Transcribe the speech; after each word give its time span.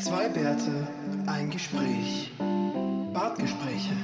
Zwei 0.00 0.28
Bärte, 0.28 0.86
ein 1.26 1.50
Gespräch. 1.50 2.30
Bartgespräche. 3.12 3.96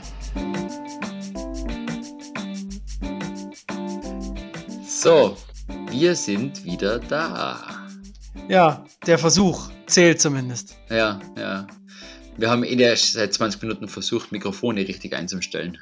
So, 4.86 5.36
wir 5.90 6.16
sind 6.16 6.64
wieder 6.64 6.98
da. 6.98 7.86
Ja, 8.48 8.84
der 9.06 9.18
Versuch 9.18 9.70
zählt 9.86 10.20
zumindest. 10.20 10.76
Ja, 10.90 11.20
ja. 11.36 11.66
Wir 12.36 12.50
haben 12.50 12.64
eh 12.64 12.74
erst 12.74 13.12
seit 13.12 13.32
20 13.32 13.62
Minuten 13.62 13.88
versucht, 13.88 14.32
Mikrofone 14.32 14.80
richtig 14.80 15.14
einzustellen. 15.14 15.78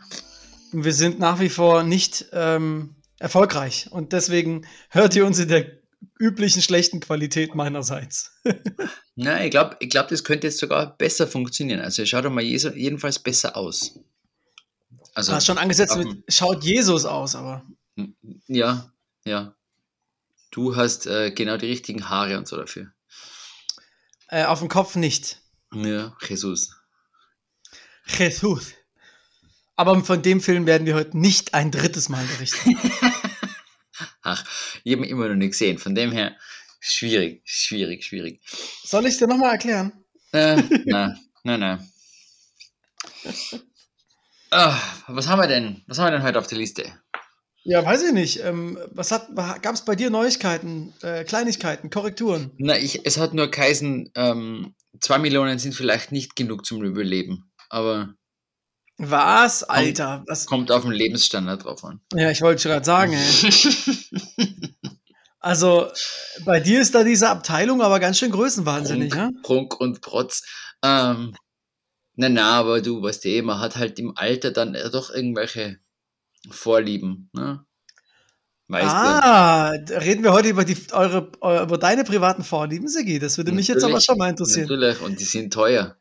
Wir 0.73 0.93
sind 0.93 1.19
nach 1.19 1.41
wie 1.41 1.49
vor 1.49 1.85
nicht 1.85 2.27
ähm, 2.33 2.97
erfolgreich. 3.19 3.89
Und 3.91 4.13
deswegen 4.13 4.67
hört 4.91 5.17
ihr 5.17 5.25
uns 5.25 5.39
in 5.39 5.49
der 5.49 5.82
üblichen 6.19 6.62
schlechten 6.62 7.00
Qualität 7.00 7.55
meinerseits. 7.55 8.32
Na, 9.16 9.45
ich 9.45 9.51
glaube, 9.51 9.77
ich 9.80 9.91
glaub, 9.91 10.09
das 10.09 10.25
könnte 10.25 10.46
jetzt 10.46 10.59
sogar 10.59 10.96
besser 10.96 11.27
funktionieren. 11.27 11.80
Also 11.80 12.05
schaut 12.06 12.25
doch 12.25 12.30
mal 12.30 12.42
jedenfalls 12.42 13.19
besser 13.19 13.56
aus. 13.56 13.98
Also, 15.15 15.33
du 15.33 15.37
hast 15.37 15.47
schon 15.47 15.59
angesetzt 15.59 15.97
mit 15.97 16.25
schaut 16.28 16.65
Jesus 16.65 17.05
aus, 17.05 17.34
aber. 17.34 17.65
Ja, 18.47 18.91
ja. 19.25 19.55
Du 20.51 20.77
hast 20.77 21.06
äh, 21.06 21.30
genau 21.30 21.56
die 21.56 21.66
richtigen 21.66 22.09
Haare 22.09 22.39
und 22.39 22.47
so 22.48 22.56
dafür. 22.56 22.92
Äh, 24.28 24.45
auf 24.45 24.61
dem 24.61 24.69
Kopf 24.69 24.97
nicht. 24.97 25.41
Ja, 25.75 26.16
Jesus. 26.27 26.75
Jesus. 28.06 28.73
Aber 29.77 30.03
von 30.05 30.23
dem 30.23 30.41
Film 30.41 30.66
werden 30.66 30.87
wir 30.87 30.95
heute 30.95 31.19
nicht 31.19 31.55
ein 31.55 31.70
drittes 31.70 32.09
Mal 32.09 32.25
berichten. 32.25 32.77
Ach, 34.23 34.45
ich 34.84 34.92
habe 34.92 35.05
ihn 35.05 35.11
immer 35.11 35.29
noch 35.29 35.34
nicht 35.34 35.52
gesehen. 35.52 35.79
Von 35.79 35.95
dem 35.95 36.12
her, 36.12 36.37
schwierig, 36.80 37.42
schwierig, 37.45 38.05
schwierig. 38.05 38.41
Soll 38.84 39.06
ich 39.06 39.12
es 39.15 39.19
dir 39.19 39.27
nochmal 39.27 39.52
erklären? 39.52 39.92
Äh, 40.33 40.56
nein, 40.87 41.19
nein, 41.45 41.61
nein. 41.61 41.92
Ah, 44.50 44.78
was 45.06 45.28
haben 45.28 45.41
wir 45.41 45.48
denn? 45.48 45.83
Was 45.86 45.98
haben 45.98 46.06
wir 46.06 46.12
denn 46.12 46.23
heute 46.23 46.39
auf 46.39 46.47
der 46.47 46.58
Liste? 46.58 46.84
Ja, 47.64 47.84
weiß 47.84 48.03
ich 48.03 48.12
nicht. 48.12 48.41
Ähm, 48.45 48.78
was 48.91 49.11
gab 49.11 49.75
es 49.75 49.84
bei 49.84 49.95
dir 49.95 50.11
Neuigkeiten, 50.11 50.92
äh, 51.03 51.25
Kleinigkeiten, 51.25 51.91
Korrekturen? 51.91 52.50
Na, 52.58 52.77
ich, 52.77 53.06
es 53.06 53.19
hat 53.19 53.34
nur 53.34 53.50
Kaisen, 53.50 54.11
ähm, 54.17 54.75
zwei 55.00 55.19
Millionen 55.19 55.58
sind 55.58 55.75
vielleicht 55.75 56.11
nicht 56.12 56.34
genug 56.34 56.67
zum 56.67 56.83
Überleben, 56.83 57.50
aber. 57.69 58.14
Was, 59.05 59.64
Alter? 59.64 60.19
Kommt, 60.19 60.28
was? 60.28 60.47
kommt 60.47 60.70
auf 60.70 60.83
den 60.83 60.92
Lebensstandard 60.92 61.64
drauf 61.64 61.84
an. 61.84 62.00
Ja, 62.14 62.31
ich 62.31 62.41
wollte 62.41 62.69
gerade 62.69 62.84
sagen, 62.84 63.12
ey. 63.12 63.53
also, 65.41 65.91
bei 66.45 66.61
dir 66.61 66.81
ist 66.81 66.95
da 66.95 67.03
diese 67.03 67.28
Abteilung 67.28 67.83
aber 67.83 67.98
ganz 67.98 68.19
schön 68.19 68.30
größenwahnsinnig, 68.30 69.11
Prunk, 69.11 69.34
ja? 69.34 69.41
Prunk 69.42 69.80
und 69.80 70.00
Protz. 70.03 70.45
Ähm, 70.84 71.34
na, 72.14 72.28
na, 72.28 72.50
aber 72.53 72.80
du 72.80 73.03
weißt 73.03 73.27
eh, 73.27 73.42
man 73.42 73.58
hat 73.58 73.77
halt 73.77 73.98
im 73.98 74.17
Alter 74.17 74.53
dann 74.53 74.77
doch 74.92 75.11
irgendwelche 75.11 75.78
Vorlieben. 76.50 77.28
Ne? 77.33 77.64
Weißt 78.69 78.89
ah, 78.89 79.77
du? 79.78 80.00
reden 80.00 80.23
wir 80.23 80.33
heute 80.33 80.48
über, 80.48 80.64
die, 80.64 80.77
eure, 80.92 81.30
über 81.41 81.77
deine 81.77 82.05
privaten 82.05 82.45
Vorlieben, 82.45 82.86
Sigi? 82.86 83.19
Das 83.19 83.36
würde 83.36 83.50
mich 83.50 83.67
jetzt 83.67 83.83
aber 83.83 84.00
schon 84.00 84.17
mal 84.17 84.30
interessieren. 84.30 84.69
Natürlich, 84.69 85.00
und 85.00 85.19
die 85.19 85.25
sind 85.25 85.53
teuer. 85.53 85.97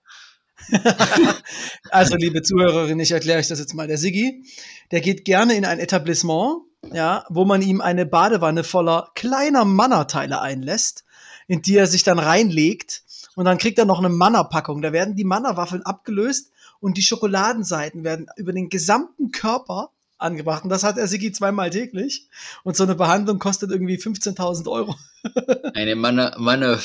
also, 1.90 2.16
liebe 2.16 2.42
Zuhörerin, 2.42 3.00
ich 3.00 3.12
erkläre 3.12 3.40
euch 3.40 3.48
das 3.48 3.60
jetzt 3.60 3.74
mal. 3.74 3.88
Der 3.88 3.98
Sigi, 3.98 4.46
der 4.92 5.02
geht 5.02 5.26
gerne 5.26 5.56
in 5.56 5.66
ein 5.66 5.80
Etablissement, 5.80 6.62
ja, 6.94 7.26
wo 7.30 7.46
man 7.46 7.62
ihm 7.62 7.82
eine 7.82 8.06
Badewanne 8.06 8.64
voller 8.64 9.12
kleiner 9.16 9.66
Mannerteile 9.66 10.42
einlässt, 10.42 11.06
in 11.48 11.62
die 11.62 11.78
er 11.78 11.88
sich 11.88 12.04
dann 12.04 12.20
reinlegt. 12.20 13.04
Und 13.36 13.46
dann 13.46 13.58
kriegt 13.58 13.80
er 13.80 13.86
noch 13.86 14.00
eine 14.00 14.10
Mannerpackung. 14.10 14.82
Da 14.82 14.92
werden 14.92 15.16
die 15.16 15.24
Mannerwaffeln 15.24 15.84
abgelöst 15.84 16.52
und 16.80 16.98
die 16.98 17.02
Schokoladenseiten 17.02 18.04
werden 18.04 18.28
über 18.36 18.52
den 18.52 18.70
gesamten 18.70 19.32
Körper 19.32 19.92
angebracht. 20.18 20.64
Und 20.64 20.70
das 20.70 20.84
hat 20.84 20.98
er 20.98 21.08
Sigi 21.08 21.32
zweimal 21.32 21.70
täglich. 21.70 22.28
Und 22.64 22.76
so 22.76 22.84
eine 22.84 22.96
Behandlung 22.96 23.40
kostet 23.40 23.72
irgendwie 23.72 23.98
15.000 23.98 24.70
Euro. 24.70 24.96
eine 25.74 25.96
Manner, 25.96 26.36
Manner. 26.38 26.78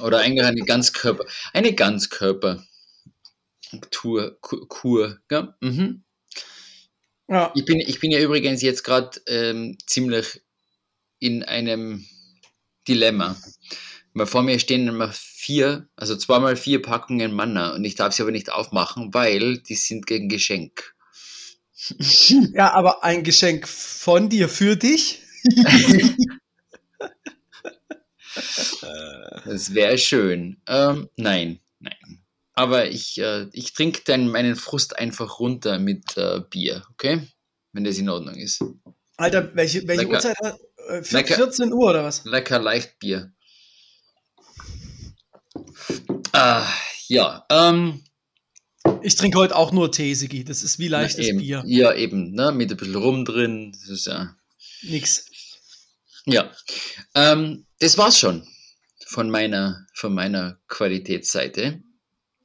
Oder 0.00 0.18
eigentlich 0.18 0.46
eine 0.46 0.62
Ganzkörper. 0.62 1.24
Eine 1.52 1.74
Ganzkörper. 1.74 2.62
Tour, 3.90 4.38
Kur. 4.40 5.18
Ja, 5.30 5.54
mhm. 5.60 6.04
ja. 7.28 7.52
Ich, 7.54 7.64
bin, 7.64 7.80
ich 7.80 8.00
bin 8.00 8.10
ja 8.10 8.20
übrigens 8.20 8.62
jetzt 8.62 8.84
gerade 8.84 9.20
ähm, 9.26 9.76
ziemlich 9.86 10.42
in 11.18 11.42
einem 11.42 12.06
Dilemma. 12.86 13.36
Weil 14.14 14.26
vor 14.26 14.42
mir 14.42 14.58
stehen 14.58 14.88
immer 14.88 15.12
vier, 15.12 15.88
also 15.96 16.16
zweimal 16.16 16.56
vier 16.56 16.82
Packungen 16.82 17.32
Manna 17.34 17.74
und 17.74 17.84
ich 17.84 17.94
darf 17.94 18.12
sie 18.12 18.22
aber 18.22 18.32
nicht 18.32 18.50
aufmachen, 18.50 19.12
weil 19.14 19.58
die 19.58 19.74
sind 19.74 20.06
gegen 20.06 20.28
Geschenk. 20.28 20.94
Ja, 22.54 22.72
aber 22.72 23.04
ein 23.04 23.22
Geschenk 23.22 23.68
von 23.68 24.28
dir 24.28 24.48
für 24.48 24.76
dich? 24.76 25.22
das 29.44 29.74
wäre 29.74 29.98
schön. 29.98 30.60
Ähm, 30.66 31.08
nein, 31.16 31.60
nein. 31.80 32.24
Aber 32.54 32.88
ich, 32.88 33.18
äh, 33.18 33.46
ich 33.52 33.72
trinke 33.72 34.00
dann 34.04 34.28
meinen 34.28 34.56
Frust 34.56 34.98
einfach 34.98 35.38
runter 35.38 35.78
mit 35.78 36.16
äh, 36.16 36.40
Bier, 36.50 36.82
okay? 36.90 37.22
Wenn 37.72 37.84
das 37.84 37.98
in 37.98 38.08
Ordnung 38.08 38.34
ist. 38.34 38.64
Alter, 39.16 39.54
welche, 39.54 39.86
welche 39.86 40.02
lecker, 40.02 40.14
Uhrzeit? 40.14 40.36
Äh, 40.88 41.02
14 41.02 41.72
Uhr 41.72 41.90
oder 41.90 42.04
was? 42.04 42.24
Lecker 42.24 42.58
Leichtbier. 42.58 43.32
Ah, 46.32 46.66
ja, 47.08 47.44
ähm, 47.50 48.02
ich 49.02 49.16
trinke 49.16 49.38
heute 49.38 49.56
auch 49.56 49.72
nur 49.72 49.92
Tee, 49.92 50.14
Sigi. 50.14 50.44
Das 50.44 50.62
ist 50.62 50.78
wie 50.78 50.88
leichtes 50.88 51.28
Na, 51.32 51.38
Bier. 51.38 51.62
Ja, 51.66 51.94
eben, 51.94 52.32
ne? 52.32 52.52
mit 52.52 52.70
ein 52.70 52.76
bisschen 52.76 52.96
Rum 52.96 53.24
drin. 53.24 53.72
Das 53.72 53.88
ist 53.88 54.06
ja. 54.06 54.34
Nix. 54.82 55.27
Ja. 56.28 56.52
Ähm, 57.14 57.64
das 57.80 57.96
war's 57.96 58.18
schon 58.18 58.46
von 59.06 59.30
meiner, 59.30 59.86
von 59.94 60.14
meiner 60.14 60.58
Qualitätsseite. 60.68 61.82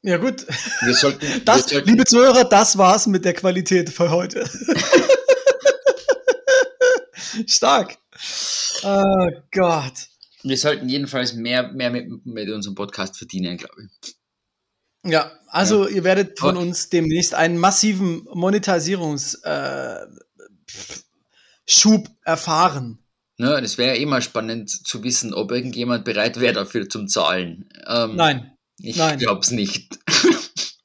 Ja, 0.02 0.18
gut. 0.18 0.46
Wir 0.82 0.94
sollten, 0.94 1.20
das, 1.46 1.66
wir 1.66 1.74
sollten, 1.74 1.90
liebe 1.90 2.06
Zuhörer, 2.06 2.46
das 2.46 2.78
war's 2.78 3.08
mit 3.08 3.26
der 3.26 3.34
Qualität 3.34 3.90
für 3.90 4.10
heute. 4.10 4.50
Stark. 7.48 7.98
Oh 8.84 9.30
Gott. 9.52 9.94
Wir 10.44 10.58
sollten 10.58 10.88
jedenfalls 10.88 11.34
mehr, 11.34 11.74
mehr 11.74 11.90
mit, 11.90 12.26
mit 12.26 12.50
unserem 12.50 12.76
Podcast 12.76 13.18
verdienen, 13.18 13.58
glaube 13.58 13.84
ich. 13.84 13.90
Ja, 15.06 15.34
also 15.48 15.88
ja. 15.88 15.96
ihr 15.96 16.04
werdet 16.06 16.40
von 16.40 16.56
uns 16.56 16.90
demnächst 16.90 17.34
einen 17.34 17.58
massiven 17.58 18.26
Monetarisierungsschub 18.32 19.44
äh, 19.44 20.06
erfahren. 22.24 23.03
Ne, 23.38 23.60
das 23.62 23.78
wäre 23.78 23.96
ja 23.96 24.02
eh 24.02 24.06
mal 24.06 24.22
spannend 24.22 24.70
zu 24.70 25.04
wissen, 25.04 25.34
ob 25.34 25.52
irgendjemand 25.52 26.06
bereit 26.06 26.40
wäre 26.40 26.54
dafür 26.54 26.88
zum 26.88 27.08
Zahlen. 27.08 27.68
Ähm, 27.88 28.16
Nein. 28.16 28.52
Ich 28.80 28.96
glaube 28.96 29.42
es 29.42 29.52
nicht. 29.52 29.98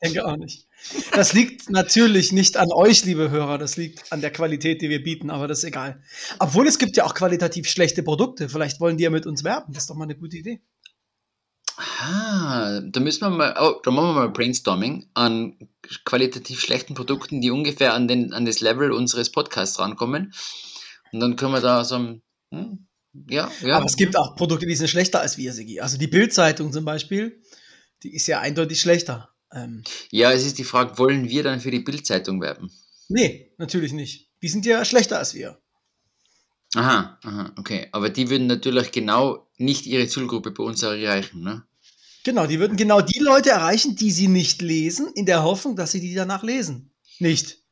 Ich 0.00 0.12
denke 0.14 0.26
auch 0.26 0.36
nicht. 0.36 0.68
Das 1.12 1.32
liegt 1.32 1.70
natürlich 1.70 2.32
nicht 2.32 2.56
an 2.56 2.70
euch, 2.72 3.04
liebe 3.04 3.30
Hörer, 3.30 3.58
das 3.58 3.76
liegt 3.76 4.12
an 4.12 4.20
der 4.20 4.30
Qualität, 4.30 4.80
die 4.80 4.88
wir 4.88 5.02
bieten, 5.02 5.28
aber 5.28 5.48
das 5.48 5.58
ist 5.58 5.64
egal. 5.64 6.00
Obwohl 6.38 6.66
es 6.66 6.78
gibt 6.78 6.96
ja 6.96 7.04
auch 7.04 7.14
qualitativ 7.14 7.68
schlechte 7.68 8.02
Produkte. 8.02 8.48
Vielleicht 8.48 8.80
wollen 8.80 8.96
die 8.96 9.04
ja 9.04 9.10
mit 9.10 9.26
uns 9.26 9.44
werben. 9.44 9.72
Das 9.72 9.82
ist 9.82 9.90
doch 9.90 9.96
mal 9.96 10.04
eine 10.04 10.16
gute 10.16 10.36
Idee. 10.36 10.60
Ah, 12.00 12.80
da 12.80 13.00
müssen 13.00 13.22
wir 13.22 13.30
mal, 13.30 13.56
oh, 13.60 13.80
da 13.82 13.90
machen 13.90 14.08
wir 14.08 14.14
mal 14.14 14.30
Brainstorming 14.30 15.10
an 15.14 15.58
qualitativ 16.04 16.60
schlechten 16.60 16.94
Produkten, 16.94 17.40
die 17.40 17.50
ungefähr 17.50 17.94
an, 17.94 18.08
den, 18.08 18.32
an 18.32 18.44
das 18.44 18.60
Level 18.60 18.92
unseres 18.92 19.30
Podcasts 19.30 19.78
rankommen. 19.78 20.32
Und 21.12 21.20
dann 21.20 21.36
können 21.36 21.52
wir 21.52 21.60
da 21.60 21.84
so 21.84 21.96
ein, 21.96 22.22
hm, 22.50 22.86
ja, 23.28 23.50
ja. 23.62 23.76
Aber 23.76 23.86
es 23.86 23.96
gibt 23.96 24.16
auch 24.16 24.36
Produkte, 24.36 24.66
die 24.66 24.74
sind 24.74 24.88
schlechter 24.88 25.20
als 25.20 25.36
wir, 25.38 25.52
Sigi. 25.52 25.80
Also 25.80 25.98
die 25.98 26.06
Bildzeitung 26.06 26.72
zum 26.72 26.84
Beispiel, 26.84 27.42
die 28.02 28.14
ist 28.14 28.26
ja 28.26 28.40
eindeutig 28.40 28.80
schlechter. 28.80 29.30
Ähm, 29.52 29.82
ja, 30.10 30.32
es 30.32 30.44
ist 30.44 30.58
die 30.58 30.64
Frage, 30.64 30.98
wollen 30.98 31.28
wir 31.28 31.42
dann 31.42 31.60
für 31.60 31.70
die 31.70 31.80
Bildzeitung 31.80 32.40
werben? 32.40 32.70
Nee, 33.08 33.52
natürlich 33.58 33.92
nicht. 33.92 34.30
Die 34.42 34.48
sind 34.48 34.66
ja 34.66 34.84
schlechter 34.84 35.18
als 35.18 35.34
wir. 35.34 35.58
Aha, 36.74 37.18
aha, 37.22 37.52
okay. 37.58 37.88
Aber 37.92 38.10
die 38.10 38.28
würden 38.28 38.46
natürlich 38.46 38.92
genau 38.92 39.48
nicht 39.56 39.86
ihre 39.86 40.06
Zielgruppe 40.06 40.50
bei 40.50 40.62
uns 40.62 40.82
erreichen, 40.82 41.42
ne? 41.42 41.64
Genau, 42.24 42.46
die 42.46 42.58
würden 42.58 42.76
genau 42.76 43.00
die 43.00 43.20
Leute 43.20 43.50
erreichen, 43.50 43.96
die 43.96 44.10
sie 44.10 44.28
nicht 44.28 44.60
lesen, 44.60 45.10
in 45.14 45.24
der 45.24 45.44
Hoffnung, 45.44 45.76
dass 45.76 45.92
sie 45.92 46.00
die 46.00 46.14
danach 46.14 46.42
lesen. 46.42 46.92
Nicht. 47.20 47.62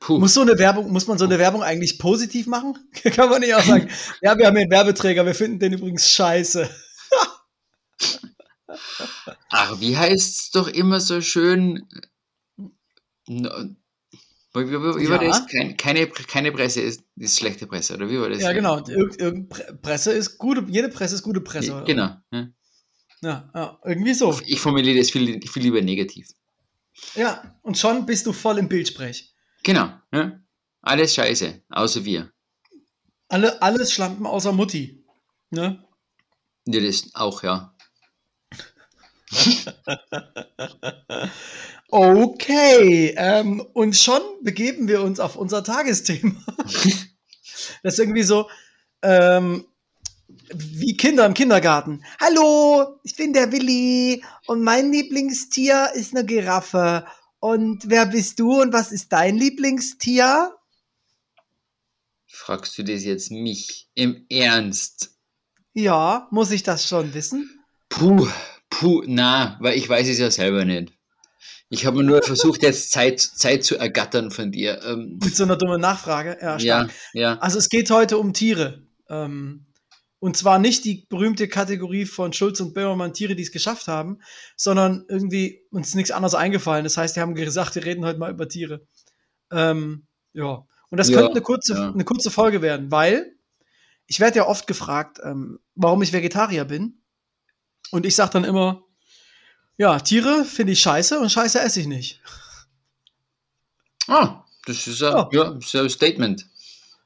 Puh. 0.00 0.18
Muss, 0.18 0.34
so 0.34 0.40
eine 0.40 0.58
Werbung, 0.58 0.90
muss 0.90 1.06
man 1.06 1.18
so 1.18 1.26
eine 1.26 1.38
Werbung 1.38 1.62
eigentlich 1.62 1.98
positiv 1.98 2.46
machen? 2.46 2.78
Kann 3.02 3.28
man 3.28 3.40
nicht 3.40 3.54
auch 3.54 3.62
sagen, 3.62 3.88
ja, 4.22 4.36
wir 4.36 4.46
haben 4.46 4.56
hier 4.56 4.62
einen 4.62 4.70
Werbeträger, 4.70 5.26
wir 5.26 5.34
finden 5.34 5.58
den 5.58 5.74
übrigens 5.74 6.10
scheiße. 6.10 6.68
Ach, 9.50 9.80
wie 9.80 9.96
heißt 9.96 10.38
es 10.38 10.50
doch 10.52 10.68
immer 10.68 11.00
so 11.00 11.20
schön? 11.20 11.86
Wie, 13.26 13.44
wie, 14.54 14.54
wie 14.54 15.04
ja. 15.04 15.10
war 15.10 15.18
das? 15.18 15.46
Keine, 15.46 15.76
keine, 15.76 16.06
keine 16.08 16.50
Presse 16.50 16.80
ist, 16.80 17.04
ist 17.16 17.38
schlechte 17.38 17.66
Presse, 17.66 17.94
oder 17.94 18.08
wie 18.08 18.18
war 18.18 18.30
das? 18.30 18.40
Ja, 18.40 18.52
genau. 18.52 18.82
Ir 18.88 19.46
Presse 19.82 20.12
ist 20.12 20.38
gute, 20.38 20.64
jede 20.68 20.88
Presse 20.88 21.14
ist 21.14 21.22
gute 21.22 21.42
Presse. 21.42 21.84
Genau. 21.86 22.16
Ja. 22.32 22.48
Ja, 23.22 23.50
ja, 23.54 23.78
irgendwie 23.84 24.14
so. 24.14 24.40
Ich 24.46 24.60
formuliere 24.60 24.98
das 24.98 25.10
viel, 25.10 25.46
viel 25.46 25.62
lieber 25.62 25.82
negativ. 25.82 26.28
Ja, 27.14 27.54
und 27.60 27.76
schon 27.76 28.06
bist 28.06 28.26
du 28.26 28.32
voll 28.32 28.56
im 28.56 28.68
Bildsprech. 28.68 29.34
Genau. 29.62 29.90
Ja? 30.12 30.40
Alles 30.82 31.14
scheiße, 31.14 31.62
außer 31.68 32.04
wir. 32.04 32.32
Alle, 33.28 33.62
alles 33.62 33.92
Schlampen 33.92 34.26
außer 34.26 34.52
Mutti. 34.52 35.04
Ne? 35.50 35.84
Ja, 36.66 36.80
das 36.80 37.10
auch, 37.14 37.42
ja. 37.42 37.74
okay, 41.90 43.14
ähm, 43.16 43.60
und 43.72 43.96
schon 43.96 44.20
begeben 44.42 44.88
wir 44.88 45.02
uns 45.02 45.20
auf 45.20 45.36
unser 45.36 45.62
Tagesthema. 45.62 46.34
das 46.66 47.94
ist 47.94 47.98
irgendwie 47.98 48.24
so, 48.24 48.48
ähm, 49.02 49.66
wie 50.52 50.96
Kinder 50.96 51.26
im 51.26 51.34
Kindergarten. 51.34 52.04
Hallo, 52.20 52.98
ich 53.04 53.16
bin 53.16 53.32
der 53.32 53.52
Willi 53.52 54.24
und 54.46 54.62
mein 54.62 54.92
Lieblingstier 54.92 55.90
ist 55.94 56.12
eine 56.12 56.24
Giraffe. 56.24 57.06
Und 57.40 57.88
wer 57.88 58.06
bist 58.06 58.38
du 58.38 58.60
und 58.60 58.72
was 58.72 58.92
ist 58.92 59.12
dein 59.12 59.36
Lieblingstier? 59.36 60.54
Fragst 62.26 62.76
du 62.78 62.84
das 62.84 63.02
jetzt 63.04 63.30
mich 63.30 63.88
im 63.94 64.26
Ernst? 64.28 65.16
Ja, 65.72 66.28
muss 66.30 66.50
ich 66.50 66.62
das 66.62 66.86
schon 66.86 67.14
wissen? 67.14 67.64
Puh, 67.88 68.28
puh, 68.68 69.02
na, 69.06 69.56
weil 69.60 69.76
ich 69.76 69.88
weiß 69.88 70.08
es 70.08 70.18
ja 70.18 70.30
selber 70.30 70.64
nicht. 70.64 70.92
Ich 71.70 71.86
habe 71.86 72.02
nur 72.02 72.22
versucht, 72.22 72.62
jetzt 72.62 72.90
Zeit, 72.90 73.20
Zeit 73.20 73.64
zu 73.64 73.76
ergattern 73.76 74.30
von 74.30 74.50
dir. 74.50 74.82
Ähm, 74.84 75.18
Mit 75.22 75.36
so 75.36 75.44
einer 75.44 75.56
dummen 75.56 75.80
Nachfrage? 75.80 76.36
Ja, 76.42 76.58
ja, 76.58 76.88
ja, 77.12 77.38
Also 77.38 77.58
es 77.58 77.68
geht 77.68 77.90
heute 77.90 78.18
um 78.18 78.34
Tiere. 78.34 78.82
Ähm, 79.08 79.66
und 80.20 80.36
zwar 80.36 80.58
nicht 80.58 80.84
die 80.84 81.06
berühmte 81.08 81.48
Kategorie 81.48 82.04
von 82.04 82.32
Schulz 82.32 82.60
und 82.60 82.74
Böhmermann 82.74 83.14
Tiere, 83.14 83.34
die 83.34 83.42
es 83.42 83.52
geschafft 83.52 83.88
haben, 83.88 84.20
sondern 84.54 85.06
irgendwie 85.08 85.62
uns 85.70 85.94
nichts 85.94 86.10
anderes 86.10 86.34
eingefallen. 86.34 86.84
Das 86.84 86.98
heißt, 86.98 87.16
die 87.16 87.20
haben 87.20 87.34
gesagt, 87.34 87.74
wir 87.74 87.84
reden 87.84 88.04
heute 88.04 88.18
mal 88.18 88.30
über 88.30 88.46
Tiere. 88.46 88.86
Ähm, 89.50 90.06
ja. 90.34 90.66
Und 90.90 90.98
das 90.98 91.08
ja, 91.08 91.16
könnte 91.16 91.32
eine 91.32 91.40
kurze, 91.40 91.74
ja. 91.74 91.92
eine 91.92 92.04
kurze 92.04 92.30
Folge 92.30 92.60
werden, 92.60 92.90
weil 92.90 93.34
ich 94.06 94.20
werde 94.20 94.38
ja 94.38 94.46
oft 94.46 94.66
gefragt, 94.66 95.20
ähm, 95.24 95.58
warum 95.74 96.02
ich 96.02 96.12
Vegetarier 96.12 96.66
bin. 96.66 97.00
Und 97.90 98.04
ich 98.04 98.14
sage 98.14 98.32
dann 98.32 98.44
immer, 98.44 98.84
ja, 99.78 99.98
Tiere 100.00 100.44
finde 100.44 100.74
ich 100.74 100.80
scheiße 100.80 101.18
und 101.18 101.30
scheiße 101.30 101.60
esse 101.60 101.80
ich 101.80 101.86
nicht. 101.86 102.20
Ah, 104.06 104.44
das 104.66 104.86
ist 104.86 105.00
ja, 105.00 105.28
ja, 105.32 105.52
ein 105.52 105.88
Statement. 105.88 106.46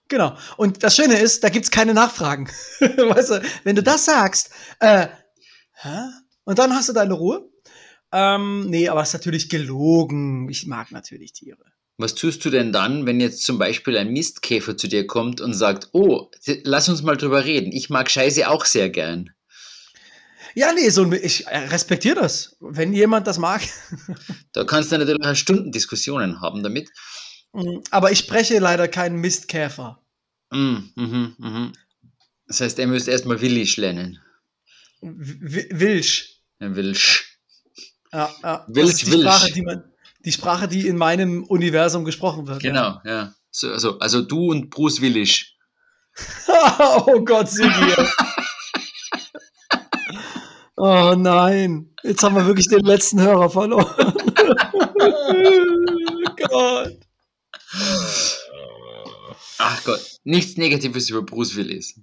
Genau. 0.08 0.36
Und 0.56 0.82
das 0.82 0.96
Schöne 0.96 1.18
ist, 1.18 1.42
da 1.44 1.48
gibt 1.48 1.64
es 1.64 1.70
keine 1.70 1.94
Nachfragen. 1.94 2.48
weißt 2.80 3.30
du, 3.30 3.42
wenn 3.64 3.76
du 3.76 3.82
das 3.82 4.04
sagst, 4.04 4.50
äh, 4.80 5.08
hä? 5.72 5.98
Und 6.44 6.58
dann 6.58 6.74
hast 6.74 6.88
du 6.88 6.92
deine 6.92 7.14
Ruhe. 7.14 7.48
Ähm, 8.12 8.68
nee, 8.68 8.88
aber 8.88 9.02
es 9.02 9.08
ist 9.08 9.14
natürlich 9.14 9.48
gelogen. 9.48 10.48
Ich 10.48 10.66
mag 10.66 10.92
natürlich 10.92 11.32
Tiere. 11.32 11.64
Was 11.96 12.14
tust 12.14 12.44
du 12.44 12.50
denn 12.50 12.72
dann, 12.72 13.06
wenn 13.06 13.20
jetzt 13.20 13.44
zum 13.44 13.58
Beispiel 13.58 13.96
ein 13.96 14.12
Mistkäfer 14.12 14.76
zu 14.76 14.88
dir 14.88 15.06
kommt 15.06 15.40
und 15.40 15.54
sagt, 15.54 15.88
oh, 15.92 16.30
lass 16.64 16.88
uns 16.88 17.02
mal 17.02 17.16
drüber 17.16 17.44
reden. 17.44 17.72
Ich 17.72 17.88
mag 17.88 18.10
Scheiße 18.10 18.48
auch 18.48 18.64
sehr 18.64 18.90
gern. 18.90 19.30
Ja, 20.56 20.72
nee, 20.72 20.88
so, 20.90 21.10
ich 21.12 21.46
respektiere 21.48 22.14
das, 22.14 22.56
wenn 22.60 22.92
jemand 22.92 23.26
das 23.26 23.38
mag. 23.38 23.62
da 24.52 24.64
kannst 24.64 24.92
du 24.92 24.98
natürlich 24.98 25.38
Stunden 25.38 25.72
Diskussionen 25.72 26.40
haben 26.40 26.62
damit. 26.62 26.90
Mm, 27.54 27.78
aber 27.90 28.10
ich 28.10 28.18
spreche 28.18 28.58
leider 28.58 28.88
keinen 28.88 29.20
Mistkäfer. 29.20 30.00
Mm, 30.50 30.76
mhm, 30.96 31.34
mhm. 31.38 31.72
Das 32.48 32.60
heißt, 32.60 32.78
er 32.78 32.86
müsste 32.88 33.12
erstmal 33.12 33.40
Willisch 33.40 33.76
lernen. 33.76 34.20
W 35.00 35.66
Wilsch. 35.70 36.40
Ja, 36.60 36.74
Wilsch. 36.74 37.38
Ja, 38.12 38.30
ja. 38.42 38.64
Wilsch, 38.68 38.90
ist 38.90 39.06
die 39.06 39.12
Wilsch. 39.12 39.22
Sprache, 39.22 39.52
die 39.52 39.62
man, 39.62 39.84
die 40.24 40.32
Sprache, 40.32 40.68
die 40.68 40.86
in 40.86 40.96
meinem 40.96 41.44
Universum 41.44 42.04
gesprochen 42.04 42.46
wird. 42.46 42.60
Genau, 42.60 43.00
ja. 43.04 43.10
ja. 43.10 43.34
So, 43.50 43.70
also, 43.70 43.98
also 44.00 44.22
du 44.22 44.50
und 44.50 44.70
Bruce 44.70 45.00
Willisch. 45.00 45.56
oh 47.06 47.20
Gott, 47.24 47.48
Sigi. 47.50 47.94
oh 50.76 51.14
nein, 51.16 51.94
jetzt 52.02 52.22
haben 52.22 52.34
wir 52.34 52.46
wirklich 52.46 52.68
den 52.68 52.84
letzten 52.84 53.20
Hörer 53.20 53.48
verloren. 53.48 53.94
oh 55.00 56.34
Gott. 56.48 57.03
Ach 59.58 59.84
Gott, 59.84 60.18
nichts 60.24 60.56
Negatives 60.56 61.10
über 61.10 61.22
Bruce 61.22 61.56
Willis. 61.56 61.94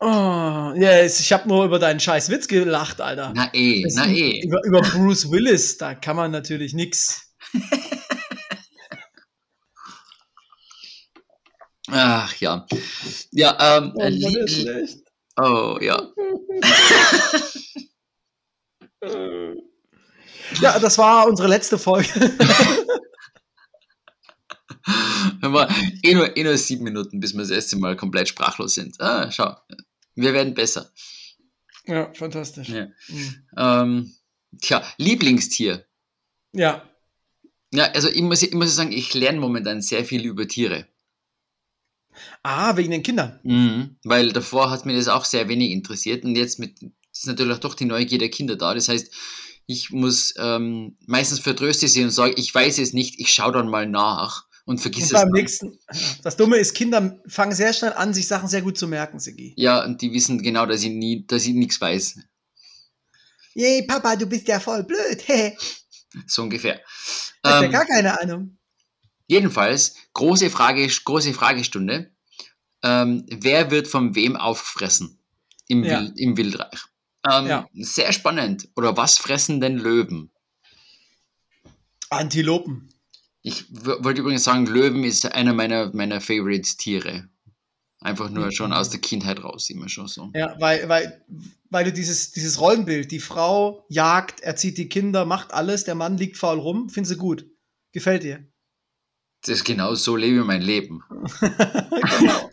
Oh, 0.00 0.72
yes, 0.76 1.18
ich 1.20 1.32
habe 1.32 1.48
nur 1.48 1.64
über 1.64 1.78
deinen 1.78 1.98
scheiß 1.98 2.30
Witz 2.30 2.46
gelacht, 2.46 3.00
Alter. 3.00 3.32
Na 3.34 3.50
eh, 3.52 3.82
das 3.82 3.94
na 3.94 4.06
eh. 4.06 4.42
Über, 4.44 4.62
über 4.64 4.80
Bruce 4.80 5.30
Willis, 5.30 5.76
da 5.76 5.94
kann 5.94 6.16
man 6.16 6.30
natürlich 6.30 6.72
nichts. 6.74 7.34
Ach 11.90 12.34
ja. 12.36 12.66
Ja, 13.32 13.78
ähm. 13.78 13.92
Oh, 13.96 14.04
oh 15.42 15.78
ja. 15.80 16.02
ja, 20.60 20.78
das 20.78 20.98
war 20.98 21.26
unsere 21.26 21.48
letzte 21.48 21.78
Folge. 21.78 22.08
wir 25.52 25.68
eh 26.02 26.14
nur, 26.14 26.36
eh 26.36 26.44
nur 26.44 26.56
sieben 26.56 26.84
Minuten, 26.84 27.20
bis 27.20 27.34
wir 27.34 27.40
das 27.40 27.50
erste 27.50 27.76
Mal 27.76 27.96
komplett 27.96 28.28
sprachlos 28.28 28.74
sind. 28.74 29.00
Ah, 29.00 29.30
schau, 29.30 29.56
wir 30.14 30.32
werden 30.32 30.54
besser. 30.54 30.90
Ja, 31.86 32.12
fantastisch. 32.14 32.68
Ja. 32.68 32.88
Mhm. 33.08 33.34
Ähm, 33.56 34.14
tja, 34.60 34.82
Lieblingstier. 34.98 35.86
Ja. 36.52 36.82
Ja, 37.72 37.84
also 37.92 38.08
ich 38.08 38.22
muss, 38.22 38.42
ich 38.42 38.54
muss 38.54 38.74
sagen, 38.74 38.92
ich 38.92 39.12
lerne 39.14 39.40
momentan 39.40 39.82
sehr 39.82 40.04
viel 40.04 40.24
über 40.24 40.48
Tiere. 40.48 40.86
Ah, 42.42 42.76
wegen 42.76 42.90
den 42.90 43.02
Kindern. 43.02 43.38
Mhm, 43.42 43.96
weil 44.04 44.32
davor 44.32 44.70
hat 44.70 44.86
mir 44.86 44.96
das 44.96 45.08
auch 45.08 45.24
sehr 45.24 45.48
wenig 45.48 45.70
interessiert 45.70 46.24
und 46.24 46.36
jetzt 46.36 46.58
mit, 46.58 46.80
ist 47.12 47.26
natürlich 47.26 47.54
auch 47.54 47.60
doch 47.60 47.74
die 47.74 47.84
Neugier 47.84 48.18
der 48.18 48.30
Kinder 48.30 48.56
da. 48.56 48.74
Das 48.74 48.88
heißt, 48.88 49.12
ich 49.66 49.90
muss 49.90 50.34
ähm, 50.38 50.96
meistens 51.06 51.40
vertröste 51.40 51.88
sie 51.88 52.02
und 52.02 52.10
sage, 52.10 52.34
ich 52.36 52.54
weiß 52.54 52.78
es 52.78 52.92
nicht, 52.92 53.20
ich 53.20 53.32
schaue 53.32 53.52
dann 53.52 53.68
mal 53.68 53.86
nach 53.86 54.47
und 54.68 54.78
vergiss 54.78 55.10
und 55.12 55.18
es 55.18 55.24
nächsten. 55.32 55.78
Das 56.22 56.36
Dumme 56.36 56.58
ist, 56.58 56.74
Kinder 56.74 57.18
fangen 57.26 57.54
sehr 57.54 57.72
schnell 57.72 57.94
an, 57.94 58.12
sich 58.12 58.28
Sachen 58.28 58.48
sehr 58.48 58.60
gut 58.60 58.76
zu 58.76 58.86
merken, 58.86 59.18
Sigi. 59.18 59.54
Ja, 59.56 59.82
und 59.82 60.02
die 60.02 60.12
wissen 60.12 60.42
genau, 60.42 60.66
dass 60.66 60.82
ich 60.82 60.90
nie, 60.90 61.26
dass 61.26 61.46
ich 61.46 61.54
nichts 61.54 61.80
weiß. 61.80 62.18
Yay, 63.54 63.84
Papa, 63.84 64.14
du 64.16 64.26
bist 64.26 64.46
ja 64.46 64.60
voll 64.60 64.84
blöd. 64.84 65.24
so 66.26 66.42
ungefähr. 66.42 66.82
Ich 67.44 67.50
ähm, 67.50 67.62
ja 67.62 67.68
gar 67.68 67.86
keine 67.86 68.20
Ahnung. 68.20 68.58
Jedenfalls, 69.26 69.94
große 70.12 70.50
Frage, 70.50 70.86
große 70.86 71.32
Fragestunde. 71.32 72.10
Ähm, 72.82 73.24
wer 73.30 73.70
wird 73.70 73.88
von 73.88 74.14
wem 74.14 74.36
aufgefressen 74.36 75.18
im, 75.66 75.82
ja. 75.82 76.02
Wild, 76.02 76.18
im 76.18 76.36
Wildreich? 76.36 76.84
Ähm, 77.30 77.46
ja. 77.46 77.68
Sehr 77.72 78.12
spannend. 78.12 78.68
Oder 78.76 78.98
was 78.98 79.16
fressen 79.16 79.62
denn 79.62 79.78
Löwen? 79.78 80.30
Antilopen. 82.10 82.92
Ich 83.48 83.64
wollte 83.70 84.20
übrigens 84.20 84.44
sagen, 84.44 84.66
Löwen 84.66 85.04
ist 85.04 85.24
einer 85.24 85.54
meiner, 85.54 85.90
meiner 85.94 86.20
Favorite-Tiere. 86.20 87.30
Einfach 88.00 88.28
nur 88.28 88.52
schon 88.52 88.74
aus 88.74 88.90
der 88.90 89.00
Kindheit 89.00 89.42
raus, 89.42 89.70
immer 89.70 89.88
schon 89.88 90.06
so. 90.06 90.30
Ja, 90.34 90.54
weil, 90.60 90.86
weil, 90.90 91.24
weil 91.70 91.84
du 91.86 91.92
dieses, 91.92 92.30
dieses 92.30 92.60
Rollenbild, 92.60 93.10
die 93.10 93.20
Frau 93.20 93.86
jagt, 93.88 94.40
erzieht 94.40 94.76
die 94.76 94.90
Kinder, 94.90 95.24
macht 95.24 95.54
alles, 95.54 95.84
der 95.84 95.94
Mann 95.94 96.18
liegt 96.18 96.36
faul 96.36 96.58
rum, 96.58 96.90
findest 96.90 97.14
du 97.14 97.18
gut. 97.18 97.46
Gefällt 97.92 98.22
dir. 98.22 98.46
Das 99.40 99.56
ist 99.56 99.64
genau 99.64 99.94
so 99.94 100.14
lebe 100.14 100.40
ich 100.40 100.44
mein 100.44 100.60
Leben. 100.60 101.02
genau. 101.40 102.50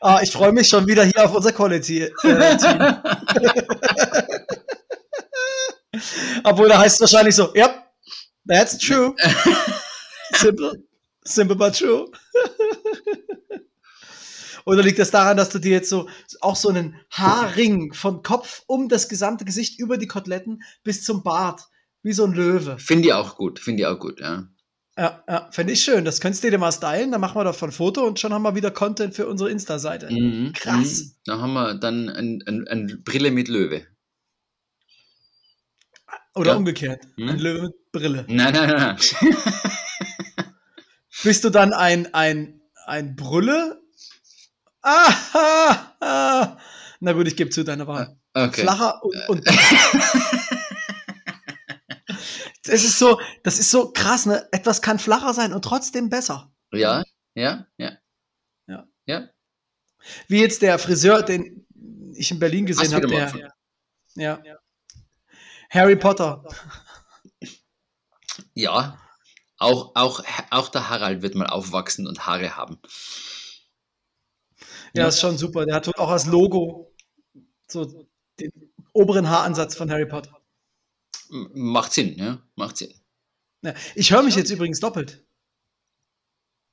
Ah, 0.00 0.20
ich 0.22 0.32
freue 0.32 0.52
mich 0.52 0.68
schon 0.68 0.88
wieder 0.88 1.04
hier 1.04 1.24
auf 1.24 1.34
unser 1.34 1.52
Quality-Team. 1.52 2.10
Äh, 2.32 2.94
Obwohl, 6.42 6.68
da 6.68 6.80
heißt 6.80 6.96
es 6.96 7.00
wahrscheinlich 7.00 7.36
so, 7.36 7.54
yep, 7.54 7.84
that's 8.48 8.76
true. 8.76 9.14
Simple, 10.36 10.72
simple 11.24 11.56
but 11.56 11.76
true. 11.76 12.10
Oder 14.66 14.82
liegt 14.82 14.98
das 14.98 15.12
daran, 15.12 15.36
dass 15.36 15.50
du 15.50 15.60
dir 15.60 15.70
jetzt 15.70 15.88
so 15.88 16.08
auch 16.40 16.56
so 16.56 16.68
einen 16.68 16.96
Haarring 17.10 17.92
von 17.92 18.24
Kopf 18.24 18.64
um 18.66 18.88
das 18.88 19.08
gesamte 19.08 19.44
Gesicht 19.44 19.78
über 19.78 19.96
die 19.96 20.08
Koteletten 20.08 20.62
bis 20.82 21.04
zum 21.04 21.22
Bart, 21.22 21.62
wie 22.02 22.12
so 22.12 22.24
ein 22.24 22.32
Löwe? 22.32 22.76
Finde 22.78 23.08
ich 23.08 23.14
auch 23.14 23.36
gut, 23.36 23.60
finde 23.60 23.82
ich 23.82 23.86
auch 23.86 24.00
gut, 24.00 24.20
ja. 24.20 24.48
Ja, 24.98 25.22
ja 25.28 25.48
finde 25.52 25.72
ich 25.74 25.84
schön. 25.84 26.04
Das 26.04 26.20
könntest 26.20 26.42
du 26.42 26.50
dir 26.50 26.58
mal 26.58 26.72
stylen, 26.72 27.12
dann 27.12 27.20
machen 27.20 27.36
wir 27.38 27.44
davon 27.44 27.68
ein 27.68 27.72
Foto 27.72 28.04
und 28.04 28.18
schon 28.18 28.32
haben 28.32 28.42
wir 28.42 28.56
wieder 28.56 28.72
Content 28.72 29.14
für 29.14 29.28
unsere 29.28 29.50
Insta-Seite. 29.50 30.10
Mhm, 30.10 30.52
Krass. 30.52 31.04
Mhm. 31.04 31.12
Da 31.26 31.38
haben 31.38 31.52
wir 31.52 31.74
dann 31.74 32.08
eine 32.08 32.40
ein, 32.46 32.66
ein 32.66 33.02
Brille 33.04 33.30
mit 33.30 33.46
Löwe. 33.46 33.86
Oder 36.34 36.52
ja. 36.52 36.56
umgekehrt. 36.56 37.04
Hm? 37.16 37.28
Ein 37.28 37.38
Löwe 37.38 37.62
mit 37.68 37.92
Brille. 37.92 38.24
Nein, 38.28 38.52
nein, 38.52 38.68
nein. 38.68 38.96
Bist 41.26 41.42
du 41.42 41.50
dann 41.50 41.72
ein, 41.72 42.14
ein, 42.14 42.62
ein 42.84 43.16
Brülle? 43.16 43.82
Ah, 44.80 45.12
ah, 45.32 45.96
ah. 46.00 46.56
Na 47.00 47.14
gut, 47.14 47.26
ich 47.26 47.34
gebe 47.34 47.50
zu 47.50 47.64
deiner 47.64 47.88
Wahl. 47.88 48.16
Okay. 48.32 48.60
Flacher 48.60 49.02
und. 49.02 49.28
und 49.28 49.44
es 52.68 52.84
ist 52.84 53.00
so, 53.00 53.20
das 53.42 53.58
ist 53.58 53.72
so 53.72 53.90
krass, 53.90 54.26
ne? 54.26 54.46
Etwas 54.52 54.80
kann 54.80 55.00
flacher 55.00 55.34
sein 55.34 55.52
und 55.52 55.62
trotzdem 55.62 56.10
besser. 56.10 56.54
Ja, 56.70 57.02
ja, 57.34 57.66
ja. 57.76 57.98
Ja. 58.68 58.86
Ja. 59.06 59.28
Wie 60.28 60.40
jetzt 60.40 60.62
der 60.62 60.78
Friseur, 60.78 61.24
den 61.24 61.66
ich 62.14 62.30
in 62.30 62.38
Berlin 62.38 62.66
gesehen 62.66 62.94
habe, 62.94 63.08
der. 63.08 63.32
mal 63.32 63.52
Ja. 64.14 64.40
Harry 65.70 65.96
Potter. 65.96 66.44
Ja, 68.54 68.96
auch, 69.58 69.92
auch, 69.94 70.22
auch 70.50 70.68
der 70.68 70.88
Harald 70.90 71.22
wird 71.22 71.34
mal 71.34 71.46
aufwachsen 71.46 72.06
und 72.06 72.26
Haare 72.26 72.56
haben. 72.56 72.78
Ja, 74.94 75.02
Ja. 75.02 75.08
ist 75.08 75.20
schon 75.20 75.36
super. 75.38 75.66
Der 75.66 75.74
hat 75.76 75.88
auch 75.98 76.10
als 76.10 76.26
Logo 76.26 76.94
so 77.68 78.06
den 78.38 78.50
oberen 78.92 79.28
Haaransatz 79.28 79.76
von 79.76 79.90
Harry 79.90 80.06
Potter. 80.06 80.40
Macht 81.30 81.92
Sinn, 81.92 82.16
ja, 82.18 82.38
macht 82.54 82.76
Sinn. 82.76 82.94
Ja. 83.62 83.74
Ich 83.94 84.10
höre 84.12 84.22
mich 84.22 84.36
jetzt 84.36 84.50
übrigens 84.50 84.80
doppelt. 84.80 85.24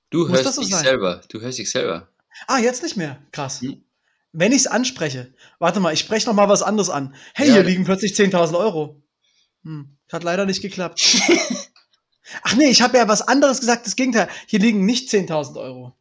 Du 0.10 0.28
Muss 0.28 0.44
hörst 0.44 0.56
so 0.56 0.62
dich 0.62 0.70
sein? 0.72 0.84
selber, 0.84 1.22
du 1.30 1.42
hörst 1.42 1.58
dich 1.58 1.72
selber. 1.72 2.10
Ah, 2.48 2.60
jetzt 2.60 2.84
nicht 2.84 2.98
mehr. 2.98 3.22
Krass. 3.32 3.62
Hm. 3.62 3.84
Wenn 4.32 4.52
ich 4.52 4.60
es 4.60 4.68
anspreche, 4.68 5.34
warte 5.60 5.80
mal, 5.80 5.94
ich 5.94 6.00
spreche 6.00 6.28
noch 6.28 6.34
mal 6.36 6.50
was 6.50 6.62
anderes 6.64 6.90
an. 6.90 7.16
Hey, 7.34 7.48
Ja. 7.48 7.54
hier 7.56 7.64
liegen 7.64 7.84
plötzlich 7.84 8.14
10.000 8.16 8.58
Euro. 8.58 9.02
Hm, 9.64 9.98
hat 10.12 10.24
leider 10.24 10.46
nicht 10.46 10.62
geklappt. 10.62 11.02
Ach 12.44 12.56
nee, 12.56 12.70
ich 12.70 12.82
habe 12.82 12.98
ja 12.98 13.08
was 13.08 13.22
anderes 13.22 13.60
gesagt, 13.60 13.86
das 13.86 13.96
Gegenteil. 13.96 14.30
Hier 14.48 14.60
liegen 14.60 14.86
nicht 14.86 15.10
10.000 15.10 15.58
Euro. 15.60 15.94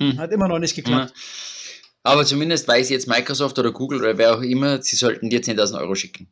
Hm. 0.00 0.18
Hat 0.18 0.32
immer 0.32 0.48
noch 0.48 0.58
nicht 0.58 0.76
Ja. 0.76 0.82
geklappt. 0.82 1.14
Aber 2.02 2.24
zumindest 2.24 2.68
weiß 2.68 2.90
jetzt 2.90 3.08
Microsoft 3.08 3.58
oder 3.58 3.72
Google 3.72 4.00
oder 4.00 4.18
wer 4.18 4.36
auch 4.36 4.42
immer, 4.42 4.82
sie 4.82 4.96
sollten 4.96 5.30
dir 5.30 5.42
10.000 5.42 5.78
Euro 5.80 5.94
schicken. 5.94 6.28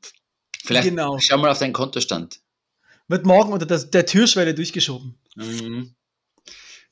Vielleicht 0.64 0.88
Genau. 0.88 1.18
schau 1.18 1.38
mal 1.38 1.50
auf 1.50 1.58
deinen 1.58 1.72
Kontostand. 1.72 2.40
Wird 3.08 3.26
morgen 3.26 3.52
unter 3.52 3.66
das, 3.66 3.90
der 3.90 4.06
Türschwelle 4.06 4.54
durchgeschoben. 4.54 5.18
Mhm. 5.34 5.94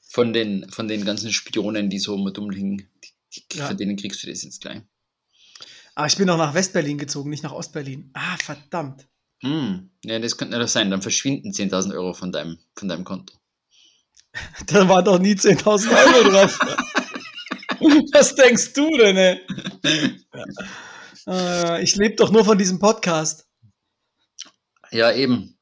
Von 0.01 0.33
den, 0.33 0.69
von 0.71 0.89
den 0.89 1.05
ganzen 1.05 1.33
Spionen, 1.33 1.89
die 1.89 1.99
so 2.01 2.15
immer 2.17 2.33
dumm 2.33 2.51
liegen. 2.51 2.89
Die, 3.05 3.43
die, 3.53 3.59
Ja. 3.59 3.69
Von 3.69 3.77
denen 3.77 3.97
kriegst 3.97 4.23
du 4.23 4.27
das 4.27 4.43
jetzt 4.43 4.61
gleich. 4.61 4.81
Ah, 5.95 6.07
ich 6.07 6.17
bin 6.17 6.27
noch 6.27 6.37
nach 6.39 6.55
Westberlin 6.55 6.99
gezogen, 6.99 7.31
nicht 7.31 7.43
nach 7.45 7.53
Ostberlin. 7.53 8.11
Ah, 8.15 8.37
verdammt. 8.43 9.07
Hm. 9.43 9.91
Ja, 10.05 10.19
das 10.19 10.37
könnte 10.37 10.59
nicht 10.59 10.69
sein. 10.71 10.91
Dann 10.91 11.03
verschwinden 11.03 11.51
10.000 11.51 11.95
Euro 11.95 12.13
von 12.13 12.33
deinem, 12.33 12.59
von 12.77 12.89
deinem 12.89 13.05
Konto. 13.05 13.35
Da 14.67 14.89
waren 14.89 15.05
doch 15.05 15.19
nie 15.19 15.35
10.000 15.35 15.91
Euro 15.91 16.31
drauf. 16.31 16.59
Was 18.13 18.35
denkst 18.35 18.75
du 18.75 18.97
denn, 18.97 19.17
ey? 19.17 19.41
Äh, 21.27 21.83
ich 21.83 21.97
lebe 21.97 22.15
doch 22.17 22.31
nur 22.31 22.45
von 22.45 22.59
diesem 22.59 22.79
Podcast. 22.79 23.47
Ja, 24.93 25.13
eben. 25.13 25.59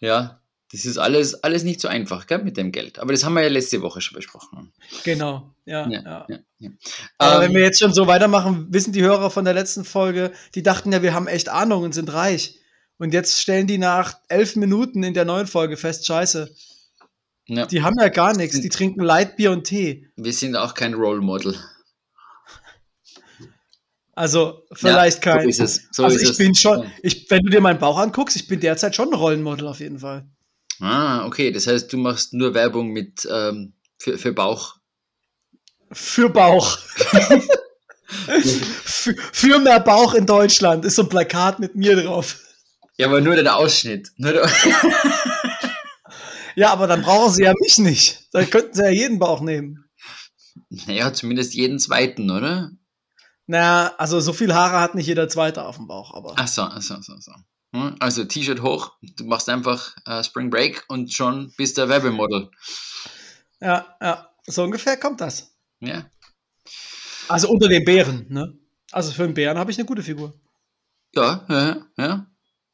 Ja, 0.00 0.39
das 0.72 0.84
ist 0.84 0.98
alles, 0.98 1.42
alles 1.42 1.64
nicht 1.64 1.80
so 1.80 1.88
einfach, 1.88 2.26
gell, 2.26 2.42
mit 2.42 2.56
dem 2.56 2.70
Geld. 2.70 3.00
Aber 3.00 3.12
das 3.12 3.24
haben 3.24 3.34
wir 3.34 3.42
ja 3.42 3.48
letzte 3.48 3.82
Woche 3.82 4.00
schon 4.00 4.16
besprochen. 4.16 4.72
Genau, 5.04 5.52
ja. 5.64 5.88
Ja, 5.88 6.02
ja. 6.02 6.26
ja, 6.28 6.38
ja. 6.58 6.70
Aber 7.18 7.36
Ähm, 7.36 7.48
wenn 7.48 7.54
wir 7.56 7.62
jetzt 7.62 7.80
schon 7.80 7.92
so 7.92 8.06
weitermachen, 8.06 8.68
wissen 8.70 8.92
die 8.92 9.02
Hörer 9.02 9.30
von 9.30 9.44
der 9.44 9.54
letzten 9.54 9.84
Folge, 9.84 10.32
die 10.54 10.62
dachten 10.62 10.92
ja, 10.92 11.02
wir 11.02 11.12
haben 11.12 11.26
echt 11.26 11.48
Ahnung 11.48 11.82
und 11.82 11.92
sind 11.92 12.12
reich. 12.12 12.58
Und 12.98 13.14
jetzt 13.14 13.40
stellen 13.40 13.66
die 13.66 13.78
nach 13.78 14.18
elf 14.28 14.56
Minuten 14.56 15.02
in 15.02 15.14
der 15.14 15.24
neuen 15.24 15.46
Folge 15.46 15.76
fest, 15.76 16.06
scheiße, 16.06 16.54
ja, 17.46 17.66
die 17.66 17.82
haben 17.82 17.96
ja 17.98 18.08
gar 18.08 18.36
nichts, 18.36 18.60
die 18.60 18.68
trinken 18.68 19.00
Lightbier 19.00 19.50
und 19.50 19.64
Tee. 19.64 20.06
wir 20.14 20.32
sind 20.32 20.54
auch 20.54 20.74
kein 20.74 20.94
Role 20.94 21.20
Model. 21.20 21.56
Also 24.14 24.66
vielleicht 24.72 25.24
ja, 25.24 25.32
kein. 25.32 25.42
So 25.44 25.48
ist 25.48 25.60
es. 25.60 25.88
So 25.90 26.04
also 26.04 26.14
ist 26.14 26.22
ich 26.22 26.30
es. 26.30 26.36
bin 26.36 26.54
schon, 26.54 26.88
ich, 27.02 27.28
wenn 27.30 27.40
du 27.40 27.50
dir 27.50 27.60
meinen 27.60 27.78
Bauch 27.78 27.98
anguckst, 27.98 28.36
ich 28.36 28.46
bin 28.46 28.60
derzeit 28.60 28.94
schon 28.94 29.08
ein 29.08 29.14
Rollenmodel 29.14 29.66
auf 29.66 29.80
jeden 29.80 29.98
Fall. 29.98 30.28
Ah, 30.80 31.26
okay. 31.26 31.50
Das 31.52 31.66
heißt, 31.66 31.92
du 31.92 31.98
machst 31.98 32.32
nur 32.32 32.54
Werbung 32.54 32.88
mit 32.88 33.28
ähm, 33.30 33.74
für, 33.98 34.18
für 34.18 34.32
Bauch. 34.32 34.76
Für 35.92 36.28
Bauch. 36.28 36.78
für, 38.84 39.14
für 39.32 39.58
mehr 39.58 39.80
Bauch 39.80 40.14
in 40.14 40.26
Deutschland 40.26 40.84
ist 40.84 40.96
so 40.96 41.02
ein 41.02 41.08
Plakat 41.08 41.58
mit 41.58 41.74
mir 41.74 41.96
drauf. 42.02 42.38
Ja, 42.96 43.06
aber 43.06 43.20
nur 43.20 43.34
der 43.36 43.56
Ausschnitt. 43.56 44.10
Nur 44.16 44.32
der 44.32 44.50
Ja, 46.56 46.72
aber 46.72 46.86
dann 46.86 47.02
brauchen 47.02 47.32
sie 47.32 47.44
ja 47.44 47.54
mich 47.60 47.78
nicht. 47.78 48.28
Dann 48.32 48.48
könnten 48.50 48.74
sie 48.74 48.82
ja 48.82 48.90
jeden 48.90 49.18
Bauch 49.18 49.40
nehmen. 49.40 49.84
naja, 50.68 51.12
zumindest 51.12 51.54
jeden 51.54 51.78
zweiten, 51.78 52.30
oder? 52.30 52.72
Na, 53.46 53.94
also 53.96 54.20
so 54.20 54.32
viel 54.32 54.54
Haare 54.54 54.80
hat 54.80 54.94
nicht 54.94 55.06
jeder 55.06 55.28
Zweite 55.28 55.64
auf 55.64 55.76
dem 55.76 55.86
Bauch, 55.86 56.14
aber. 56.14 56.34
Ach 56.36 56.46
so, 56.46 56.62
ach 56.62 56.82
so, 56.82 56.94
ach 56.94 57.02
so, 57.02 57.14
ach 57.16 57.22
so. 57.22 57.32
Hm, 57.72 57.96
Also 58.00 58.24
T-Shirt 58.24 58.62
hoch, 58.62 58.92
du 59.02 59.24
machst 59.24 59.48
einfach 59.48 59.94
äh, 60.06 60.22
Spring 60.24 60.50
Break 60.50 60.84
und 60.88 61.12
schon 61.12 61.52
bist 61.56 61.78
du 61.78 61.88
Werbemodel. 61.88 62.50
Ja, 63.60 63.96
ja, 64.00 64.28
so 64.46 64.64
ungefähr 64.64 64.96
kommt 64.96 65.20
das. 65.20 65.52
Ja. 65.80 66.06
Also 67.28 67.48
unter 67.48 67.68
den 67.68 67.84
Bären, 67.84 68.26
ne? 68.28 68.58
Also 68.90 69.12
für 69.12 69.22
einen 69.24 69.34
Bären 69.34 69.56
habe 69.58 69.70
ich 69.70 69.78
eine 69.78 69.86
gute 69.86 70.02
Figur. 70.02 70.34
Ja, 71.14 71.44
ja, 71.48 71.66
ja. 71.96 72.26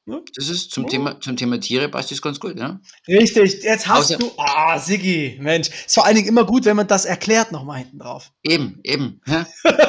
Ja. 0.08 0.20
Das 0.36 0.48
ist 0.48 0.70
zum, 0.70 0.84
Ja. 0.84 0.90
Thema, 0.90 1.20
zum 1.20 1.36
Thema 1.36 1.58
Tiere 1.58 1.88
passt 1.88 2.12
das 2.12 2.22
ganz 2.22 2.38
gut, 2.38 2.56
ja. 2.56 2.80
Richtig, 3.08 3.62
jetzt 3.64 3.88
hast 3.88 4.12
Außer- 4.12 4.18
du. 4.18 4.30
Ah, 4.38 4.78
Siggi, 4.78 5.36
Mensch. 5.40 5.68
Ist 5.68 5.94
vor 5.94 6.06
allen 6.06 6.14
Dingen 6.14 6.28
immer 6.28 6.44
gut, 6.44 6.64
wenn 6.64 6.76
man 6.76 6.86
das 6.86 7.04
erklärt 7.06 7.50
nochmal 7.50 7.78
hinten 7.80 7.98
drauf. 7.98 8.32
Eben, 8.44 8.78
eben. 8.84 9.20
Ja. 9.26 9.44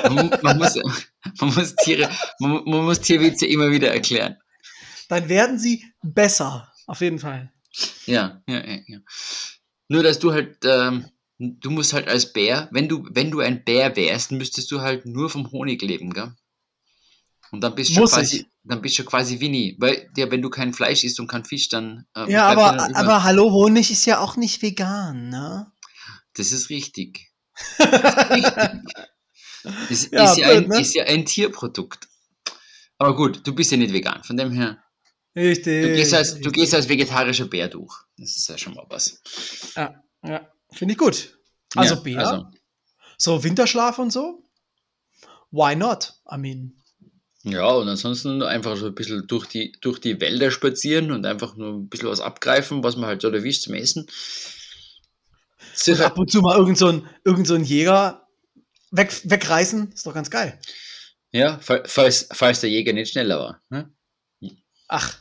Man, 0.09 0.31
man, 0.41 0.57
muss, 0.57 0.73
man, 1.39 1.53
muss 1.53 1.75
Tiere, 1.75 2.09
man, 2.39 2.63
man 2.65 2.85
muss 2.85 2.99
Tierwitze 2.99 3.45
immer 3.45 3.69
wieder 3.69 3.93
erklären. 3.93 4.37
Dann 5.09 5.29
werden 5.29 5.59
sie 5.59 5.83
besser. 6.01 6.71
Auf 6.85 7.01
jeden 7.01 7.19
Fall. 7.19 7.51
Ja, 8.05 8.41
ja, 8.47 8.65
ja, 8.65 8.79
ja. 8.87 8.99
Nur, 9.89 10.03
dass 10.03 10.19
du 10.19 10.31
halt, 10.33 10.57
ähm, 10.65 11.05
du 11.39 11.69
musst 11.69 11.93
halt 11.93 12.07
als 12.07 12.33
Bär, 12.33 12.69
wenn 12.71 12.87
du, 12.89 13.05
wenn 13.11 13.31
du 13.31 13.39
ein 13.41 13.63
Bär 13.63 13.95
wärst, 13.95 14.31
müsstest 14.31 14.71
du 14.71 14.81
halt 14.81 15.05
nur 15.05 15.29
vom 15.29 15.51
Honig 15.51 15.81
leben, 15.81 16.11
gell? 16.13 16.33
Und 17.51 17.61
dann 17.61 17.75
bist 17.75 17.95
du 17.95 18.01
Muss 18.01 18.11
quasi, 18.11 18.37
ich. 18.37 18.45
dann 18.63 18.81
bist 18.81 18.97
du 18.99 19.05
quasi 19.05 19.39
Winnie, 19.39 19.75
weil 19.79 20.09
ja, 20.17 20.29
wenn 20.31 20.41
du 20.41 20.49
kein 20.49 20.73
Fleisch 20.73 21.03
isst 21.03 21.19
und 21.19 21.27
kein 21.27 21.45
Fisch, 21.45 21.69
dann 21.69 22.05
ähm, 22.15 22.27
Ja, 22.29 22.47
aber, 22.47 22.95
aber 22.95 23.23
hallo, 23.23 23.51
Honig 23.51 23.91
ist 23.91 24.05
ja 24.05 24.19
auch 24.19 24.35
nicht 24.35 24.61
vegan, 24.61 25.29
ne? 25.29 25.71
das 26.35 26.51
ist 26.51 26.69
richtig. 26.69 27.31
Das 29.89 30.05
Ja, 30.11 30.33
ist, 30.33 30.37
ja 30.37 30.47
ein, 30.49 30.63
blöd, 30.63 30.69
ne? 30.69 30.75
ist 30.81 30.93
ja 30.95 31.03
ein 31.05 31.25
Tierprodukt. 31.25 32.07
Aber 32.97 33.15
gut, 33.15 33.45
du 33.45 33.53
bist 33.55 33.71
ja 33.71 33.77
nicht 33.77 33.93
vegan, 33.93 34.23
von 34.23 34.37
dem 34.37 34.51
her. 34.51 34.83
Richtig. 35.37 35.83
Du 35.83 35.93
gehst 35.95 36.13
als, 36.13 36.39
du 36.39 36.51
gehst 36.51 36.73
als 36.73 36.89
vegetarischer 36.89 37.45
Bär 37.45 37.67
durch. 37.67 37.93
Das 38.17 38.35
ist 38.35 38.49
ja 38.49 38.57
schon 38.57 38.73
mal 38.73 38.85
was. 38.89 39.21
Ja, 39.75 40.03
ja. 40.23 40.51
finde 40.71 40.93
ich 40.93 40.97
gut. 40.97 41.37
Also 41.75 41.95
Ja, 41.95 42.01
Bär, 42.01 42.17
also, 42.19 42.47
so 43.17 43.43
Winterschlaf 43.43 43.99
und 43.99 44.11
so. 44.11 44.43
Why 45.51 45.75
not? 45.75 46.13
I 46.31 46.37
mean, 46.37 46.73
Ja, 47.43 47.67
und 47.69 47.87
ansonsten 47.87 48.41
einfach 48.41 48.75
so 48.77 48.87
ein 48.87 48.95
bisschen 48.95 49.27
durch 49.27 49.45
die, 49.45 49.73
durch 49.79 49.99
die 49.99 50.19
Wälder 50.19 50.49
spazieren 50.51 51.11
und 51.11 51.25
einfach 51.25 51.55
nur 51.55 51.73
ein 51.73 51.87
bisschen 51.87 52.09
was 52.09 52.19
abgreifen, 52.19 52.83
was 52.83 52.95
man 52.97 53.05
halt 53.07 53.21
so 53.21 53.29
erwischt 53.29 53.61
zum 53.63 53.75
Essen. 53.75 54.07
Und 55.87 56.01
ab 56.01 56.17
und 56.17 56.31
zu 56.31 56.41
mal 56.41 56.57
irgend 56.57 56.77
so 56.77 56.87
ein, 56.87 57.07
irgend 57.23 57.45
so 57.47 57.53
ein 57.53 57.63
Jäger 57.63 58.27
weg, 58.91 59.13
wegreißen, 59.23 59.91
ist 59.93 60.05
doch 60.07 60.13
ganz 60.13 60.29
geil. 60.31 60.59
ja, 61.31 61.59
fa- 61.59 61.83
falls, 61.85 62.27
falls 62.31 62.61
der 62.61 62.69
Jäger 62.71 62.93
nicht 62.93 63.11
schneller 63.11 63.37
war. 63.39 63.61
Ne? 63.69 63.93
Ach, 64.87 65.17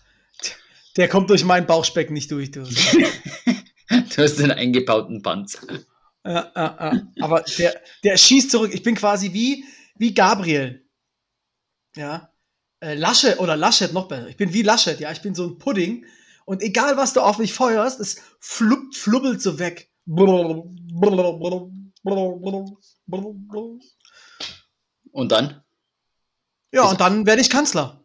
der 0.96 1.08
kommt 1.08 1.30
durch 1.30 1.44
meinen 1.44 1.66
Bauchspeck 1.66 2.10
nicht 2.10 2.30
durch. 2.30 2.50
Du. 2.50 2.64
Hast 4.16 4.40
einen 4.40 4.52
eingebauten 4.52 5.22
Panzer. 5.22 5.60
Ja, 6.24 6.50
ja, 6.56 6.92
ja. 6.92 7.02
Aber 7.20 7.44
der, 7.58 7.80
der 8.02 8.16
schießt 8.16 8.50
zurück. 8.50 8.74
Ich 8.74 8.82
bin 8.82 8.94
quasi 8.94 9.32
wie, 9.32 9.64
wie 9.96 10.14
Gabriel. 10.14 10.84
Ja. 11.94 12.32
Äh, 12.80 12.94
Laschet 12.94 13.38
oder 13.38 13.56
Laschet 13.56 13.92
noch 13.92 14.08
besser. 14.08 14.28
Ich 14.28 14.36
bin 14.36 14.52
wie 14.52 14.62
Laschet, 14.62 14.98
ja. 15.00 15.12
Ich 15.12 15.22
bin 15.22 15.34
so 15.34 15.46
ein 15.46 15.58
Pudding. 15.58 16.06
Und 16.44 16.62
egal, 16.62 16.96
was 16.96 17.12
du 17.12 17.20
auf 17.20 17.38
mich 17.38 17.52
feuerst, 17.52 18.00
es 18.00 18.22
flupp, 18.40 18.94
flubbelt 18.94 19.42
so 19.42 19.58
weg. 19.58 19.90
Und 25.12 25.32
dann? 25.32 25.62
Ja, 26.72 26.84
und 26.84 27.00
dann 27.00 27.26
werde 27.26 27.42
ich 27.42 27.50
Kanzler. 27.50 28.04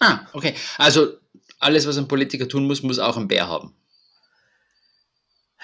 Ah, 0.00 0.26
okay. 0.32 0.54
Also 0.78 1.18
alles, 1.58 1.86
was 1.86 1.96
ein 1.98 2.08
Politiker 2.08 2.48
tun 2.48 2.66
muss, 2.66 2.82
muss 2.82 2.98
auch 2.98 3.16
ein 3.16 3.28
Bär 3.28 3.48
haben. 3.48 3.74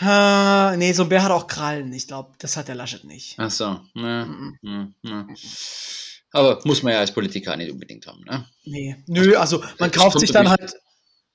Äh, 0.01 0.77
nee, 0.79 0.93
so 0.93 1.03
ein 1.05 1.09
Bär 1.09 1.23
hat 1.23 1.31
auch 1.31 1.47
Krallen. 1.47 1.93
Ich 1.93 2.07
glaube, 2.09 2.33
das 2.39 2.57
hat 2.57 2.69
der 2.69 2.75
Laschet 2.75 3.05
nicht. 3.05 3.35
Ach 3.39 3.51
so. 3.51 3.81
Na, 3.95 4.25
Mhm. 4.27 4.59
na, 4.63 4.95
na. 5.03 5.27
Aber 6.33 6.61
muss 6.65 6.83
man 6.83 6.95
ja 6.95 6.99
als 7.01 7.13
Politiker 7.13 7.57
nicht 7.57 7.71
unbedingt 7.71 8.07
haben. 8.07 8.25
Ne? 8.25 8.47
Nee. 8.65 8.97
Nö, 9.07 9.37
also 9.37 9.59
man 9.79 9.91
Das 9.91 9.93
kauft 9.93 10.19
sich 10.19 10.33
dann 10.33 10.49
halt, 10.49 10.75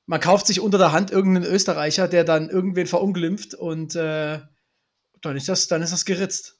man 0.07 0.19
kauft 0.19 0.47
sich 0.47 0.59
unter 0.59 0.79
der 0.79 0.91
Hand 0.91 1.11
irgendeinen 1.11 1.45
Österreicher, 1.45 2.07
der 2.07 2.23
dann 2.23 2.49
irgendwen 2.49 2.87
verunglimpft 2.87 3.53
und 3.53 3.95
äh, 3.95 4.39
dann 5.21 5.37
ist 5.37 5.49
das, 5.49 5.67
dann 5.67 5.83
ist 5.83 5.93
das 5.93 6.05
geritzt. 6.05 6.55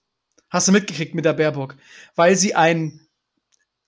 Hast 0.50 0.68
du 0.68 0.72
mitgekriegt 0.72 1.16
mit 1.16 1.26
der 1.26 1.34
Baerbock? 1.34 1.76
Weil 2.16 2.36
sie 2.38 2.54
ein 2.54 3.08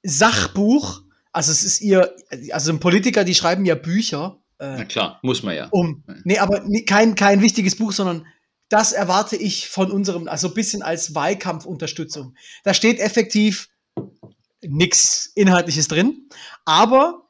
Sachbuch, 0.01 1.03
also 1.31 1.51
es 1.51 1.63
ist 1.63 1.81
ihr, 1.81 2.15
also 2.51 2.71
ein 2.71 2.79
Politiker, 2.79 3.24
die 3.24 3.36
schreiben 3.36 3.65
ja 3.65 3.75
Bücher. 3.75 4.41
Äh, 4.59 4.77
Na 4.77 4.86
klar, 4.86 5.19
muss 5.21 5.43
man 5.43 5.55
ja. 5.55 5.67
Um, 5.71 6.03
nee, 6.24 6.38
aber 6.38 6.63
kein, 6.86 7.15
kein 7.15 7.41
wichtiges 7.41 7.75
Buch, 7.75 7.91
sondern 7.91 8.25
das 8.69 8.91
erwarte 8.91 9.36
ich 9.36 9.67
von 9.67 9.91
unserem, 9.91 10.27
also 10.27 10.48
ein 10.48 10.53
bisschen 10.53 10.81
als 10.81 11.15
Wahlkampfunterstützung. 11.15 12.36
Da 12.63 12.74
steht 12.74 13.00
effektiv 13.00 13.69
nichts 14.62 15.31
Inhaltliches 15.36 15.88
drin, 15.88 16.29
aber 16.65 17.29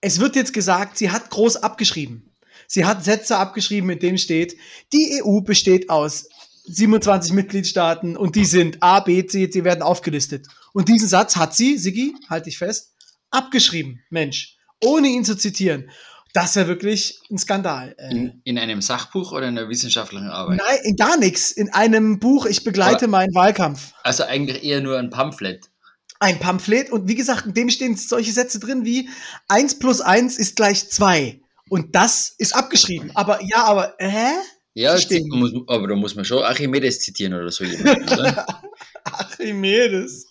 es 0.00 0.20
wird 0.20 0.36
jetzt 0.36 0.52
gesagt, 0.52 0.98
sie 0.98 1.10
hat 1.10 1.30
groß 1.30 1.56
abgeschrieben. 1.56 2.30
Sie 2.66 2.84
hat 2.84 3.04
Sätze 3.04 3.36
abgeschrieben, 3.38 3.90
in 3.90 3.98
denen 3.98 4.18
steht, 4.18 4.56
die 4.92 5.22
EU 5.22 5.40
besteht 5.40 5.90
aus 5.90 6.28
27 6.66 7.32
Mitgliedstaaten 7.32 8.16
und 8.16 8.36
die 8.36 8.44
sind 8.44 8.82
A, 8.82 9.00
B, 9.00 9.26
C, 9.26 9.48
die 9.48 9.64
werden 9.64 9.82
aufgelistet. 9.82 10.46
Und 10.72 10.88
diesen 10.88 11.08
Satz 11.08 11.36
hat 11.36 11.54
sie, 11.54 11.76
Sigi, 11.76 12.14
halte 12.28 12.48
ich 12.48 12.58
fest, 12.58 12.93
abgeschrieben, 13.34 14.02
Mensch, 14.10 14.56
ohne 14.82 15.08
ihn 15.08 15.24
zu 15.24 15.36
zitieren. 15.36 15.90
Das 16.32 16.46
ist 16.46 16.56
ja 16.56 16.66
wirklich 16.66 17.20
ein 17.30 17.38
Skandal. 17.38 17.94
Äh. 17.96 18.10
In, 18.10 18.40
in, 18.42 18.58
einem 18.58 18.82
Sachbuch 18.82 19.30
oder 19.30 19.46
in 19.46 19.56
einer 19.56 19.68
wissenschaftlichen 19.68 20.28
Arbeit? 20.28 20.58
Nein, 20.58 20.78
in 20.82 20.96
gar 20.96 21.16
nichts. 21.16 21.52
In 21.52 21.72
einem 21.72 22.18
Buch, 22.18 22.46
ich 22.46 22.64
begleite 22.64 23.04
Aber, 23.04 23.08
meinen 23.08 23.34
Wahlkampf. 23.34 23.92
Also 24.02 24.24
eigentlich 24.24 24.64
eher 24.64 24.80
nur 24.80 24.98
ein 24.98 25.10
Pamphlet. 25.10 25.70
Ein 26.18 26.40
Pamphlet 26.40 26.90
und 26.90 27.08
wie 27.08 27.14
gesagt, 27.14 27.46
in 27.46 27.54
dem 27.54 27.70
stehen 27.70 27.96
solche 27.96 28.32
Sätze 28.32 28.58
drin 28.58 28.84
wie 28.84 29.08
1 29.48 29.78
plus 29.78 30.00
1 30.00 30.38
ist 30.38 30.56
gleich 30.56 30.88
2. 30.90 31.40
Und 31.68 31.94
das 31.94 32.34
ist 32.38 32.54
abgeschrieben. 32.54 33.12
Aber 33.14 33.40
ja, 33.42 33.64
aber 33.64 33.94
hä? 33.98 34.32
Ja, 34.74 34.96
muss, 35.28 35.52
aber 35.68 35.86
da 35.86 35.94
muss 35.94 36.16
man 36.16 36.24
schon 36.24 36.42
Archimedes 36.42 36.98
zitieren 36.98 37.34
oder 37.34 37.50
so 37.50 37.62
jemanden, 37.64 38.08
oder? 38.12 38.46
Archimedes. 39.04 40.26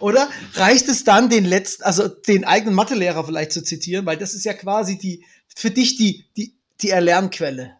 Oder 0.00 0.28
reicht 0.54 0.88
es 0.88 1.04
dann, 1.04 1.28
den 1.28 1.44
letzten, 1.44 1.82
also 1.84 2.08
den 2.08 2.44
eigenen 2.44 2.74
Mathelehrer 2.74 3.24
vielleicht 3.24 3.52
zu 3.52 3.62
zitieren, 3.62 4.06
weil 4.06 4.16
das 4.16 4.34
ist 4.34 4.44
ja 4.44 4.54
quasi 4.54 4.98
die, 4.98 5.24
für 5.54 5.70
dich 5.70 5.96
die, 5.96 6.26
die, 6.36 6.54
die 6.80 6.90
Erlernquelle. 6.90 7.76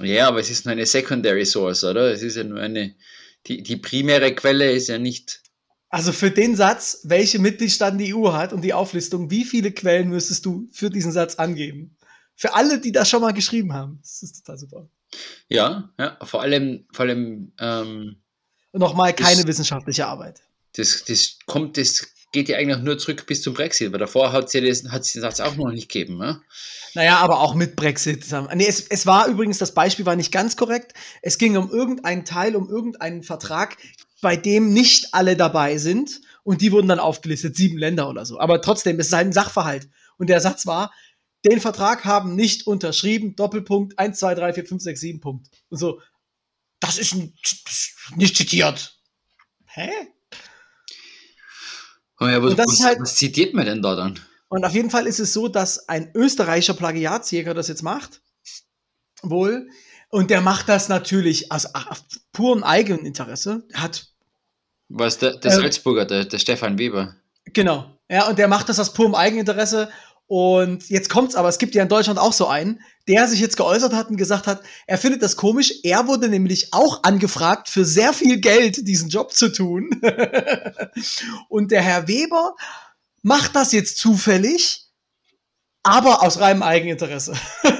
Ja, 0.00 0.28
aber 0.28 0.40
es 0.40 0.50
ist 0.50 0.64
nur 0.64 0.72
eine 0.72 0.86
Secondary 0.86 1.44
Source, 1.44 1.84
oder? 1.84 2.12
Es 2.12 2.22
ist 2.22 2.36
ja 2.36 2.44
nur 2.44 2.60
eine, 2.60 2.94
die, 3.46 3.62
die 3.62 3.76
primäre 3.76 4.34
Quelle 4.34 4.70
ist 4.70 4.88
ja 4.88 4.98
nicht. 4.98 5.42
Also 5.90 6.12
für 6.12 6.30
den 6.30 6.54
Satz, 6.54 7.00
welche 7.04 7.38
Mitgliedstaaten 7.38 7.98
die 7.98 8.14
EU 8.14 8.32
hat 8.32 8.52
und 8.52 8.62
die 8.62 8.74
Auflistung, 8.74 9.30
wie 9.30 9.44
viele 9.44 9.72
Quellen 9.72 10.10
müsstest 10.10 10.44
du 10.44 10.68
für 10.72 10.90
diesen 10.90 11.12
Satz 11.12 11.36
angeben? 11.36 11.96
Für 12.36 12.54
alle, 12.54 12.78
die 12.78 12.92
das 12.92 13.08
schon 13.08 13.22
mal 13.22 13.32
geschrieben 13.32 13.72
haben. 13.72 13.98
Das 14.02 14.22
ist 14.22 14.44
total 14.44 14.58
super. 14.58 14.88
Ja, 15.48 15.90
ja, 15.98 16.18
vor 16.22 16.42
allem, 16.42 16.86
vor 16.92 17.06
allem. 17.06 17.52
Ähm, 17.58 18.16
und 18.70 18.80
nochmal 18.80 19.14
keine 19.14 19.44
wissenschaftliche 19.46 20.06
Arbeit. 20.06 20.42
Das, 20.78 21.04
das 21.04 21.38
kommt, 21.46 21.76
das 21.76 22.06
geht 22.32 22.48
ja 22.48 22.58
eigentlich 22.58 22.78
nur 22.78 22.98
zurück 22.98 23.26
bis 23.26 23.42
zum 23.42 23.54
Brexit, 23.54 23.92
weil 23.92 23.98
davor 23.98 24.32
hat 24.32 24.50
sie 24.50 24.60
den 24.60 24.74
Satz 24.74 25.40
auch 25.40 25.56
noch 25.56 25.70
nicht 25.70 25.90
gegeben. 25.90 26.18
Ne? 26.18 26.40
Naja, 26.94 27.18
aber 27.18 27.40
auch 27.40 27.54
mit 27.54 27.76
Brexit. 27.76 28.26
Nee, 28.54 28.66
es, 28.66 28.86
es 28.88 29.06
war 29.06 29.26
übrigens, 29.28 29.58
das 29.58 29.72
Beispiel 29.72 30.06
war 30.06 30.16
nicht 30.16 30.32
ganz 30.32 30.56
korrekt. 30.56 30.92
Es 31.22 31.38
ging 31.38 31.56
um 31.56 31.70
irgendeinen 31.70 32.24
Teil, 32.24 32.54
um 32.56 32.68
irgendeinen 32.68 33.22
Vertrag, 33.22 33.76
bei 34.20 34.36
dem 34.36 34.72
nicht 34.72 35.14
alle 35.14 35.36
dabei 35.36 35.78
sind 35.78 36.20
und 36.42 36.60
die 36.60 36.72
wurden 36.72 36.88
dann 36.88 36.98
aufgelistet, 36.98 37.56
sieben 37.56 37.78
Länder 37.78 38.08
oder 38.08 38.26
so. 38.26 38.38
Aber 38.40 38.60
trotzdem, 38.60 38.98
es 39.00 39.08
ist 39.08 39.14
ein 39.14 39.32
Sachverhalt. 39.32 39.88
Und 40.16 40.28
der 40.28 40.40
Satz 40.40 40.66
war, 40.66 40.92
den 41.44 41.60
Vertrag 41.60 42.04
haben 42.04 42.34
nicht 42.34 42.66
unterschrieben, 42.66 43.36
Doppelpunkt, 43.36 43.98
1, 43.98 44.18
2, 44.18 44.34
3, 44.34 44.52
4, 44.54 44.66
5, 44.66 44.82
6, 44.82 45.00
7 45.00 45.20
Punkt. 45.20 45.48
Und 45.68 45.78
so, 45.78 46.00
das 46.80 46.98
ist 46.98 47.16
nicht 48.16 48.36
zitiert. 48.36 48.98
Hä? 49.66 49.90
Ja, 52.20 52.42
was, 52.42 52.58
was, 52.58 52.82
halt, 52.84 53.00
was 53.00 53.16
zitiert 53.16 53.54
man 53.54 53.66
denn 53.66 53.82
da 53.82 53.94
dann? 53.94 54.18
Und 54.48 54.64
auf 54.64 54.72
jeden 54.72 54.90
Fall 54.90 55.06
ist 55.06 55.20
es 55.20 55.32
so, 55.32 55.48
dass 55.48 55.88
ein 55.88 56.10
österreichischer 56.14 56.74
Plagiatsjäger 56.74 57.54
das 57.54 57.68
jetzt 57.68 57.82
macht. 57.82 58.20
Wohl. 59.22 59.68
Und 60.10 60.30
der 60.30 60.40
macht 60.40 60.68
das 60.68 60.88
natürlich 60.88 61.52
aus, 61.52 61.66
purem 62.32 62.64
Eigeninteresse. 62.64 63.64
Er 63.70 63.82
hat. 63.82 64.06
Was, 64.88 65.18
der, 65.18 65.36
der 65.36 65.52
äh, 65.52 65.54
Salzburger, 65.54 66.06
der, 66.06 66.24
der 66.24 66.38
Stefan 66.38 66.78
Weber. 66.78 67.14
Genau. 67.44 67.98
Ja, 68.10 68.26
und 68.26 68.38
der 68.38 68.48
macht 68.48 68.70
das 68.70 68.78
aus 68.78 68.94
purem 68.94 69.14
Eigeninteresse. 69.14 69.90
Und 70.28 70.90
jetzt 70.90 71.08
kommt's 71.08 71.34
aber, 71.34 71.48
es 71.48 71.58
gibt 71.58 71.74
ja 71.74 71.82
in 71.82 71.88
Deutschland 71.88 72.18
auch 72.18 72.34
so 72.34 72.46
einen, 72.46 72.82
der 73.08 73.26
sich 73.26 73.40
jetzt 73.40 73.56
geäußert 73.56 73.94
hat 73.94 74.10
und 74.10 74.18
gesagt 74.18 74.46
hat, 74.46 74.62
er 74.86 74.98
findet 74.98 75.22
das 75.22 75.36
komisch. 75.36 75.72
Er 75.82 76.06
wurde 76.06 76.28
nämlich 76.28 76.74
auch 76.74 77.02
angefragt, 77.02 77.70
für 77.70 77.86
sehr 77.86 78.12
viel 78.12 78.38
Geld 78.38 78.86
diesen 78.86 79.08
Job 79.08 79.32
zu 79.32 79.48
tun. 79.50 79.88
und 81.48 81.70
der 81.70 81.80
Herr 81.80 82.08
Weber 82.08 82.54
macht 83.22 83.56
das 83.56 83.72
jetzt 83.72 83.96
zufällig, 83.96 84.84
aber 85.82 86.22
aus 86.22 86.38
reinem 86.38 86.62
Eigeninteresse. 86.62 87.34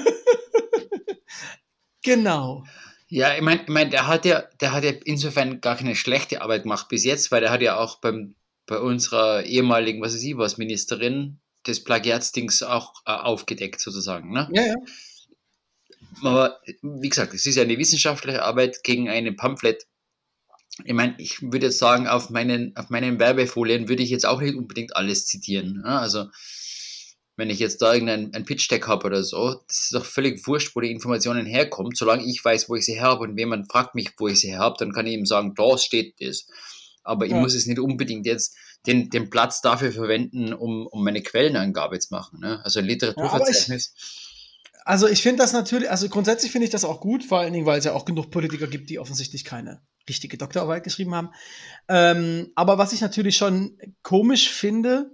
Genau. 2.01 2.63
Ja, 3.09 3.35
ich 3.35 3.41
meine, 3.41 3.61
ich 3.61 3.67
mein, 3.67 3.91
der 3.91 4.07
hat 4.07 4.23
ja, 4.23 4.43
der 4.61 4.71
hat 4.71 4.83
ja 4.83 4.91
insofern 5.03 5.59
gar 5.61 5.75
keine 5.75 5.95
schlechte 5.95 6.41
Arbeit 6.41 6.63
gemacht 6.63 6.87
bis 6.87 7.03
jetzt, 7.03 7.29
weil 7.29 7.41
der 7.41 7.51
hat 7.51 7.61
ja 7.61 7.77
auch 7.77 7.99
beim, 7.99 8.35
bei 8.65 8.79
unserer 8.79 9.43
ehemaligen, 9.43 10.01
was 10.01 10.13
weiß 10.13 10.23
ich 10.23 10.37
was, 10.37 10.57
Ministerin 10.57 11.41
des 11.67 11.83
Plagiatsdings 11.83 12.63
auch 12.63 12.93
äh, 13.05 13.11
aufgedeckt 13.11 13.81
sozusagen. 13.81 14.31
Ne? 14.31 14.49
Ja, 14.53 14.65
ja. 14.65 14.75
Aber 16.23 16.59
wie 16.81 17.09
gesagt, 17.09 17.33
es 17.33 17.45
ist 17.45 17.55
ja 17.55 17.63
eine 17.63 17.77
wissenschaftliche 17.77 18.43
Arbeit 18.43 18.83
gegen 18.83 19.09
eine 19.09 19.33
Pamphlet. 19.33 19.85
Ich 20.85 20.93
meine, 20.93 21.15
ich 21.17 21.41
würde 21.41 21.67
jetzt 21.67 21.79
sagen, 21.79 22.07
auf 22.07 22.29
meinen, 22.29 22.75
auf 22.75 22.89
meinen 22.89 23.19
Werbefolien 23.19 23.89
würde 23.89 24.03
ich 24.03 24.09
jetzt 24.09 24.25
auch 24.25 24.41
nicht 24.41 24.55
unbedingt 24.55 24.95
alles 24.95 25.25
zitieren. 25.25 25.81
Ne? 25.83 25.99
Also 25.99 26.27
wenn 27.35 27.49
ich 27.49 27.59
jetzt 27.59 27.81
da 27.81 27.93
irgendein 27.93 28.43
Pitch-Deck 28.43 28.87
habe 28.87 29.07
oder 29.07 29.23
so, 29.23 29.61
das 29.67 29.83
ist 29.83 29.93
doch 29.93 30.05
völlig 30.05 30.45
wurscht, 30.45 30.75
wo 30.75 30.81
die 30.81 30.91
Informationen 30.91 31.45
herkommen. 31.45 31.93
Solange 31.95 32.25
ich 32.25 32.43
weiß, 32.43 32.67
wo 32.67 32.75
ich 32.75 32.85
sie 32.85 32.95
her 32.95 33.03
habe 33.03 33.23
und 33.23 33.37
jemand 33.37 33.71
fragt 33.71 33.95
mich, 33.95 34.11
wo 34.17 34.27
ich 34.27 34.41
sie 34.41 34.49
her 34.49 34.59
habe, 34.59 34.75
dann 34.77 34.91
kann 34.91 35.07
ich 35.07 35.13
ihm 35.13 35.25
sagen, 35.25 35.53
da 35.55 35.77
steht 35.77 36.15
das. 36.19 36.47
Aber 37.03 37.25
ja. 37.25 37.35
ich 37.35 37.41
muss 37.41 37.55
es 37.55 37.65
nicht 37.65 37.79
unbedingt 37.79 38.25
jetzt 38.25 38.57
den, 38.87 39.09
den 39.09 39.29
Platz 39.29 39.61
dafür 39.61 39.91
verwenden, 39.91 40.53
um, 40.53 40.87
um 40.87 41.03
meine 41.03 41.21
Quellenangabe 41.21 41.99
zu 41.99 42.13
machen. 42.13 42.39
Ne? 42.39 42.63
Also 42.63 42.79
Literaturverzeichnis. 42.79 43.93
Ja, 43.95 44.79
also 44.85 45.07
ich 45.07 45.21
finde 45.21 45.43
das 45.43 45.53
natürlich, 45.53 45.91
also 45.91 46.09
grundsätzlich 46.09 46.51
finde 46.51 46.65
ich 46.65 46.71
das 46.71 46.85
auch 46.85 46.99
gut, 47.01 47.23
vor 47.23 47.39
allen 47.39 47.53
Dingen, 47.53 47.65
weil 47.65 47.79
es 47.79 47.85
ja 47.85 47.93
auch 47.93 48.05
genug 48.05 48.31
Politiker 48.31 48.67
gibt, 48.67 48.89
die 48.89 48.99
offensichtlich 48.99 49.45
keine 49.45 49.81
richtige 50.07 50.37
Doktorarbeit 50.37 50.83
geschrieben 50.83 51.13
haben. 51.13 51.29
Ähm, 51.87 52.51
aber 52.55 52.77
was 52.77 52.93
ich 52.93 53.01
natürlich 53.01 53.37
schon 53.37 53.77
komisch 54.01 54.49
finde, 54.49 55.11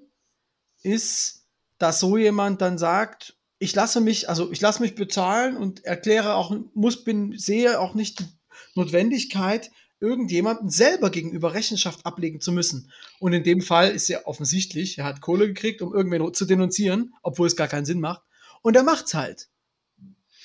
ist, 0.81 1.45
dass 1.77 1.99
so 1.99 2.15
jemand 2.15 2.61
dann 2.61 2.77
sagt, 2.77 3.35
ich 3.59 3.75
lasse 3.75 3.99
mich, 3.99 4.29
also 4.29 4.51
ich 4.51 4.61
lasse 4.61 4.81
mich 4.81 4.95
bezahlen 4.95 5.57
und 5.57 5.83
erkläre 5.83 6.35
auch, 6.35 6.55
muss, 6.73 7.03
bin, 7.03 7.37
sehe 7.37 7.79
auch 7.79 7.95
nicht 7.95 8.19
die 8.19 8.25
Notwendigkeit, 8.75 9.71
irgendjemandem 10.05 10.69
selber 10.69 11.09
gegenüber 11.09 11.53
Rechenschaft 11.53 12.05
ablegen 12.05 12.39
zu 12.39 12.51
müssen. 12.51 12.91
Und 13.19 13.33
in 13.33 13.43
dem 13.43 13.61
Fall 13.61 13.89
ist 13.89 14.07
ja 14.07 14.25
offensichtlich, 14.25 14.97
er 14.97 15.05
hat 15.05 15.21
Kohle 15.21 15.47
gekriegt, 15.47 15.81
um 15.81 15.93
irgendwen 15.93 16.33
zu 16.33 16.45
denunzieren, 16.45 17.13
obwohl 17.23 17.47
es 17.47 17.55
gar 17.55 17.67
keinen 17.67 17.85
Sinn 17.85 17.99
macht. 17.99 18.21
Und 18.61 18.75
er 18.75 18.83
macht's 18.83 19.13
halt. 19.13 19.49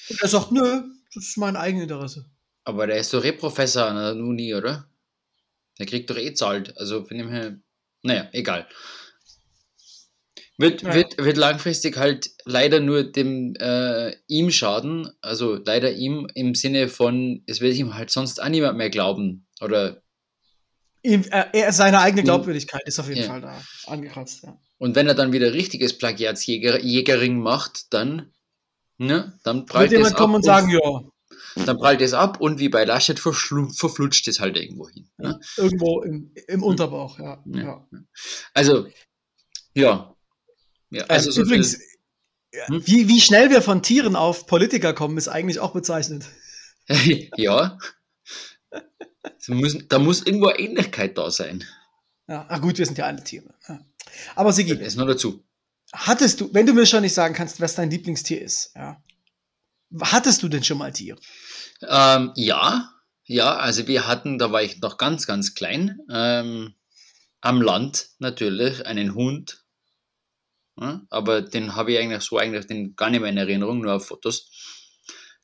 Und 0.08 0.20
er 0.20 0.28
sagt, 0.28 0.52
nö, 0.52 0.82
das 1.14 1.24
ist 1.24 1.36
mein 1.36 1.56
Eigeninteresse. 1.56 2.26
Aber 2.64 2.86
der 2.86 2.98
ist 2.98 3.12
doch 3.12 3.22
Reprofessor 3.22 3.86
an 3.86 3.96
der 3.96 4.24
Uni, 4.24 4.54
oder? 4.54 4.88
Der 5.78 5.86
kriegt 5.86 6.10
doch 6.10 6.16
eh 6.16 6.34
zahlt. 6.34 6.76
Also 6.78 7.04
von 7.04 7.16
dem 7.16 7.30
her, 7.30 7.58
naja, 8.02 8.28
egal. 8.32 8.66
Wird, 10.60 10.82
ja. 10.82 10.92
wird, 10.92 11.16
wird 11.16 11.38
langfristig 11.38 11.96
halt 11.96 12.32
leider 12.44 12.80
nur 12.80 13.02
dem 13.02 13.54
äh, 13.58 14.14
ihm 14.26 14.50
schaden, 14.50 15.08
also 15.22 15.54
leider 15.54 15.90
ihm 15.90 16.28
im 16.34 16.54
Sinne 16.54 16.88
von, 16.88 17.42
es 17.46 17.62
wird 17.62 17.76
ihm 17.76 17.94
halt 17.94 18.10
sonst 18.10 18.42
auch 18.42 18.48
niemand 18.50 18.76
mehr 18.76 18.90
glauben. 18.90 19.46
Oder 19.60 20.02
ihm, 21.02 21.24
äh, 21.30 21.44
er, 21.52 21.72
seine 21.72 22.00
eigene 22.00 22.22
Glaubwürdigkeit 22.22 22.82
ist 22.86 22.98
auf 22.98 23.08
jeden 23.08 23.22
ja. 23.22 23.28
Fall 23.28 23.40
da 23.40 23.62
angekratzt, 23.86 24.42
ja. 24.42 24.58
Und 24.78 24.96
wenn 24.96 25.06
er 25.06 25.14
dann 25.14 25.32
wieder 25.32 25.52
richtiges 25.52 25.98
Plagiatsjägering 25.98 27.38
macht, 27.38 27.92
dann, 27.92 28.32
ne, 28.96 29.38
dann 29.42 29.66
prallt 29.66 29.90
Wird 29.90 30.00
jemand 30.00 30.16
kommen 30.16 30.34
und 30.36 30.44
sagen, 30.44 30.70
ja. 30.70 31.02
Dann 31.66 31.78
prallt 31.78 32.00
es 32.00 32.12
ab 32.12 32.40
und 32.40 32.60
wie 32.60 32.68
bei 32.68 32.84
Laschet 32.84 33.18
verflutscht 33.18 34.28
es 34.28 34.40
halt 34.40 34.56
irgendwo 34.56 34.88
hin. 34.88 35.10
Ne? 35.18 35.40
Irgendwo 35.56 36.00
im, 36.02 36.32
im 36.46 36.62
Unterbauch, 36.62 37.18
ja. 37.18 37.42
ja. 37.46 37.88
Also, 38.54 38.86
ja, 39.74 40.14
ja, 40.90 41.04
also 41.04 41.30
ähm, 41.30 41.34
so 41.34 41.42
übrigens, 41.42 41.78
hm? 42.52 42.86
wie, 42.86 43.08
wie 43.08 43.20
schnell 43.20 43.50
wir 43.50 43.62
von 43.62 43.82
Tieren 43.82 44.16
auf 44.16 44.46
Politiker 44.46 44.92
kommen, 44.92 45.16
ist 45.18 45.28
eigentlich 45.28 45.60
auch 45.60 45.72
bezeichnet. 45.72 46.24
ja. 47.36 47.78
Müssen, 49.56 49.88
da 49.88 49.98
muss 49.98 50.24
irgendwo 50.26 50.50
Ähnlichkeit 50.50 51.16
da 51.18 51.30
sein. 51.30 51.64
Ja, 52.28 52.46
ach 52.48 52.60
gut, 52.60 52.78
wir 52.78 52.86
sind 52.86 52.98
ja 52.98 53.06
alle 53.06 53.22
Tiere. 53.24 53.54
Ja. 53.68 53.80
Aber 54.36 54.52
Sigi. 54.52 54.72
Ist 54.72 54.96
nur 54.96 55.06
dazu. 55.06 55.44
Hattest 55.92 56.40
du, 56.40 56.54
wenn 56.54 56.66
du 56.66 56.72
mir 56.72 56.86
schon 56.86 57.02
nicht 57.02 57.14
sagen 57.14 57.34
kannst, 57.34 57.60
was 57.60 57.74
dein 57.74 57.90
Lieblingstier 57.90 58.40
ist, 58.40 58.72
ja. 58.76 59.02
Hattest 60.00 60.42
du 60.42 60.48
denn 60.48 60.62
schon 60.62 60.78
mal 60.78 60.92
Tier? 60.92 61.16
Ähm, 61.82 62.32
ja, 62.36 62.92
ja, 63.24 63.56
also 63.56 63.88
wir 63.88 64.06
hatten, 64.06 64.38
da 64.38 64.52
war 64.52 64.62
ich 64.62 64.80
noch 64.80 64.98
ganz, 64.98 65.26
ganz 65.26 65.54
klein, 65.54 65.98
ähm, 66.12 66.74
am 67.40 67.60
Land 67.60 68.10
natürlich 68.18 68.86
einen 68.86 69.14
Hund, 69.14 69.64
ja, 70.78 71.02
aber 71.10 71.42
den 71.42 71.74
habe 71.74 71.92
ich 71.92 71.98
eigentlich 71.98 72.22
so 72.22 72.38
eigentlich 72.38 72.66
den 72.66 72.94
gar 72.94 73.10
nicht 73.10 73.20
mehr 73.20 73.30
in 73.30 73.36
Erinnerung, 73.36 73.80
nur 73.80 73.94
auf 73.94 74.06
Fotos. 74.06 74.50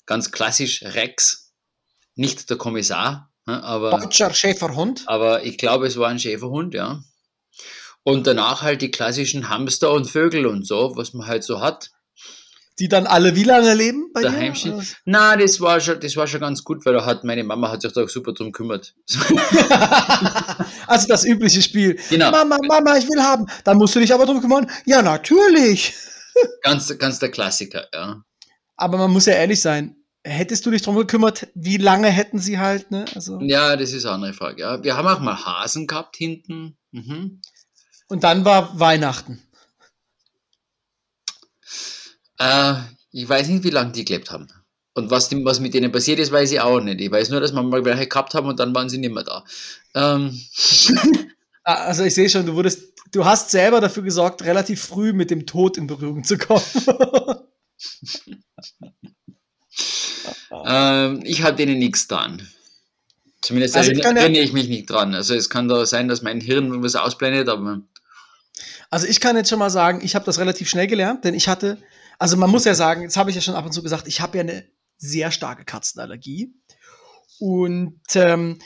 Ganz 0.07 0.31
klassisch 0.31 0.83
Rex, 0.83 1.53
nicht 2.15 2.49
der 2.49 2.57
Kommissar, 2.57 3.33
aber 3.47 3.91
Deutscher 3.91 4.33
Schäferhund. 4.35 5.05
aber 5.07 5.45
ich 5.45 5.57
glaube, 5.59 5.87
es 5.87 5.97
war 5.97 6.09
ein 6.09 6.19
Schäferhund, 6.19 6.75
ja. 6.75 7.03
Und 8.03 8.27
danach 8.27 8.63
halt 8.63 8.83
die 8.83 8.91
klassischen 8.91 9.49
Hamster 9.49 9.93
und 9.93 10.09
Vögel 10.09 10.47
und 10.47 10.67
so, 10.67 10.93
was 10.97 11.13
man 11.13 11.27
halt 11.27 11.45
so 11.45 11.61
hat. 11.61 11.91
Die 12.79 12.89
dann 12.89 13.07
alle 13.07 13.35
wie 13.35 13.43
lange 13.43 13.73
leben 13.73 14.11
bei 14.13 14.21
Daheim 14.21 14.53
dir? 14.53 14.75
Oder? 14.75 14.85
Na, 15.07 15.37
das 15.37 15.63
war 15.63 15.81
schon, 15.81 15.99
das 15.99 16.15
war 16.15 16.27
schon 16.27 16.41
ganz 16.41 16.63
gut, 16.63 16.85
weil 16.85 16.93
da 16.93 17.07
hat 17.07 17.25
meine 17.25 17.43
Mama 17.43 17.71
hat 17.71 17.81
sich 17.81 17.93
da 17.93 18.07
super 18.07 18.35
drum 18.35 18.53
gekümmert. 18.53 18.95
also 20.87 21.09
das 21.09 21.25
übliche 21.25 21.63
Spiel. 21.63 21.99
Genau. 22.11 22.31
Mama, 22.31 22.59
Mama, 22.69 22.99
ich 22.99 23.09
will 23.09 23.23
haben. 23.23 23.47
Dann 23.65 23.79
musst 23.79 23.95
du 23.95 24.01
dich 24.01 24.13
aber 24.13 24.27
drum 24.27 24.43
kümmern. 24.43 24.71
Ja, 24.85 25.01
natürlich. 25.01 25.95
ganz, 26.63 26.97
ganz 26.99 27.19
der 27.19 27.31
Klassiker, 27.31 27.87
ja. 27.95 28.23
Aber 28.77 28.99
man 28.99 29.11
muss 29.11 29.25
ja 29.25 29.33
ehrlich 29.33 29.63
sein. 29.63 29.96
Hättest 30.29 30.67
du 30.67 30.73
dich 30.73 30.83
drum 30.83 30.97
gekümmert, 30.97 31.47
wie 31.55 31.77
lange 31.77 32.09
hätten 32.09 32.41
sie 32.41 32.59
halt, 32.59 32.91
ne? 32.91 33.05
Also, 33.15 33.39
Ja, 33.41 33.77
das 33.77 33.93
ist 33.93 34.05
eine 34.05 34.15
andere 34.17 34.33
Frage. 34.33 34.63
Ja. 34.63 34.83
Wir 34.83 34.97
haben 34.97 35.07
auch 35.07 35.21
mal 35.21 35.37
Hasen 35.37 35.87
gehabt 35.87 36.17
hinten. 36.17 36.77
Mhm. 36.91 37.41
und 38.09 38.25
dann 38.25 38.45
war 38.45 38.79
Weihnachten. 38.81 39.41
Äh, 42.39 42.75
ich 43.13 43.29
weiß 43.29 43.49
nicht, 43.49 43.65
wie 43.65 43.71
lange 43.71 43.93
die 43.93 44.05
gelebt 44.05 44.31
haben. 44.31 44.49
Und 44.95 45.11
was, 45.11 45.29
die, 45.29 45.45
was 45.45 45.61
mit 45.61 45.75
denen 45.75 45.93
passiert 45.93 46.19
ist, 46.19 46.33
weiß 46.33 46.51
ich 46.53 46.61
auch 46.61 46.81
nicht. 46.81 47.01
Ich 47.01 47.11
weiß 47.11 47.29
nur, 47.31 47.41
dass 47.41 47.53
wir 47.53 47.63
mal 47.63 47.85
welche 47.85 48.07
gehabt 48.09 48.35
haben 48.35 48.49
und 48.49 48.59
dann 48.59 48.75
waren 48.75 48.89
sie 48.89 48.99
nicht 48.99 49.13
mehr 49.15 49.25
da. 49.25 49.45
Ähm, 49.95 50.39
Ah, 51.69 51.87
Also 51.87 52.05
ich 52.05 52.15
sehe 52.15 52.31
schon, 52.31 52.47
du 52.47 52.55
wurdest, 52.55 52.93
du 53.13 53.25
hast 53.25 53.51
selber 53.51 53.81
dafür 53.81 54.05
gesorgt, 54.05 54.43
relativ 54.45 54.81
früh 54.83 55.13
mit 55.13 55.31
dem 55.33 55.47
Tod 55.47 55.77
in 55.77 55.87
Berührung 55.89 56.23
zu 56.25 56.39
kommen. 56.39 56.63
ähm, 60.67 61.21
ich 61.25 61.43
habe 61.43 61.57
denen 61.57 61.79
nichts 61.79 62.07
dran. 62.09 62.47
Zumindest 63.43 63.77
Also 63.77 63.91
ich 63.93 63.99
erinnere, 63.99 64.15
ja- 64.17 64.23
erinnere 64.23 64.43
ich 64.43 64.53
mich 64.53 64.69
nicht 64.69 64.91
dran. 64.91 65.15
Also 65.15 65.35
es 65.35 65.49
kann 65.51 65.69
da 65.69 65.87
sein, 65.87 66.09
dass 66.09 66.23
mein 66.23 66.41
Hirn 66.41 66.67
irgendwas 66.67 66.97
ausblendet, 66.97 67.49
aber 67.49 67.83
Also 68.91 69.07
ich 69.07 69.21
kann 69.21 69.37
jetzt 69.37 69.51
schon 69.51 69.59
mal 69.59 69.71
sagen, 69.71 70.01
ich 70.03 70.15
habe 70.15 70.25
das 70.25 70.39
relativ 70.39 70.69
schnell 70.69 70.87
gelernt, 70.87 71.25
denn 71.25 71.35
ich 71.35 71.49
hatte, 71.49 71.79
also 72.19 72.37
man 72.37 72.51
muss 72.51 72.65
ja 72.65 72.75
sagen, 72.75 73.03
jetzt 73.03 73.17
habe 73.17 73.31
ich 73.31 73.37
ja 73.37 73.43
schon 73.43 73.55
ab 73.55 73.65
und 73.67 73.73
zu 73.73 73.83
gesagt, 73.83 74.09
ich 74.09 74.21
habe 74.21 74.39
ja 74.39 74.43
eine 74.43 74.65
sehr 74.99 75.31
starke 75.31 75.65
Katzenallergie. 75.65 76.55
Und 77.39 78.01
ähm, 78.15 78.59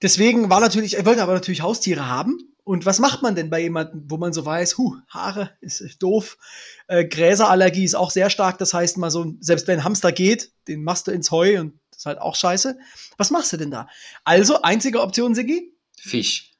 deswegen 0.00 0.48
war 0.50 0.60
natürlich, 0.60 0.96
er 0.96 1.04
wollte 1.04 1.22
aber 1.22 1.34
natürlich 1.34 1.62
Haustiere 1.62 2.08
haben. 2.08 2.38
Und 2.64 2.86
was 2.86 3.00
macht 3.00 3.22
man 3.22 3.34
denn 3.34 3.50
bei 3.50 3.60
jemandem, 3.60 4.04
wo 4.08 4.18
man 4.18 4.32
so 4.32 4.44
weiß, 4.46 4.78
huh, 4.78 4.96
Haare 5.08 5.50
ist 5.60 5.82
doof, 6.00 6.38
äh, 6.86 7.04
Gräserallergie 7.04 7.84
ist 7.84 7.94
auch 7.96 8.10
sehr 8.10 8.30
stark, 8.30 8.58
das 8.58 8.72
heißt 8.72 8.98
mal 8.98 9.10
so, 9.10 9.34
selbst 9.40 9.66
wenn 9.66 9.80
ein 9.80 9.84
Hamster 9.84 10.12
geht, 10.12 10.52
den 10.68 10.84
machst 10.84 11.08
du 11.08 11.10
ins 11.10 11.30
Heu 11.32 11.58
und 11.60 11.74
das 11.90 12.00
ist 12.00 12.06
halt 12.06 12.18
auch 12.20 12.36
scheiße. 12.36 12.78
Was 13.16 13.30
machst 13.30 13.52
du 13.52 13.56
denn 13.56 13.70
da? 13.72 13.88
Also, 14.24 14.62
einzige 14.62 15.00
Option, 15.00 15.34
Sigi, 15.34 15.74
Fisch. 15.98 16.52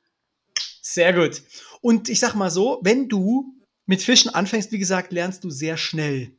sehr 0.81 1.12
gut. 1.12 1.43
Und 1.81 2.09
ich 2.09 2.19
sag 2.21 2.35
mal 2.35 2.51
so, 2.51 2.81
wenn 2.83 3.09
du 3.09 3.55
mit 3.87 4.03
Fischen 4.03 4.35
anfängst, 4.35 4.73
wie 4.73 4.79
gesagt, 4.79 5.12
lernst 5.12 5.45
du 5.45 5.51
sehr 5.51 5.77
schnell 5.77 6.37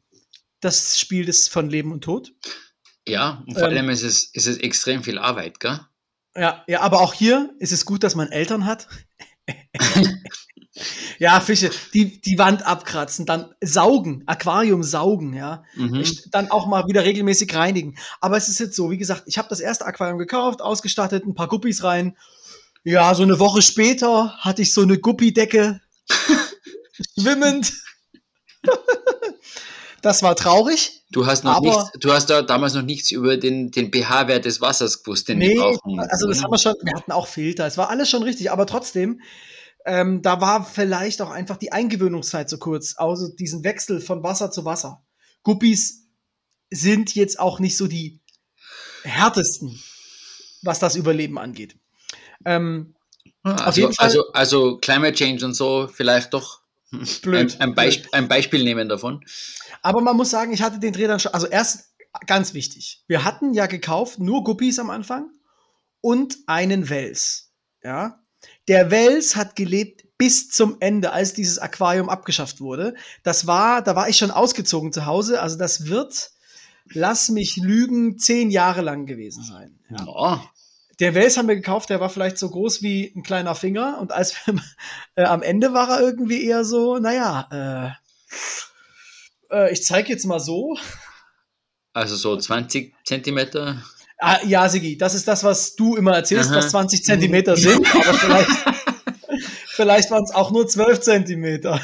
das 0.59 0.99
Spiel 0.99 1.25
des 1.25 1.47
von 1.47 1.69
Leben 1.69 1.91
und 1.91 2.03
Tod. 2.03 2.33
Ja, 3.07 3.43
und 3.47 3.53
vor 3.55 3.63
Ähm. 3.63 3.77
allem 3.77 3.89
ist 3.89 4.03
es, 4.03 4.23
ist 4.33 4.47
es 4.47 4.57
extrem 4.57 5.03
viel 5.03 5.17
Arbeit, 5.17 5.59
gell? 5.59 5.79
Ja, 6.35 6.63
ja, 6.67 6.81
aber 6.81 7.01
auch 7.01 7.13
hier 7.13 7.53
ist 7.59 7.71
es 7.73 7.85
gut, 7.85 8.03
dass 8.03 8.15
man 8.15 8.31
Eltern 8.31 8.65
hat. 8.65 8.87
Ja, 11.19 11.39
Fische, 11.39 11.69
die 11.93 12.19
die 12.21 12.37
Wand 12.37 12.65
abkratzen, 12.65 13.25
dann 13.25 13.53
saugen, 13.61 14.23
Aquarium 14.25 14.83
saugen, 14.83 15.33
ja. 15.33 15.63
Mhm. 15.75 16.03
Dann 16.31 16.49
auch 16.51 16.67
mal 16.67 16.87
wieder 16.87 17.03
regelmäßig 17.03 17.53
reinigen. 17.53 17.95
Aber 18.21 18.37
es 18.37 18.47
ist 18.47 18.59
jetzt 18.59 18.75
so, 18.75 18.89
wie 18.89 18.97
gesagt, 18.97 19.23
ich 19.25 19.37
habe 19.37 19.49
das 19.49 19.59
erste 19.59 19.85
Aquarium 19.85 20.17
gekauft, 20.17 20.61
ausgestattet, 20.61 21.25
ein 21.25 21.35
paar 21.35 21.47
Guppies 21.47 21.83
rein. 21.83 22.17
Ja, 22.83 23.13
so 23.15 23.23
eine 23.23 23.39
Woche 23.39 23.61
später 23.61 24.35
hatte 24.39 24.61
ich 24.61 24.73
so 24.73 24.81
eine 24.81 24.97
Guppidecke 24.97 25.79
schwimmend. 27.19 27.73
das 30.01 30.23
war 30.23 30.35
traurig. 30.35 31.02
Du 31.13 31.25
hast 31.25 31.43
noch 31.43 31.55
Aber- 31.57 31.67
nichts, 31.67 31.91
du 31.99 32.11
hast 32.11 32.29
da 32.29 32.41
damals 32.41 32.73
noch 32.73 32.81
nichts 32.81 33.11
über 33.11 33.37
den, 33.37 33.71
den 33.71 33.91
pH-Wert 33.93 34.45
des 34.45 34.59
Wassers 34.59 35.03
gewusst, 35.03 35.29
den 35.29 35.37
Nee, 35.37 35.55
brauchen. 35.55 35.99
also 35.99 36.27
das 36.27 36.43
haben 36.43 36.51
wir 36.51 36.57
schon, 36.57 36.73
wir 36.83 36.93
hatten 36.97 37.11
auch 37.11 37.27
Filter, 37.27 37.65
es 37.65 37.77
war 37.77 37.89
alles 37.89 38.09
schon 38.09 38.23
richtig, 38.23 38.51
aber 38.51 38.65
trotzdem, 38.65 39.21
ähm, 39.85 40.21
da 40.21 40.41
war 40.41 40.65
vielleicht 40.65 41.21
auch 41.21 41.29
einfach 41.29 41.57
die 41.57 41.71
Eingewöhnungszeit 41.71 42.49
so 42.49 42.57
kurz, 42.57 42.95
also 42.97 43.27
diesen 43.33 43.63
Wechsel 43.63 44.01
von 44.01 44.23
Wasser 44.23 44.49
zu 44.51 44.65
Wasser. 44.65 45.03
Guppies 45.43 46.07
sind 46.69 47.13
jetzt 47.15 47.39
auch 47.39 47.59
nicht 47.59 47.77
so 47.77 47.87
die 47.87 48.19
härtesten, 49.03 49.79
was 50.63 50.79
das 50.79 50.95
Überleben 50.95 51.37
angeht. 51.37 51.75
Ähm, 52.45 52.95
also, 53.43 53.89
also, 53.97 54.31
also 54.31 54.77
Climate 54.77 55.13
Change 55.13 55.45
und 55.45 55.53
so, 55.53 55.87
vielleicht 55.93 56.33
doch 56.33 56.62
blöd. 57.21 57.55
ein, 57.55 57.69
ein, 57.69 57.75
Beisp 57.75 58.05
ein 58.11 58.27
Beispiel 58.27 58.63
nehmen 58.63 58.89
davon. 58.89 59.23
Aber 59.81 60.01
man 60.01 60.17
muss 60.17 60.29
sagen, 60.29 60.53
ich 60.53 60.61
hatte 60.61 60.79
den 60.79 60.93
Dreh 60.93 61.07
dann 61.07 61.19
schon, 61.19 61.33
also 61.33 61.47
erst 61.47 61.93
ganz 62.27 62.53
wichtig. 62.53 63.03
Wir 63.07 63.23
hatten 63.23 63.53
ja 63.53 63.65
gekauft 63.65 64.19
nur 64.19 64.43
Guppies 64.43 64.79
am 64.79 64.89
Anfang 64.89 65.29
und 66.01 66.37
einen 66.47 66.89
Wels. 66.89 67.51
Ja. 67.83 68.19
Der 68.67 68.91
Wels 68.91 69.35
hat 69.35 69.55
gelebt 69.55 70.03
bis 70.17 70.49
zum 70.49 70.77
Ende, 70.79 71.11
als 71.11 71.33
dieses 71.33 71.59
Aquarium 71.59 72.09
abgeschafft 72.09 72.61
wurde. 72.61 72.95
Das 73.23 73.47
war, 73.47 73.81
da 73.81 73.95
war 73.95 74.07
ich 74.09 74.17
schon 74.17 74.31
ausgezogen 74.31 74.93
zu 74.93 75.05
Hause. 75.05 75.41
Also 75.41 75.57
das 75.57 75.87
wird, 75.87 76.31
lass 76.93 77.29
mich 77.29 77.57
lügen, 77.57 78.17
zehn 78.19 78.51
Jahre 78.51 78.81
lang 78.81 79.05
gewesen 79.05 79.43
sein. 79.43 79.79
Ja. 79.89 80.05
Ja. 80.05 80.52
Der 81.03 81.15
Wels 81.15 81.35
haben 81.35 81.49
wir 81.49 81.57
gekauft, 81.57 81.89
der 81.89 81.99
war 81.99 82.09
vielleicht 82.09 82.37
so 82.37 82.49
groß 82.49 82.81
wie 82.81 83.11
ein 83.13 83.23
kleiner 83.23 83.55
Finger. 83.55 83.97
Und 83.99 84.13
als 84.13 84.35
wir 84.45 84.55
äh, 85.15 85.25
am 85.25 85.41
Ende 85.43 85.73
war 85.73 85.89
er 85.89 85.99
irgendwie 85.99 86.45
eher 86.45 86.63
so, 86.63 86.97
naja, 86.97 87.97
äh, 89.51 89.53
äh, 89.53 89.73
ich 89.73 89.83
zeige 89.83 90.13
jetzt 90.13 90.23
mal 90.23 90.39
so. 90.39 90.77
Also 91.91 92.15
so 92.15 92.37
20 92.37 92.93
Zentimeter. 93.03 93.83
Ah, 94.17 94.39
ja, 94.45 94.69
Sigi, 94.69 94.97
das 94.97 95.13
ist 95.13 95.27
das, 95.27 95.43
was 95.43 95.75
du 95.75 95.97
immer 95.97 96.15
erzählst, 96.15 96.51
Aha. 96.51 96.59
was 96.59 96.69
20 96.69 97.03
Zentimeter 97.03 97.57
sind, 97.57 97.85
aber 97.95 98.13
vielleicht, 98.13 98.49
vielleicht 99.71 100.09
waren 100.09 100.23
es 100.23 100.31
auch 100.31 100.51
nur 100.51 100.69
12 100.69 101.01
Zentimeter. 101.01 101.81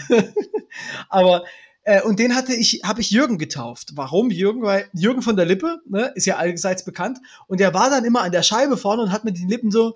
aber 1.10 1.44
äh, 1.84 2.02
und 2.02 2.20
den 2.20 2.36
hatte 2.36 2.54
ich, 2.54 2.82
habe 2.84 3.02
ich 3.02 3.12
Jürgen 3.12 3.38
getauft. 3.38 3.92
Warum 3.96 4.32
Jürgen? 4.32 4.62
Weil 4.62 4.89
Jürgen 4.94 5.22
von 5.22 5.36
der 5.36 5.46
Lippe, 5.46 5.80
ne, 5.88 6.12
ist 6.15 6.26
ja 6.26 6.38
allseits 6.38 6.86
bekannt. 6.86 7.20
Und 7.48 7.60
der 7.60 7.74
war 7.74 7.89
dann 7.89 8.06
immer 8.06 8.22
an 8.22 8.32
der 8.32 8.44
Scheibe 8.44 8.78
vorne 8.78 9.04
und 9.04 9.12
hat 9.12 9.26
mit 9.26 9.38
den 9.38 9.50
Lippen 9.50 9.72
so. 9.72 9.94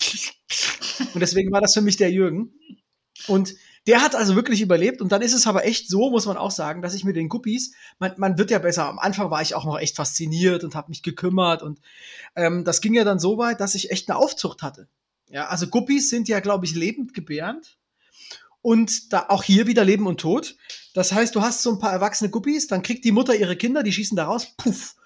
Und 1.14 1.20
deswegen 1.20 1.50
war 1.50 1.62
das 1.62 1.72
für 1.72 1.80
mich 1.80 1.96
der 1.96 2.10
Jürgen. 2.10 2.52
Und 3.26 3.54
der 3.86 4.02
hat 4.02 4.14
also 4.14 4.36
wirklich 4.36 4.60
überlebt. 4.60 5.00
Und 5.00 5.12
dann 5.12 5.22
ist 5.22 5.32
es 5.32 5.46
aber 5.46 5.64
echt 5.64 5.88
so, 5.88 6.10
muss 6.10 6.26
man 6.26 6.36
auch 6.36 6.50
sagen, 6.50 6.82
dass 6.82 6.94
ich 6.94 7.04
mit 7.04 7.16
den 7.16 7.28
Guppies, 7.28 7.74
man, 7.98 8.12
man 8.18 8.36
wird 8.36 8.50
ja 8.50 8.58
besser. 8.58 8.86
Am 8.86 8.98
Anfang 8.98 9.30
war 9.30 9.40
ich 9.40 9.54
auch 9.54 9.64
noch 9.64 9.78
echt 9.78 9.96
fasziniert 9.96 10.64
und 10.64 10.74
habe 10.74 10.90
mich 10.90 11.02
gekümmert. 11.02 11.62
Und 11.62 11.80
ähm, 12.36 12.64
das 12.64 12.80
ging 12.80 12.94
ja 12.94 13.04
dann 13.04 13.18
so 13.18 13.38
weit, 13.38 13.60
dass 13.60 13.74
ich 13.74 13.90
echt 13.90 14.10
eine 14.10 14.18
Aufzucht 14.18 14.62
hatte. 14.62 14.88
Ja, 15.28 15.46
also 15.46 15.68
Guppies 15.68 16.10
sind 16.10 16.28
ja, 16.28 16.40
glaube 16.40 16.66
ich, 16.66 16.74
lebend 16.74 17.14
gebärend. 17.14 17.78
Und 18.62 19.12
da 19.12 19.26
auch 19.28 19.42
hier 19.42 19.66
wieder 19.66 19.84
Leben 19.84 20.06
und 20.06 20.20
Tod. 20.20 20.56
Das 20.94 21.12
heißt, 21.12 21.34
du 21.34 21.42
hast 21.42 21.62
so 21.62 21.70
ein 21.70 21.78
paar 21.78 21.92
erwachsene 21.92 22.30
Guppies, 22.30 22.66
dann 22.66 22.82
kriegt 22.82 23.04
die 23.04 23.12
Mutter 23.12 23.34
ihre 23.34 23.56
Kinder, 23.56 23.82
die 23.82 23.92
schießen 23.92 24.16
da 24.16 24.24
raus, 24.26 24.48
puff. 24.56 24.96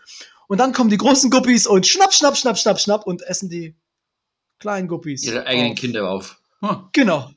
Und 0.48 0.58
dann 0.58 0.72
kommen 0.72 0.90
die 0.90 0.98
großen 0.98 1.30
Guppies 1.30 1.66
und 1.66 1.86
schnapp, 1.86 2.12
schnapp, 2.12 2.36
schnapp, 2.36 2.58
schnapp, 2.58 2.80
schnapp 2.80 3.06
und 3.06 3.22
essen 3.22 3.48
die 3.48 3.74
kleinen 4.58 4.88
Guppies. 4.88 5.24
Ihre 5.24 5.46
eigenen 5.46 5.72
auf. 5.72 5.78
Kinder 5.78 6.10
auf. 6.10 6.40
Hm. 6.60 6.88
Genau. 6.92 7.30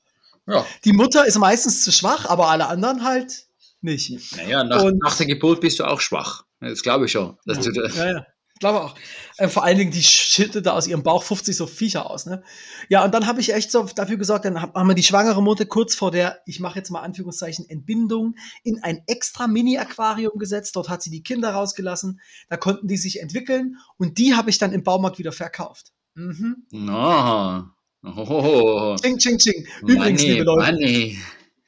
Ja. 0.47 0.65
Die 0.85 0.93
Mutter 0.93 1.25
ist 1.25 1.37
meistens 1.37 1.83
zu 1.83 1.91
schwach, 1.91 2.25
aber 2.25 2.47
alle 2.49 2.67
anderen 2.67 3.03
halt 3.03 3.47
nicht. 3.81 4.35
Naja, 4.37 4.63
nach, 4.63 4.83
Und- 4.83 5.01
nach 5.03 5.15
der 5.15 5.25
Geburt 5.25 5.61
bist 5.61 5.79
du 5.79 5.83
auch 5.85 5.99
schwach. 6.01 6.43
Das 6.59 6.81
glaube 6.81 7.05
ich 7.05 7.11
schon. 7.11 7.37
Dass 7.45 7.59
du 7.59 7.71
Ja, 7.71 8.11
ja. 8.11 8.25
Ich 8.53 8.59
glaube 8.59 8.81
auch. 8.81 8.95
Äh, 9.37 9.47
vor 9.49 9.63
allen 9.63 9.77
Dingen, 9.77 9.91
die 9.91 10.01
schüttet 10.03 10.65
da 10.65 10.73
aus 10.73 10.87
ihrem 10.87 11.03
Bauch 11.03 11.21
50 11.23 11.55
so 11.55 11.67
Viecher 11.67 12.09
aus, 12.09 12.25
ne? 12.25 12.43
Ja, 12.89 13.05
und 13.05 13.13
dann 13.13 13.27
habe 13.27 13.39
ich 13.39 13.53
echt 13.53 13.71
so 13.71 13.83
dafür 13.83 14.17
gesorgt, 14.17 14.45
dann 14.45 14.61
hab- 14.61 14.73
haben 14.75 14.87
wir 14.87 14.95
die 14.95 15.03
schwangere 15.03 15.43
Mutter 15.43 15.65
kurz 15.65 15.93
vor 15.95 16.09
der, 16.11 16.39
ich 16.45 16.59
mache 16.59 16.79
jetzt 16.79 16.89
mal 16.89 17.01
Anführungszeichen, 17.01 17.69
Entbindung, 17.69 18.35
in 18.63 18.81
ein 18.83 19.03
extra 19.07 19.47
Mini-Aquarium 19.47 20.37
gesetzt. 20.39 20.75
Dort 20.75 20.89
hat 20.89 21.03
sie 21.03 21.11
die 21.11 21.21
Kinder 21.23 21.51
rausgelassen. 21.51 22.19
Da 22.49 22.57
konnten 22.57 22.87
die 22.87 22.97
sich 22.97 23.21
entwickeln 23.21 23.77
und 23.97 24.17
die 24.17 24.33
habe 24.35 24.49
ich 24.49 24.57
dann 24.57 24.73
im 24.73 24.83
Baumarkt 24.83 25.19
wieder 25.19 25.31
verkauft. 25.31 25.91
Mhm. 26.15 26.65
Na. 26.71 27.71
Oh, 28.03 28.95
Ching, 29.01 29.17
ching, 29.17 29.37
ching. 29.37 29.67
Übrigens, 29.81 30.21
Money, 30.21 30.31
liebe 30.33 30.43
Leute, 30.45 30.71
Money. 30.71 31.17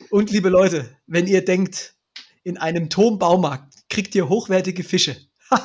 und 0.09 0.31
liebe 0.31 0.49
Leute, 0.49 0.89
wenn 1.05 1.27
ihr 1.27 1.43
denkt, 1.45 1.95
in 2.43 2.57
einem 2.57 2.89
Turmbaumarkt 2.89 3.73
kriegt 3.89 4.15
ihr 4.15 4.27
hochwertige 4.29 4.83
Fische. 4.83 5.17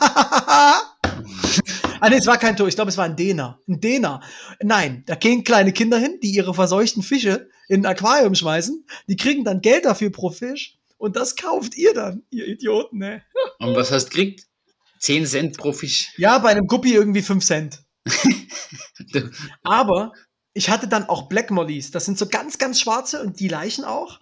ah, 2.04 2.10
nee, 2.10 2.16
es 2.16 2.26
war 2.26 2.38
kein 2.38 2.56
Tor, 2.56 2.68
ich 2.68 2.74
glaube, 2.74 2.90
es 2.90 2.96
war 2.96 3.04
ein 3.04 3.16
Däner. 3.16 3.60
Ein 3.68 3.80
Däner. 3.80 4.20
Nein, 4.62 5.04
da 5.06 5.14
gehen 5.14 5.44
kleine 5.44 5.72
Kinder 5.72 5.98
hin, 5.98 6.18
die 6.22 6.30
ihre 6.30 6.54
verseuchten 6.54 7.02
Fische 7.02 7.48
in 7.68 7.80
ein 7.80 7.86
Aquarium 7.86 8.34
schmeißen. 8.34 8.86
Die 9.08 9.16
kriegen 9.16 9.44
dann 9.44 9.60
Geld 9.60 9.84
dafür 9.84 10.10
pro 10.10 10.30
Fisch. 10.30 10.78
Und 10.98 11.16
das 11.16 11.36
kauft 11.36 11.76
ihr 11.76 11.92
dann, 11.92 12.22
ihr 12.30 12.46
Idioten, 12.46 12.98
ne? 12.98 13.22
Und 13.58 13.74
was 13.74 13.90
hast 13.90 14.06
du 14.06 14.10
gekriegt? 14.10 14.46
10 15.00 15.26
Cent 15.26 15.56
pro 15.58 15.72
Fisch. 15.72 16.12
Ja, 16.16 16.38
bei 16.38 16.50
einem 16.50 16.66
Guppi 16.66 16.94
irgendwie 16.94 17.22
5 17.22 17.44
Cent. 17.44 17.82
Aber 19.62 20.12
ich 20.52 20.70
hatte 20.70 20.88
dann 20.88 21.08
auch 21.08 21.28
Black 21.28 21.50
Mollies. 21.50 21.90
Das 21.90 22.04
sind 22.04 22.18
so 22.18 22.26
ganz, 22.26 22.58
ganz 22.58 22.80
schwarze 22.80 23.22
und 23.22 23.40
die 23.40 23.48
Leichen 23.48 23.84
auch. 23.84 24.20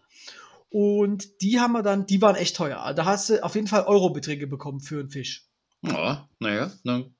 Und 0.70 1.42
die 1.42 1.60
haben 1.60 1.72
wir 1.72 1.82
dann, 1.82 2.06
die 2.06 2.22
waren 2.22 2.36
echt 2.36 2.56
teuer. 2.56 2.94
Da 2.94 3.04
hast 3.04 3.28
du 3.28 3.44
auf 3.44 3.54
jeden 3.54 3.66
Fall 3.66 3.84
Eurobeträge 3.84 4.46
bekommen 4.46 4.80
für 4.80 5.00
einen 5.00 5.10
Fisch. 5.10 5.46
Ja, 5.82 6.28
naja, 6.38 6.72
dann 6.84 7.14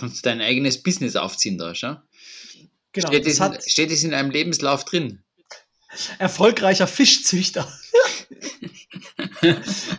kannst 0.00 0.18
du 0.18 0.22
dein 0.28 0.40
eigenes 0.40 0.82
Business 0.82 1.16
aufziehen 1.16 1.58
da, 1.58 1.74
schau. 1.74 1.96
Genau. 2.92 3.06
steht, 3.08 3.26
das 3.26 3.38
in, 3.38 3.70
steht 3.70 3.90
es 3.92 4.02
in 4.02 4.14
einem 4.14 4.30
Lebenslauf 4.30 4.84
drin? 4.84 5.22
erfolgreicher 6.18 6.86
Fischzüchter. 6.86 7.70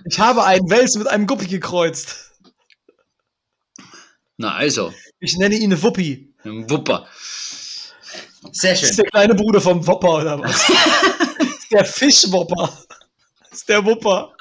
ich 0.05 0.19
habe 0.19 0.43
einen 0.45 0.69
Wels 0.69 0.95
mit 0.95 1.07
einem 1.07 1.27
Guppi 1.27 1.47
gekreuzt. 1.47 2.31
Na 4.37 4.53
also, 4.55 4.93
Ich 5.19 5.37
nenne 5.37 5.55
ihn 5.55 5.81
Wuppi. 5.81 6.33
ein 6.43 6.69
Wupper. 6.69 7.07
Sehr 8.51 8.71
Das 8.73 8.81
ist 8.83 8.87
schön. 8.89 8.95
der 8.97 9.05
kleine 9.05 9.35
Bruder 9.35 9.61
vom 9.61 9.85
Wopper 9.85 10.15
oder 10.21 10.39
was? 10.39 10.65
Der 11.71 11.85
Fischwopper. 11.85 12.77
Das 13.49 13.59
ist 13.59 13.69
der 13.69 13.85
Wupper. 13.85 14.35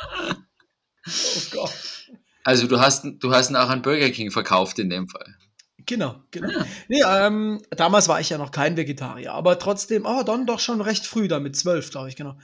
Oh 1.07 1.41
Gott. 1.53 1.73
Also 2.43 2.67
du 2.67 2.81
hast, 2.81 3.05
du 3.05 3.31
hast 3.33 3.51
ihn 3.51 3.57
auch 3.57 3.69
an 3.69 3.83
Burger 3.83 4.11
King 4.11 4.33
verkauft 4.33 4.81
in 4.81 4.91
dem 4.91 5.09
Fall. 5.09 5.37
Genau, 5.87 6.17
genau. 6.31 6.65
Nee, 6.89 7.03
ähm, 7.07 7.63
damals 7.71 8.09
war 8.09 8.21
ich 8.21 8.31
ja 8.31 8.39
noch 8.39 8.51
kein 8.51 8.77
Vegetarier, 8.77 9.33
aber 9.33 9.59
trotzdem, 9.59 10.05
oh, 10.07 10.23
dann 10.23 10.47
doch 10.47 10.61
schon 10.61 10.81
recht 10.81 11.07
früh, 11.07 11.29
da 11.29 11.41
mit 11.41 11.57
zwölf, 11.57 11.91
glaube 11.91 12.09
ich, 12.09 12.17
genau. 12.17 12.39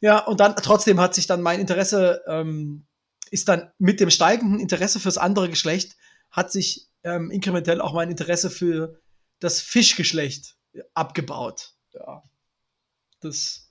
Ja, 0.00 0.18
und 0.18 0.40
dann 0.40 0.56
trotzdem 0.56 1.00
hat 1.00 1.14
sich 1.14 1.26
dann 1.26 1.42
mein 1.42 1.60
Interesse, 1.60 2.22
ähm, 2.26 2.86
ist 3.30 3.48
dann 3.48 3.70
mit 3.78 4.00
dem 4.00 4.10
steigenden 4.10 4.58
Interesse 4.60 5.00
fürs 5.00 5.18
andere 5.18 5.48
Geschlecht, 5.48 5.96
hat 6.30 6.50
sich 6.50 6.88
ähm, 7.02 7.30
inkrementell 7.30 7.80
auch 7.80 7.92
mein 7.92 8.10
Interesse 8.10 8.50
für 8.50 9.00
das 9.40 9.60
Fischgeschlecht 9.60 10.56
abgebaut. 10.94 11.74
Ja. 11.92 12.22
Das. 13.20 13.66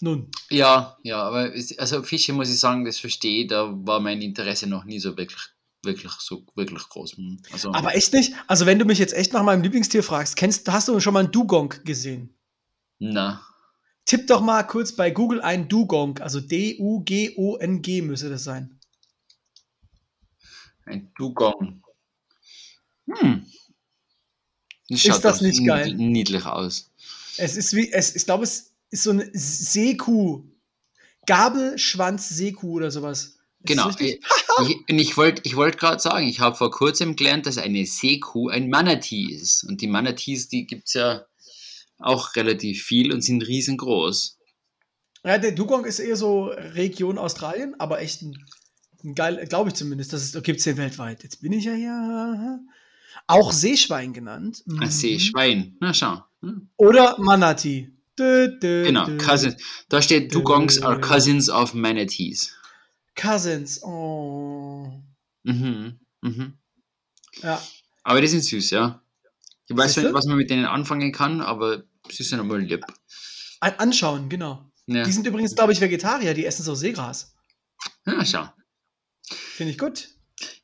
Nun. 0.00 0.30
Ja, 0.50 0.98
ja, 1.04 1.22
aber 1.22 1.52
also 1.78 2.02
Fische 2.02 2.32
muss 2.32 2.50
ich 2.50 2.58
sagen, 2.58 2.84
das 2.84 2.98
verstehe 2.98 3.46
da 3.46 3.70
war 3.72 4.00
mein 4.00 4.20
Interesse 4.20 4.66
noch 4.66 4.84
nie 4.84 4.98
so 4.98 5.16
wirklich, 5.16 5.40
wirklich 5.84 6.12
so 6.12 6.44
wirklich 6.54 6.82
groß. 6.88 7.16
Hm, 7.16 7.40
Also, 7.52 7.72
Aber 7.72 7.94
echt 7.94 8.12
nicht? 8.12 8.34
Also, 8.46 8.66
wenn 8.66 8.78
du 8.78 8.84
mich 8.84 8.98
jetzt 8.98 9.14
echt 9.14 9.32
nach 9.32 9.42
meinem 9.42 9.62
Lieblingstier 9.62 10.02
fragst, 10.02 10.36
kennst, 10.36 10.68
hast 10.70 10.88
du 10.88 10.98
schon 11.00 11.14
mal 11.14 11.20
einen 11.20 11.32
Dugong 11.32 11.74
gesehen? 11.84 12.34
na, 12.98 13.44
Tipp 14.04 14.26
doch 14.26 14.40
mal 14.40 14.64
kurz 14.64 14.92
bei 14.94 15.10
Google 15.12 15.40
ein 15.40 15.68
Dugong, 15.68 16.18
also 16.18 16.40
D-U-G-O-N-G 16.40 18.02
müsste 18.02 18.30
das 18.30 18.44
sein. 18.44 18.78
ein 20.84 21.12
Dugong. 21.16 21.82
Hm. 23.06 23.46
Ist 24.88 25.24
das 25.24 25.40
nicht 25.40 25.64
geil? 25.64 25.94
Niedlich 25.94 26.44
aus. 26.44 26.90
Es 27.38 27.56
ist 27.56 27.74
wie, 27.74 27.90
es, 27.92 28.14
ich 28.16 28.24
glaube, 28.24 28.44
es 28.44 28.72
ist 28.90 29.04
so 29.04 29.10
eine 29.10 29.30
Seekuh. 29.32 30.44
Gabelschwanz-Seekuh 31.26 32.72
oder 32.72 32.90
sowas. 32.90 33.38
Genau. 33.64 33.86
das 33.86 34.00
Ich, 34.00 34.18
ich, 34.68 34.76
und 34.88 34.98
ich 34.98 35.16
wollte 35.16 35.42
ich 35.44 35.56
wollt 35.56 35.78
gerade 35.78 36.00
sagen, 36.00 36.26
ich 36.26 36.40
habe 36.40 36.56
vor 36.56 36.70
kurzem 36.70 37.16
gelernt, 37.16 37.46
dass 37.46 37.58
eine 37.58 37.86
Seekuh 37.86 38.48
ein 38.48 38.68
Manatee 38.68 39.26
ist. 39.32 39.64
Und 39.64 39.80
die 39.80 39.86
Manatees, 39.86 40.48
die 40.48 40.66
gibt 40.66 40.88
es 40.88 40.94
ja 40.94 41.24
auch 41.98 42.34
relativ 42.36 42.82
viel 42.82 43.12
und 43.12 43.22
sind 43.22 43.46
riesengroß. 43.46 44.38
Ja, 45.24 45.38
der 45.38 45.52
Dugong 45.52 45.84
ist 45.84 46.00
eher 46.00 46.16
so 46.16 46.46
Region 46.46 47.16
Australien, 47.18 47.74
aber 47.78 48.00
echt 48.00 48.22
ein, 48.22 48.36
ein 49.04 49.14
geil, 49.14 49.46
glaube 49.48 49.68
ich 49.70 49.74
zumindest. 49.76 50.12
Das 50.12 50.32
gibt 50.42 50.58
es 50.58 50.64
den 50.64 50.76
weltweit. 50.76 51.22
Jetzt 51.22 51.40
bin 51.40 51.52
ich 51.52 51.64
ja 51.64 51.74
hier. 51.74 52.58
Auch 53.28 53.52
Seeschwein 53.52 54.12
genannt. 54.12 54.64
Ein 54.66 54.74
Mhm. 54.78 54.86
Seeschwein. 54.90 55.76
Na 55.80 55.94
schau. 55.94 56.24
Hm. 56.40 56.68
Oder 56.76 57.16
Manatee. 57.20 57.90
Dö, 58.18 58.48
dö, 58.58 58.84
Genau, 58.86 59.06
dö. 59.06 59.16
Cousins. 59.18 59.56
Da 59.88 60.02
steht 60.02 60.34
Dugongs 60.34 60.82
are 60.82 60.96
Äh. 60.96 61.00
cousins 61.00 61.48
of 61.48 61.72
manatees. 61.72 62.52
Cousins. 63.14 63.82
Oh. 63.82 65.02
Mhm. 65.44 66.00
Mhm. 66.22 66.58
Ja. 67.42 67.62
Aber 68.02 68.20
die 68.20 68.28
sind 68.28 68.44
süß, 68.44 68.70
ja. 68.70 69.02
Ich 69.66 69.76
weiß 69.76 69.94
Siehste? 69.94 70.08
nicht, 70.08 70.14
was 70.14 70.26
man 70.26 70.36
mit 70.36 70.50
denen 70.50 70.64
anfangen 70.64 71.12
kann, 71.12 71.40
aber 71.40 71.84
sie 72.10 72.22
sind 72.22 72.40
einmal 72.40 72.60
lieb. 72.60 72.84
Ein 73.60 73.78
Anschauen, 73.78 74.28
genau. 74.28 74.70
Ja. 74.86 75.04
Die 75.04 75.12
sind 75.12 75.26
übrigens, 75.26 75.54
glaube 75.54 75.72
ich, 75.72 75.80
Vegetarier, 75.80 76.34
die 76.34 76.44
essen 76.44 76.64
so 76.64 76.74
Seegras. 76.74 77.34
ja, 78.06 78.24
schau. 78.24 78.48
Finde 79.22 79.72
ich 79.72 79.78
gut. 79.78 80.08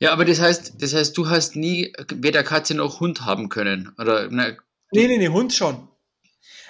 Ja, 0.00 0.12
aber 0.12 0.24
das 0.24 0.40
heißt, 0.40 0.82
das 0.82 0.94
heißt, 0.94 1.16
du 1.16 1.28
hast 1.28 1.54
nie 1.54 1.92
weder 2.12 2.42
Katze 2.42 2.74
noch 2.74 3.00
Hund 3.00 3.24
haben 3.24 3.48
können. 3.48 3.94
Oder 3.98 4.28
na, 4.30 4.56
Nee, 4.90 5.06
nee, 5.06 5.18
nee, 5.18 5.28
Hund 5.28 5.52
schon. 5.52 5.88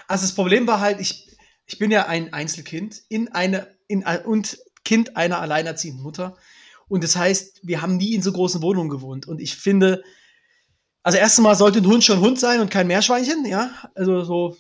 Also 0.09 0.23
das 0.23 0.35
Problem 0.35 0.67
war 0.67 0.81
halt, 0.81 1.01
ich, 1.01 1.37
ich 1.67 1.79
bin 1.79 1.91
ja 1.91 2.07
ein 2.07 2.33
Einzelkind 2.33 3.03
in 3.09 3.29
eine, 3.29 3.77
in, 3.87 4.05
und 4.25 4.59
Kind 4.88 5.18
einer 5.18 5.38
alleinerziehenden 5.38 6.03
Mutter. 6.03 6.35
Und 6.88 7.05
das 7.05 7.14
heißt, 7.14 7.61
wir 7.62 7.83
haben 7.83 7.98
nie 7.98 8.14
in 8.14 8.22
so 8.22 8.33
großen 8.33 8.62
Wohnungen 8.62 8.88
gewohnt. 8.88 9.29
Und 9.29 9.38
ich 9.38 9.55
finde, 9.55 10.03
also 11.03 11.18
erstens 11.18 11.42
mal 11.42 11.55
sollte 11.55 11.81
ein 11.81 11.87
Hund 11.87 12.03
schon 12.05 12.20
Hund 12.20 12.40
sein 12.40 12.61
und 12.61 12.70
kein 12.70 12.87
Meerschweinchen, 12.87 13.44
ja. 13.44 13.70
Also 13.94 14.24
so, 14.24 14.57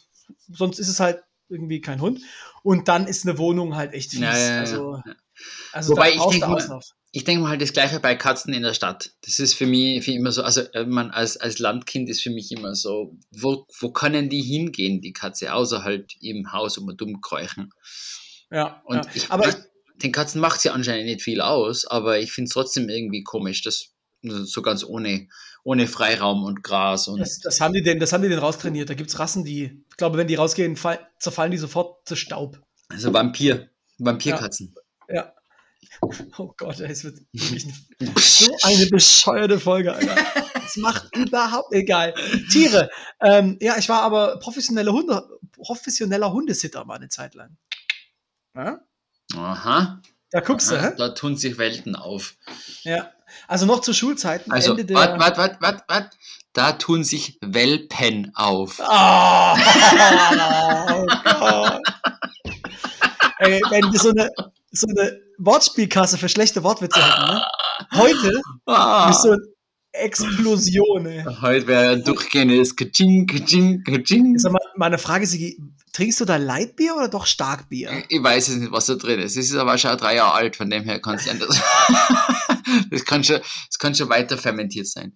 sonst 0.52 0.78
ist 0.80 0.88
es 0.88 1.00
halt 1.00 1.22
irgendwie 1.48 1.80
kein 1.80 2.02
Hund. 2.02 2.20
Und 2.62 2.88
dann 2.88 3.06
ist 3.06 3.26
eine 3.26 3.38
Wohnung 3.38 3.74
halt 3.74 3.94
echt 3.94 4.10
fies. 4.10 4.20
Ja, 4.20 4.36
ja, 4.36 4.54
ja, 4.54 4.60
also, 4.60 5.02
also 5.72 5.92
Wobei 5.92 6.12
ich 6.12 6.22
denke 6.26 6.46
mal- 6.46 6.80
ich 7.10 7.24
denke 7.24 7.42
mal 7.42 7.48
halt 7.48 7.62
das 7.62 7.72
gleiche 7.72 7.98
bei 8.00 8.14
Katzen 8.14 8.52
in 8.52 8.62
der 8.62 8.74
Stadt. 8.74 9.12
Das 9.22 9.38
ist 9.38 9.54
für 9.54 9.64
mich 9.64 10.04
für 10.04 10.12
immer 10.12 10.30
so, 10.30 10.42
also 10.42 10.60
äh, 10.74 10.84
man 10.84 11.10
als, 11.10 11.38
als 11.38 11.58
Landkind 11.58 12.10
ist 12.10 12.20
für 12.20 12.28
mich 12.28 12.52
immer 12.52 12.74
so, 12.74 13.16
wo, 13.30 13.64
wo 13.80 13.90
können 13.92 14.28
die 14.28 14.42
hingehen, 14.42 15.00
die 15.00 15.14
Katze, 15.14 15.54
außer 15.54 15.84
halt 15.84 16.16
im 16.20 16.52
Haus 16.52 16.76
um 16.76 16.94
dumm 16.94 17.22
kräuchen. 17.22 17.72
Ja, 18.50 18.82
Und 18.84 19.06
ja. 19.06 19.10
ich, 19.14 19.30
aber 19.30 19.48
ich, 19.48 19.54
den 20.02 20.12
Katzen 20.12 20.40
macht 20.40 20.60
sie 20.60 20.70
anscheinend 20.70 21.06
nicht 21.06 21.22
viel 21.22 21.40
aus, 21.40 21.84
aber 21.86 22.18
ich 22.20 22.32
finde 22.32 22.48
es 22.48 22.54
trotzdem 22.54 22.88
irgendwie 22.88 23.22
komisch, 23.22 23.62
dass 23.62 23.94
so 24.22 24.62
ganz 24.62 24.84
ohne, 24.84 25.28
ohne 25.62 25.86
Freiraum 25.86 26.44
und 26.44 26.62
Gras 26.62 27.08
und 27.08 27.20
Das, 27.20 27.38
das 27.38 27.60
haben 27.60 27.74
die 27.74 27.82
denn, 27.82 28.00
das 28.00 28.12
haben 28.12 28.22
die 28.22 28.28
denn 28.28 28.38
raustrainiert. 28.38 28.90
Da 28.90 28.94
gibt 28.94 29.10
es 29.10 29.18
Rassen, 29.18 29.44
die, 29.44 29.84
ich 29.88 29.96
glaube, 29.96 30.18
wenn 30.18 30.26
die 30.26 30.34
rausgehen, 30.34 30.76
fall, 30.76 31.06
zerfallen 31.18 31.50
die 31.50 31.58
sofort 31.58 32.06
zu 32.08 32.16
Staub. 32.16 32.60
also 32.88 33.12
Vampir, 33.12 33.70
Vampirkatzen. 33.98 34.74
Ja. 35.08 35.32
Oh 36.36 36.54
Gott, 36.56 36.80
es 36.80 37.04
wird 37.04 37.18
wirklich 37.32 37.66
so 38.18 38.52
eine 38.62 38.86
bescheuerte 38.86 39.58
Folge, 39.58 39.94
Alter. 39.94 40.16
Das 40.54 40.76
macht 40.76 41.16
überhaupt 41.16 41.72
egal. 41.72 42.14
Tiere. 42.50 42.90
Ähm, 43.20 43.56
ja, 43.60 43.78
ich 43.78 43.88
war 43.88 44.02
aber 44.02 44.38
professioneller 44.38 44.92
Hunde, 44.92 45.28
professioneller 45.52 46.32
Hundesitter 46.32 46.84
mal 46.84 46.96
eine 46.96 47.08
Zeit 47.08 47.34
lang. 47.34 47.56
Ja? 48.54 48.80
Aha. 49.36 50.00
Da 50.30 50.40
guckst 50.40 50.70
du, 50.70 50.76
Aha, 50.76 50.88
hä? 50.90 50.94
da 50.96 51.08
tun 51.10 51.36
sich 51.36 51.58
Welten 51.58 51.96
auf. 51.96 52.34
Ja. 52.82 53.10
Also 53.46 53.66
noch 53.66 53.80
zu 53.80 53.92
Schulzeiten. 53.94 54.50
Also, 54.52 54.76
Ende 54.76 54.94
wart, 54.94 55.18
wart, 55.18 55.38
wart, 55.38 55.60
wart, 55.60 55.82
wart. 55.88 56.10
Da 56.52 56.72
tun 56.72 57.04
sich 57.04 57.38
Welpen 57.42 58.32
auf. 58.34 58.80
Ah, 58.82 59.54
oh 60.94 61.06
Gott. 61.24 61.82
Ey, 63.38 63.62
wenn 63.70 63.92
wir 63.92 63.98
so 64.00 64.10
eine, 64.10 64.30
so 64.72 64.86
eine 64.88 65.20
Wortspielkasse 65.38 66.18
für 66.18 66.28
schlechte 66.28 66.62
Wortwitze 66.64 66.98
hätten, 67.00 67.32
ne? 67.32 67.42
Heute 67.94 68.40
Ah, 68.66 69.10
ist 69.10 69.22
so 69.22 69.30
eine 69.32 69.42
Explosion, 69.92 71.06
ey. 71.06 71.24
heute 71.40 71.66
wäre 71.68 71.90
ein 71.92 72.02
durchgehendes 72.04 72.74
Kaching, 72.74 73.26
Kaching, 73.26 73.82
Kaching. 73.84 74.38
Sag 74.38 74.52
mal, 74.52 74.60
meine 74.76 74.98
Frage, 74.98 75.26
Sigi, 75.26 75.60
trinkst 75.98 76.20
du 76.20 76.24
da 76.24 76.36
Leitbier 76.36 76.94
oder 76.94 77.08
doch 77.08 77.26
Starkbier? 77.26 78.04
Ich 78.08 78.22
weiß 78.22 78.46
jetzt 78.46 78.58
nicht, 78.58 78.70
was 78.70 78.86
da 78.86 78.94
drin 78.94 79.18
ist. 79.18 79.36
Es 79.36 79.50
ist 79.50 79.56
aber 79.56 79.76
schon 79.78 79.96
drei 79.98 80.14
Jahre 80.14 80.32
alt, 80.32 80.54
von 80.54 80.70
dem 80.70 80.84
her 80.84 81.00
kann 81.00 81.16
es 81.16 81.24
sein, 81.24 81.40
dass 81.40 81.48
das 82.90 83.04
kann 83.04 83.24
schon, 83.24 83.40
das 83.40 83.78
kann 83.80 83.96
schon 83.96 84.08
weiter 84.08 84.38
fermentiert 84.38 84.86
sein. 84.86 85.12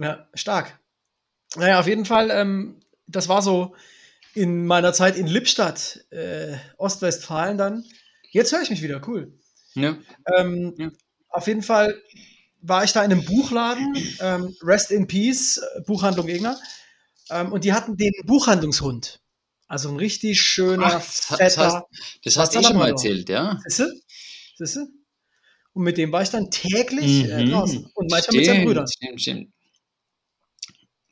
Ja, 0.00 0.28
stark. 0.34 0.76
Naja, 1.54 1.78
auf 1.78 1.86
jeden 1.86 2.04
Fall, 2.04 2.32
ähm, 2.32 2.80
das 3.06 3.28
war 3.28 3.42
so 3.42 3.76
in 4.34 4.66
meiner 4.66 4.92
Zeit 4.92 5.16
in 5.16 5.28
Lippstadt, 5.28 6.04
äh, 6.10 6.56
Ostwestfalen 6.78 7.56
dann. 7.56 7.84
Jetzt 8.32 8.52
höre 8.52 8.62
ich 8.62 8.70
mich 8.70 8.82
wieder, 8.82 9.00
cool. 9.06 9.38
Ja. 9.74 9.96
Ähm, 10.36 10.74
Ja. 10.78 10.90
Auf 11.28 11.46
jeden 11.46 11.62
Fall 11.62 11.94
war 12.60 12.82
ich 12.82 12.92
da 12.92 13.04
in 13.04 13.12
einem 13.12 13.24
Buchladen, 13.24 13.96
ähm, 14.18 14.56
Rest 14.62 14.90
in 14.90 15.06
Peace, 15.06 15.60
Buchhandlung 15.86 16.26
Egner. 16.26 16.58
Ähm, 17.30 17.52
und 17.52 17.62
die 17.62 17.72
hatten 17.72 17.96
den 17.96 18.12
Buchhandlungshund. 18.24 19.20
Also 19.68 19.90
ein 19.90 19.96
richtig 19.96 20.40
schöner, 20.40 20.86
Ach, 20.86 20.94
das, 20.94 21.26
das, 21.28 21.36
fetter. 21.38 21.62
hast, 21.66 21.84
das 22.24 22.36
hast 22.38 22.54
du 22.54 22.62
schon 22.62 22.76
mal 22.78 22.88
erzählt, 22.88 23.28
ja? 23.28 23.60
Siehste? 23.66 23.92
Siehste? 24.56 24.88
Und 25.74 25.84
mit 25.84 25.98
dem 25.98 26.10
war 26.10 26.22
ich 26.22 26.30
dann 26.30 26.50
täglich 26.50 27.24
äh, 27.30 27.44
Mhm. 27.44 27.50
draußen. 27.50 27.90
Und 27.94 28.10
manchmal 28.10 28.36
mit 28.36 28.46
seinen 28.46 28.54
Stimmt, 28.56 28.66
Brüdern. 28.66 28.86
Stimmt, 28.88 29.20
stimmt. 29.20 29.52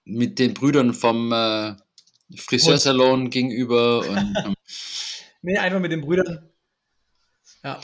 mit 0.05 0.38
den 0.38 0.55
Brüdern 0.55 0.95
vom 0.95 1.33
äh, 1.33 1.75
Friseursalon 2.37 3.29
gegenüber. 3.31 4.01
Und, 4.09 4.35
ähm, 4.45 4.55
nee, 5.42 5.59
einfach 5.59 5.79
mit 5.81 5.92
den 5.92 6.01
Brüdern. 6.01 6.49
Ja. 7.62 7.81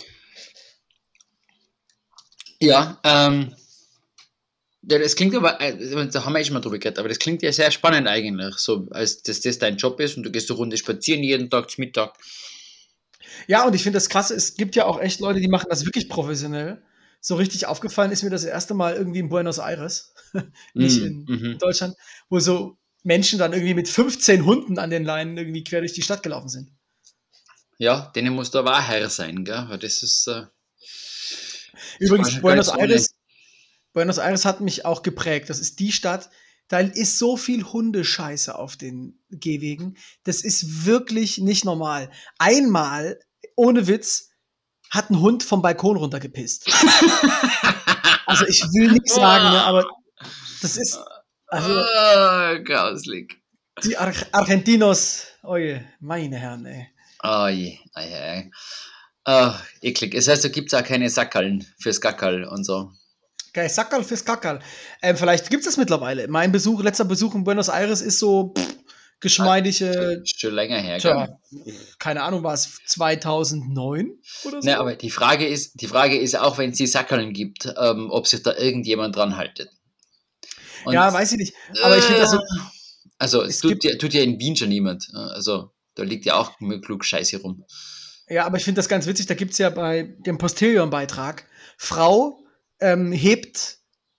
Ja, 2.61 3.01
ähm, 3.05 3.55
ja, 4.83 4.99
das 4.99 5.15
klingt 5.15 5.35
aber, 5.35 5.61
äh, 5.61 6.09
da 6.09 6.25
haben 6.25 6.33
wir 6.33 6.41
eh 6.41 6.45
schon 6.45 6.55
mal 6.55 6.61
drüber 6.61 6.79
geredet, 6.79 6.99
aber 6.99 7.09
das 7.09 7.19
klingt 7.19 7.43
ja 7.43 7.53
sehr 7.53 7.71
spannend 7.71 8.09
eigentlich, 8.09 8.57
so, 8.57 8.89
als 8.91 9.23
dass 9.23 9.41
das 9.41 9.59
dein 9.59 9.77
Job 9.77 10.01
ist 10.01 10.17
und 10.17 10.25
du 10.25 10.31
gehst 10.31 10.51
eine 10.51 10.57
Runde 10.59 10.77
spazieren 10.77 11.23
jeden 11.23 11.51
Tag 11.51 11.71
zum 11.71 11.85
Mittag. 11.85 12.15
Ja, 13.47 13.65
und 13.65 13.75
ich 13.75 13.83
finde 13.83 13.97
das 13.97 14.09
krasse, 14.09 14.35
es 14.35 14.55
gibt 14.57 14.75
ja 14.75 14.85
auch 14.87 15.01
echt 15.01 15.21
Leute, 15.21 15.41
die 15.41 15.49
machen 15.49 15.69
das 15.71 15.85
wirklich 15.85 16.09
professionell. 16.09 16.83
So 17.21 17.37
richtig 17.37 17.67
aufgefallen 17.67 18.11
ist 18.11 18.25
mir 18.25 18.31
das 18.31 18.45
erste 18.45 18.75
Mal 18.75 18.95
irgendwie 18.95 19.21
in 19.21 19.29
Buenos 19.29 19.59
Aires, 19.59 20.13
nicht 20.75 21.01
mm, 21.01 21.05
in, 21.05 21.25
mm 21.25 21.27
-hmm. 21.29 21.59
Deutschland, 21.59 21.95
wo 22.29 22.41
so 22.41 22.77
Menschen 23.05 23.39
dann 23.39 23.53
irgendwie 23.53 23.75
mit 23.75 23.89
15 23.89 24.45
Hunden 24.45 24.79
an 24.79 24.91
den 24.91 25.05
Leinen 25.05 25.37
irgendwie 25.37 25.63
quer 25.63 25.81
durch 25.81 25.93
die 25.93 26.03
Stadt 26.03 26.25
gelaufen 26.25 26.49
sind. 26.49 26.73
Ja, 27.79 28.13
denen 28.15 28.35
muss 28.35 28.51
da 28.51 28.61
aber 28.61 28.77
auch 28.77 28.83
Herr 28.83 29.09
sein, 29.09 29.45
gell? 29.45 29.67
Weil 29.69 29.79
das 29.79 30.03
ist. 30.03 30.27
Äh, 30.27 30.47
Übrigens, 31.99 32.41
Buenos 32.41 32.69
Aires, 32.69 33.12
Buenos 33.93 34.19
Aires 34.19 34.45
hat 34.45 34.61
mich 34.61 34.85
auch 34.85 35.03
geprägt. 35.03 35.51
Das 35.51 35.61
ist 35.61 35.79
die 35.81 35.93
Stadt, 35.93 36.31
da 36.69 36.79
ist 36.79 37.19
so 37.19 37.37
viel 37.37 37.65
Hundescheiße 37.65 38.55
auf 38.55 38.77
den 38.77 39.21
Gehwegen. 39.31 39.99
Das 40.25 40.43
ist 40.43 40.87
wirklich 40.87 41.37
nicht 41.39 41.67
normal. 41.67 42.11
Einmal, 42.39 43.21
ohne 43.57 43.87
Witz, 43.89 44.31
hat 44.91 45.11
ein 45.11 45.21
Hund 45.21 45.43
vom 45.43 45.61
Balkon 45.61 45.99
runtergepisst. 45.99 46.67
also 48.27 48.47
ich 48.47 48.63
will 48.73 48.93
nichts 48.93 49.15
sagen, 49.15 49.51
ne, 49.51 49.63
aber 49.65 49.87
das 50.63 50.77
ist. 50.79 50.99
Also, 51.49 51.69
oh, 51.71 52.63
grauslig. 52.65 53.43
Die 53.85 53.97
Ar 53.99 54.15
Argentinos, 54.33 55.27
oje, 55.43 55.85
meine 56.01 56.39
Herren, 56.39 56.65
ey. 56.65 56.89
Oh 57.23 57.49
je, 57.49 57.79
oh 57.95 58.01
je. 58.01 58.51
Oh, 59.27 59.53
eklig. 59.83 60.15
Das 60.15 60.29
heißt, 60.29 60.45
da 60.45 60.49
gibt 60.49 60.73
es 60.73 60.79
auch 60.79 60.85
keine 60.85 61.11
Sackerln 61.11 61.67
fürs 61.79 62.01
Gackerl 62.01 62.45
und 62.45 62.65
so. 62.65 62.93
Geil, 63.53 63.69
Sackerl 63.69 64.03
fürs 64.03 64.25
Gackerl. 64.25 64.61
Ähm, 65.03 65.17
vielleicht 65.17 65.51
gibt 65.51 65.61
es 65.61 65.67
das 65.67 65.77
mittlerweile. 65.77 66.27
Mein 66.29 66.53
Besuch, 66.53 66.83
letzter 66.83 67.05
Besuch 67.05 67.35
in 67.35 67.45
Buenos 67.45 67.69
Aires 67.69 68.01
ist 68.01 68.19
so 68.19 68.55
pff, 68.57 68.77
geschmeidige. 69.21 70.23
Schon, 70.25 70.55
länger 70.55 70.79
her, 70.79 70.99
tja, 70.99 71.39
Keine 71.99 72.23
Ahnung, 72.23 72.43
war 72.43 72.55
es 72.55 72.79
2009 72.87 74.11
oder 74.45 74.63
so? 74.63 74.69
Ne, 74.69 74.79
aber 74.79 74.97
die 74.97 75.11
Frage 75.11 75.47
ist, 75.47 75.81
die 75.81 75.87
Frage 75.87 76.19
ist 76.19 76.39
auch, 76.39 76.57
wenn 76.57 76.71
es 76.71 76.79
die 76.79 76.87
Sackerln 76.87 77.35
gibt, 77.35 77.73
ähm, 77.79 78.11
ob 78.11 78.27
sich 78.27 78.43
da 78.43 78.55
irgendjemand 78.57 79.17
dran 79.17 79.37
haltet. 79.37 79.69
Und, 80.85 80.95
ja, 80.95 81.13
weiß 81.13 81.33
ich 81.33 81.39
nicht. 81.39 81.55
Aber 81.83 81.97
ich 81.99 82.05
finde 82.05 82.21
das 82.21 82.33
so. 82.33 82.41
Also, 83.19 83.43
es 83.43 83.61
tut, 83.61 83.85
ja, 83.85 83.97
tut 83.97 84.15
ja 84.15 84.23
in 84.23 84.41
Wien 84.41 84.57
schon 84.57 84.69
niemand. 84.69 85.09
Also, 85.15 85.71
da 85.95 86.03
liegt 86.03 86.25
ja 86.25 86.35
auch 86.35 86.59
klug 86.83 87.05
Scheiße 87.05 87.41
rum. 87.41 87.65
Ja, 88.29 88.47
aber 88.47 88.57
ich 88.57 88.65
finde 88.65 88.79
das 88.81 88.89
ganz 88.89 89.07
witzig. 89.07 89.27
Da 89.27 89.35
gibt 89.35 89.53
es 89.53 89.59
ja 89.59 89.71
bei 89.71 90.15
dem 90.27 90.39
Postillion-Beitrag, 90.39 91.47
Frau 91.77 92.42
ähm, 92.83 93.13
hebt 93.13 93.79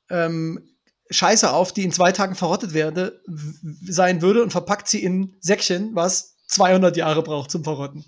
ähm, 0.09 0.73
Scheiße 1.09 1.51
auf, 1.51 1.73
die 1.73 1.83
in 1.83 1.91
zwei 1.91 2.11
Tagen 2.11 2.35
verrottet 2.35 2.73
werde, 2.73 3.21
sein 3.85 4.21
würde 4.21 4.41
und 4.41 4.51
verpackt 4.51 4.87
sie 4.87 5.03
in 5.03 5.35
Säckchen, 5.39 5.95
was 5.95 6.37
200 6.47 6.97
Jahre 6.97 7.23
braucht 7.23 7.51
zum 7.51 7.63
Verrotten. 7.63 8.05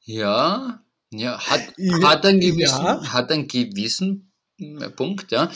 Ja, 0.00 0.82
ja, 1.10 1.38
hat, 1.38 1.60
hat 2.02 2.26
einen 2.26 2.40
gewissen, 2.40 2.84
ja. 2.84 3.12
hat 3.12 3.30
einen 3.30 3.48
gewissen 3.48 4.32
äh, 4.58 4.90
Punkt, 4.90 5.30
ja. 5.32 5.50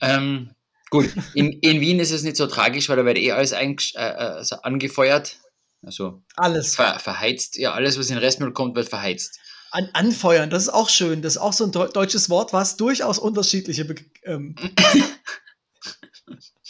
Ähm, 0.00 0.50
gut, 0.90 1.10
in, 1.34 1.52
in 1.60 1.80
Wien 1.80 2.00
ist 2.00 2.12
es 2.12 2.22
nicht 2.22 2.36
so 2.36 2.46
tragisch, 2.46 2.88
weil 2.88 2.96
da 2.96 3.04
wird 3.04 3.18
eh 3.18 3.32
alles 3.32 3.52
ein, 3.52 3.76
äh, 3.94 3.98
also 3.98 4.56
angefeuert. 4.56 5.38
Also 5.84 6.22
alles. 6.36 6.76
Ver, 6.76 6.98
verheizt, 6.98 7.56
ja, 7.56 7.72
alles, 7.72 7.98
was 7.98 8.08
in 8.08 8.16
den 8.16 8.24
Restmüll 8.24 8.52
kommt, 8.52 8.76
wird 8.76 8.88
verheizt. 8.88 9.40
An, 9.74 9.88
anfeuern, 9.94 10.50
das 10.50 10.64
ist 10.64 10.68
auch 10.68 10.90
schön. 10.90 11.22
Das 11.22 11.36
ist 11.36 11.40
auch 11.40 11.54
so 11.54 11.64
ein 11.64 11.72
deutsches 11.72 12.28
Wort, 12.28 12.52
was 12.52 12.76
durchaus 12.76 13.18
unterschiedliche. 13.18 13.86
Be 13.86 13.94
ähm 14.24 14.54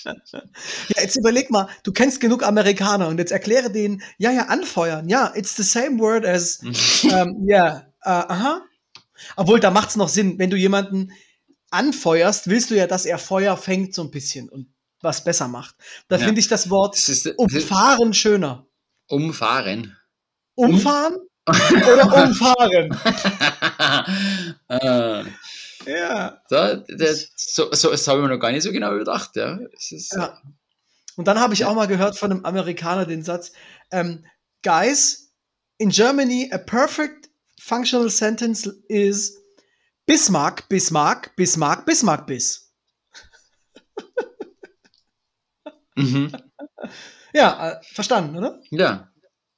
ja, 0.04 0.14
jetzt 0.96 1.16
überleg 1.16 1.50
mal, 1.50 1.68
du 1.82 1.92
kennst 1.92 2.20
genug 2.20 2.44
Amerikaner 2.44 3.08
und 3.08 3.18
jetzt 3.18 3.32
erkläre 3.32 3.70
denen, 3.70 4.02
ja, 4.18 4.30
ja, 4.30 4.46
anfeuern, 4.46 5.08
ja, 5.08 5.32
it's 5.34 5.56
the 5.56 5.62
same 5.62 5.98
word 5.98 6.24
as, 6.24 6.60
ähm, 7.10 7.44
ja, 7.46 7.88
uh, 8.04 8.26
aha. 8.28 8.62
Obwohl, 9.36 9.60
da 9.60 9.70
macht 9.70 9.90
es 9.90 9.96
noch 9.96 10.08
Sinn, 10.08 10.38
wenn 10.38 10.50
du 10.50 10.56
jemanden 10.56 11.12
anfeuerst, 11.70 12.48
willst 12.48 12.70
du 12.70 12.76
ja, 12.76 12.86
dass 12.86 13.04
er 13.04 13.18
Feuer 13.18 13.56
fängt 13.56 13.94
so 13.94 14.02
ein 14.02 14.10
bisschen 14.10 14.48
und 14.48 14.72
was 15.00 15.24
besser 15.24 15.48
macht. 15.48 15.74
Da 16.08 16.16
ja. 16.16 16.24
finde 16.24 16.40
ich 16.40 16.48
das 16.48 16.70
Wort 16.70 16.94
das 16.94 17.08
ist, 17.08 17.26
umfahren 17.36 18.14
schöner. 18.14 18.66
Umfahren? 19.08 19.96
Umfahren? 20.54 21.16
Oder 21.46 22.24
umfahren? 22.24 22.96
äh, 24.68 25.24
ja. 25.86 26.42
So, 26.48 26.84
das, 26.96 27.32
so, 27.36 27.72
so, 27.72 27.90
das 27.90 28.06
habe 28.06 28.18
ich 28.20 28.22
mir 28.22 28.34
noch 28.34 28.40
gar 28.40 28.52
nicht 28.52 28.62
so 28.62 28.72
genau 28.72 28.94
überdacht. 28.94 29.34
Ja. 29.36 29.58
Ist, 29.72 30.12
ja. 30.14 30.40
Und 31.16 31.26
dann 31.26 31.40
habe 31.40 31.54
ich 31.54 31.60
ja. 31.60 31.68
auch 31.68 31.74
mal 31.74 31.88
gehört 31.88 32.16
von 32.16 32.30
einem 32.30 32.44
Amerikaner 32.44 33.06
den 33.06 33.22
Satz: 33.22 33.52
ähm, 33.90 34.24
Guys, 34.62 35.32
in 35.78 35.90
Germany, 35.90 36.50
a 36.52 36.58
perfect 36.58 37.28
functional 37.60 38.08
sentence 38.08 38.66
is 38.88 39.36
Bismarck, 40.06 40.68
Bismarck, 40.68 41.34
Bismarck, 41.36 41.86
Bismarck, 41.86 42.26
bis. 42.26 42.72
mhm. 45.96 46.32
Ja, 47.34 47.70
äh, 47.70 47.82
verstanden, 47.82 48.36
oder? 48.36 48.60
Ja. 48.70 49.10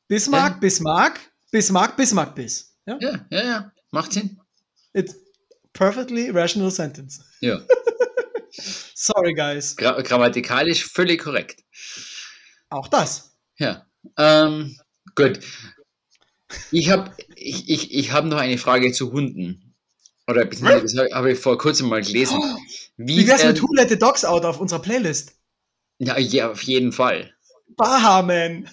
Bismarck, 0.06 0.60
Bismarck, 0.60 1.18
Bismarck, 1.54 1.96
Bismarck, 1.96 2.34
bis. 2.34 2.76
Ja, 2.84 2.98
ja, 3.00 3.26
ja, 3.30 3.44
ja. 3.44 3.72
macht 3.92 4.12
Sinn. 4.12 4.40
It's 4.92 5.14
perfectly 5.72 6.30
rational 6.30 6.68
sentence. 6.72 7.20
Ja. 7.38 7.60
Sorry, 8.96 9.34
guys. 9.34 9.76
Gra 9.76 10.02
grammatikalisch 10.02 10.84
völlig 10.84 11.22
korrekt. 11.22 11.62
Auch 12.70 12.88
das. 12.88 13.36
Ja. 13.56 13.86
Ähm, 14.18 14.76
gut. 15.14 15.38
Ich 16.72 16.90
habe 16.90 17.12
ich, 17.36 17.68
ich, 17.68 17.94
ich 17.94 18.10
hab 18.10 18.24
noch 18.24 18.38
eine 18.38 18.58
Frage 18.58 18.90
zu 18.90 19.12
Hunden. 19.12 19.76
Oder 20.26 20.46
beziehungsweise 20.46 21.08
habe 21.12 21.34
ich 21.34 21.38
vor 21.38 21.56
kurzem 21.56 21.88
mal 21.88 22.02
gelesen. 22.02 22.36
Oh, 22.36 22.56
wie, 22.96 23.18
wie 23.18 23.28
wär's 23.28 23.44
mit 23.44 23.62
Who 23.62 23.72
Let 23.74 23.90
the 23.90 23.98
Dogs 23.98 24.24
Out 24.24 24.44
auf 24.44 24.58
unserer 24.58 24.82
Playlist? 24.82 25.36
Ja, 26.00 26.18
ja 26.18 26.50
auf 26.50 26.62
jeden 26.62 26.90
Fall. 26.90 27.32
Bahaman. 27.76 28.68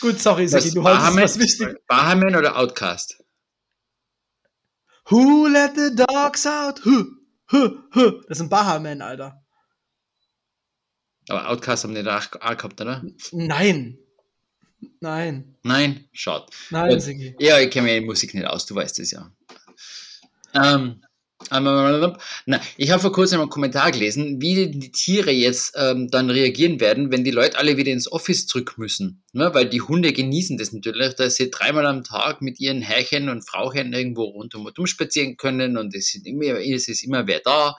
Gut, 0.00 0.18
sorry, 0.20 0.48
Seki, 0.48 0.72
du 0.72 0.84
hast 0.84 1.16
was 1.16 1.38
wichtig. 1.38 1.86
Bahaman 1.86 2.34
oder 2.34 2.56
Outcast? 2.56 3.22
Who 5.10 5.46
let 5.48 5.74
the 5.74 5.94
dogs 5.94 6.46
out? 6.46 6.80
Huh, 6.84 7.04
huh, 7.50 7.70
huh. 7.94 8.22
Das 8.28 8.38
sind 8.38 8.48
Bahaman, 8.48 9.02
Alter. 9.02 9.44
Aber 11.28 11.48
Outcast 11.48 11.84
haben 11.84 11.94
die 11.94 12.02
da 12.02 12.18
auch 12.18 12.30
gehabt, 12.30 12.80
oder? 12.80 13.04
Nein. 13.32 13.98
Nein. 15.00 15.56
Nein, 15.62 16.08
schaut. 16.12 16.50
Nein, 16.70 17.00
Sigi. 17.00 17.36
Ja, 17.38 17.58
ich 17.58 17.70
kenne 17.70 17.88
mir 17.88 18.00
die 18.00 18.06
Musik 18.06 18.34
nicht 18.34 18.46
aus, 18.46 18.66
du 18.66 18.74
weißt 18.74 18.98
es 19.00 19.10
ja. 19.10 19.30
Ähm, 20.54 21.02
na, 21.48 22.60
ich 22.76 22.90
habe 22.90 23.00
vor 23.00 23.12
kurzem 23.12 23.40
einen 23.40 23.48
Kommentar 23.48 23.90
gelesen, 23.92 24.40
wie 24.42 24.70
die 24.70 24.92
Tiere 24.92 25.30
jetzt 25.30 25.74
ähm, 25.76 26.10
dann 26.10 26.28
reagieren 26.28 26.80
werden, 26.80 27.10
wenn 27.10 27.24
die 27.24 27.30
Leute 27.30 27.58
alle 27.58 27.76
wieder 27.76 27.90
ins 27.92 28.12
Office 28.12 28.46
zurück 28.46 28.74
müssen. 28.76 29.22
Ne? 29.32 29.52
Weil 29.54 29.68
die 29.68 29.80
Hunde 29.80 30.12
genießen 30.12 30.58
das 30.58 30.72
natürlich, 30.72 31.14
dass 31.14 31.36
sie 31.36 31.50
dreimal 31.50 31.86
am 31.86 32.04
Tag 32.04 32.42
mit 32.42 32.60
ihren 32.60 32.82
Herrchen 32.82 33.28
und 33.30 33.48
Frauchen 33.48 33.92
irgendwo 33.92 34.24
rundum 34.24 34.66
und 34.66 34.78
um 34.78 34.86
spazieren 34.86 35.36
können 35.36 35.78
und 35.78 35.94
es, 35.94 36.08
sind 36.12 36.26
immer, 36.26 36.60
es 36.60 36.88
ist 36.88 37.02
immer 37.02 37.26
wer 37.26 37.40
da. 37.40 37.76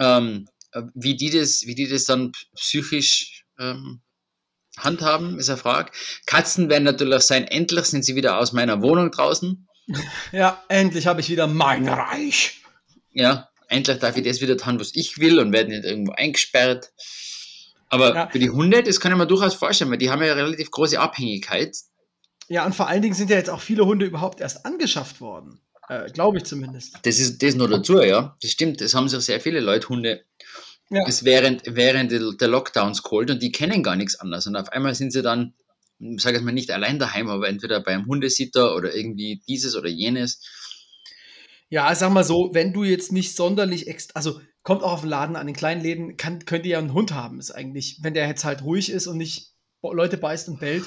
Ähm, 0.00 0.48
wie, 0.94 1.16
die 1.16 1.30
das, 1.30 1.64
wie 1.66 1.74
die 1.74 1.88
das 1.88 2.04
dann 2.04 2.32
psychisch 2.56 3.44
ähm, 3.58 4.00
handhaben, 4.76 5.38
ist 5.38 5.48
eine 5.48 5.58
Frage. 5.58 5.92
Katzen 6.26 6.68
werden 6.68 6.84
natürlich 6.84 7.22
sein, 7.22 7.44
endlich 7.44 7.86
sind 7.86 8.04
sie 8.04 8.16
wieder 8.16 8.38
aus 8.38 8.52
meiner 8.52 8.82
Wohnung 8.82 9.10
draußen. 9.10 9.67
Ja, 10.32 10.62
endlich 10.68 11.06
habe 11.06 11.20
ich 11.20 11.30
wieder 11.30 11.46
mein 11.46 11.88
Reich. 11.88 12.60
Ja, 13.12 13.48
endlich 13.68 13.98
darf 13.98 14.16
ich 14.16 14.24
das 14.24 14.40
wieder 14.40 14.56
tun, 14.56 14.78
was 14.78 14.94
ich 14.94 15.18
will 15.18 15.38
und 15.38 15.52
werde 15.52 15.70
nicht 15.70 15.84
irgendwo 15.84 16.12
eingesperrt. 16.12 16.92
Aber 17.88 18.14
ja. 18.14 18.28
für 18.28 18.38
die 18.38 18.50
Hunde, 18.50 18.82
das 18.82 19.00
kann 19.00 19.12
ich 19.12 19.18
mir 19.18 19.26
durchaus 19.26 19.54
vorstellen, 19.54 19.90
weil 19.90 19.98
die 19.98 20.10
haben 20.10 20.22
ja 20.22 20.34
relativ 20.34 20.70
große 20.70 21.00
Abhängigkeit. 21.00 21.76
Ja, 22.48 22.66
und 22.66 22.74
vor 22.74 22.88
allen 22.88 23.02
Dingen 23.02 23.14
sind 23.14 23.30
ja 23.30 23.36
jetzt 23.36 23.50
auch 23.50 23.60
viele 23.60 23.86
Hunde 23.86 24.06
überhaupt 24.06 24.40
erst 24.40 24.64
angeschafft 24.66 25.20
worden. 25.20 25.60
Äh, 25.88 26.10
Glaube 26.10 26.38
ich 26.38 26.44
zumindest. 26.44 26.98
Das 27.02 27.18
ist 27.18 27.42
das 27.42 27.54
nur 27.54 27.68
dazu, 27.68 28.02
ja. 28.02 28.36
Das 28.42 28.50
stimmt. 28.50 28.80
Das 28.80 28.94
haben 28.94 29.08
sich 29.08 29.20
sehr 29.20 29.40
viele 29.40 29.60
Leute 29.60 29.88
Hunde 29.88 30.24
ja. 30.90 31.04
das 31.04 31.24
während, 31.24 31.62
während 31.66 32.12
der 32.12 32.48
Lockdowns 32.48 33.02
geholt 33.02 33.30
und 33.30 33.42
die 33.42 33.52
kennen 33.52 33.82
gar 33.82 33.96
nichts 33.96 34.16
anderes. 34.16 34.46
Und 34.46 34.56
auf 34.56 34.70
einmal 34.70 34.94
sind 34.94 35.12
sie 35.12 35.22
dann 35.22 35.54
sage 36.16 36.36
jetzt 36.36 36.44
mal 36.44 36.52
nicht 36.52 36.70
allein 36.70 36.98
daheim, 36.98 37.28
aber 37.28 37.48
entweder 37.48 37.80
beim 37.80 38.06
Hundesitter 38.06 38.74
oder 38.76 38.94
irgendwie 38.94 39.42
dieses 39.48 39.76
oder 39.76 39.88
jenes. 39.88 40.42
Ja, 41.68 41.94
sag 41.94 42.12
mal 42.12 42.24
so, 42.24 42.50
wenn 42.54 42.72
du 42.72 42.84
jetzt 42.84 43.12
nicht 43.12 43.36
sonderlich 43.36 43.86
also 44.14 44.40
kommt 44.62 44.82
auch 44.82 44.92
auf 44.92 45.00
den 45.00 45.10
Laden 45.10 45.36
an, 45.36 45.46
den 45.46 45.56
kleinen 45.56 45.82
Läden 45.82 46.16
kann, 46.16 46.44
könnt 46.44 46.64
ihr 46.66 46.72
ja 46.72 46.78
einen 46.78 46.92
Hund 46.92 47.12
haben, 47.12 47.38
ist 47.38 47.50
eigentlich, 47.50 47.98
wenn 48.02 48.14
der 48.14 48.26
jetzt 48.26 48.44
halt 48.44 48.62
ruhig 48.62 48.90
ist 48.90 49.06
und 49.06 49.18
nicht 49.18 49.54
Leute 49.82 50.16
beißt 50.16 50.48
und 50.48 50.60
bellt. 50.60 50.84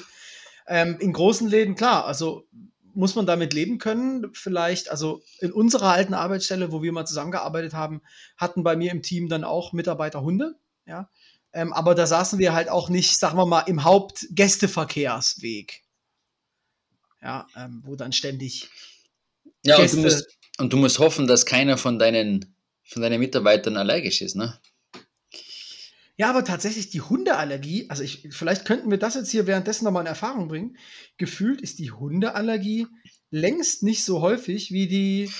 Ähm, 0.66 0.96
in 1.00 1.12
großen 1.12 1.48
Läden, 1.48 1.74
klar, 1.74 2.06
also 2.06 2.46
muss 2.94 3.14
man 3.14 3.26
damit 3.26 3.54
leben 3.54 3.78
können. 3.78 4.30
Vielleicht, 4.34 4.90
also 4.90 5.22
in 5.40 5.52
unserer 5.52 5.90
alten 5.90 6.14
Arbeitsstelle, 6.14 6.72
wo 6.72 6.82
wir 6.82 6.92
mal 6.92 7.06
zusammengearbeitet 7.06 7.74
haben, 7.74 8.02
hatten 8.36 8.62
bei 8.62 8.76
mir 8.76 8.92
im 8.92 9.02
Team 9.02 9.28
dann 9.28 9.44
auch 9.44 9.72
Mitarbeiter 9.72 10.22
Hunde, 10.22 10.54
ja. 10.86 11.08
Ähm, 11.52 11.72
aber 11.72 11.94
da 11.94 12.06
saßen 12.06 12.38
wir 12.38 12.54
halt 12.54 12.68
auch 12.68 12.88
nicht, 12.88 13.18
sagen 13.18 13.36
wir 13.36 13.46
mal, 13.46 13.60
im 13.62 13.84
Hauptgästeverkehrsweg. 13.84 15.82
Ja, 17.20 17.46
ähm, 17.56 17.82
wo 17.84 17.94
dann 17.94 18.12
ständig. 18.12 18.68
Ja, 19.64 19.76
Gäste 19.76 19.98
und 19.98 20.02
du, 20.02 20.08
musst, 20.08 20.38
und 20.58 20.72
du 20.72 20.76
musst 20.78 20.98
hoffen, 20.98 21.26
dass 21.26 21.46
keiner 21.46 21.76
von 21.78 21.98
deinen, 21.98 22.56
von 22.84 23.02
deinen 23.02 23.20
Mitarbeitern 23.20 23.76
allergisch 23.76 24.22
ist, 24.22 24.34
ne? 24.34 24.58
Ja, 26.16 26.30
aber 26.30 26.44
tatsächlich 26.44 26.90
die 26.90 27.00
Hundeallergie, 27.00 27.88
also 27.88 28.02
ich, 28.02 28.28
vielleicht 28.30 28.64
könnten 28.64 28.90
wir 28.90 28.98
das 28.98 29.14
jetzt 29.14 29.30
hier 29.30 29.46
währenddessen 29.46 29.84
nochmal 29.84 30.02
in 30.02 30.08
Erfahrung 30.08 30.48
bringen. 30.48 30.76
Gefühlt 31.16 31.60
ist 31.60 31.78
die 31.78 31.90
Hundeallergie 31.90 32.86
längst 33.30 33.82
nicht 33.82 34.04
so 34.04 34.20
häufig 34.20 34.70
wie 34.70 34.86
die. 34.86 35.32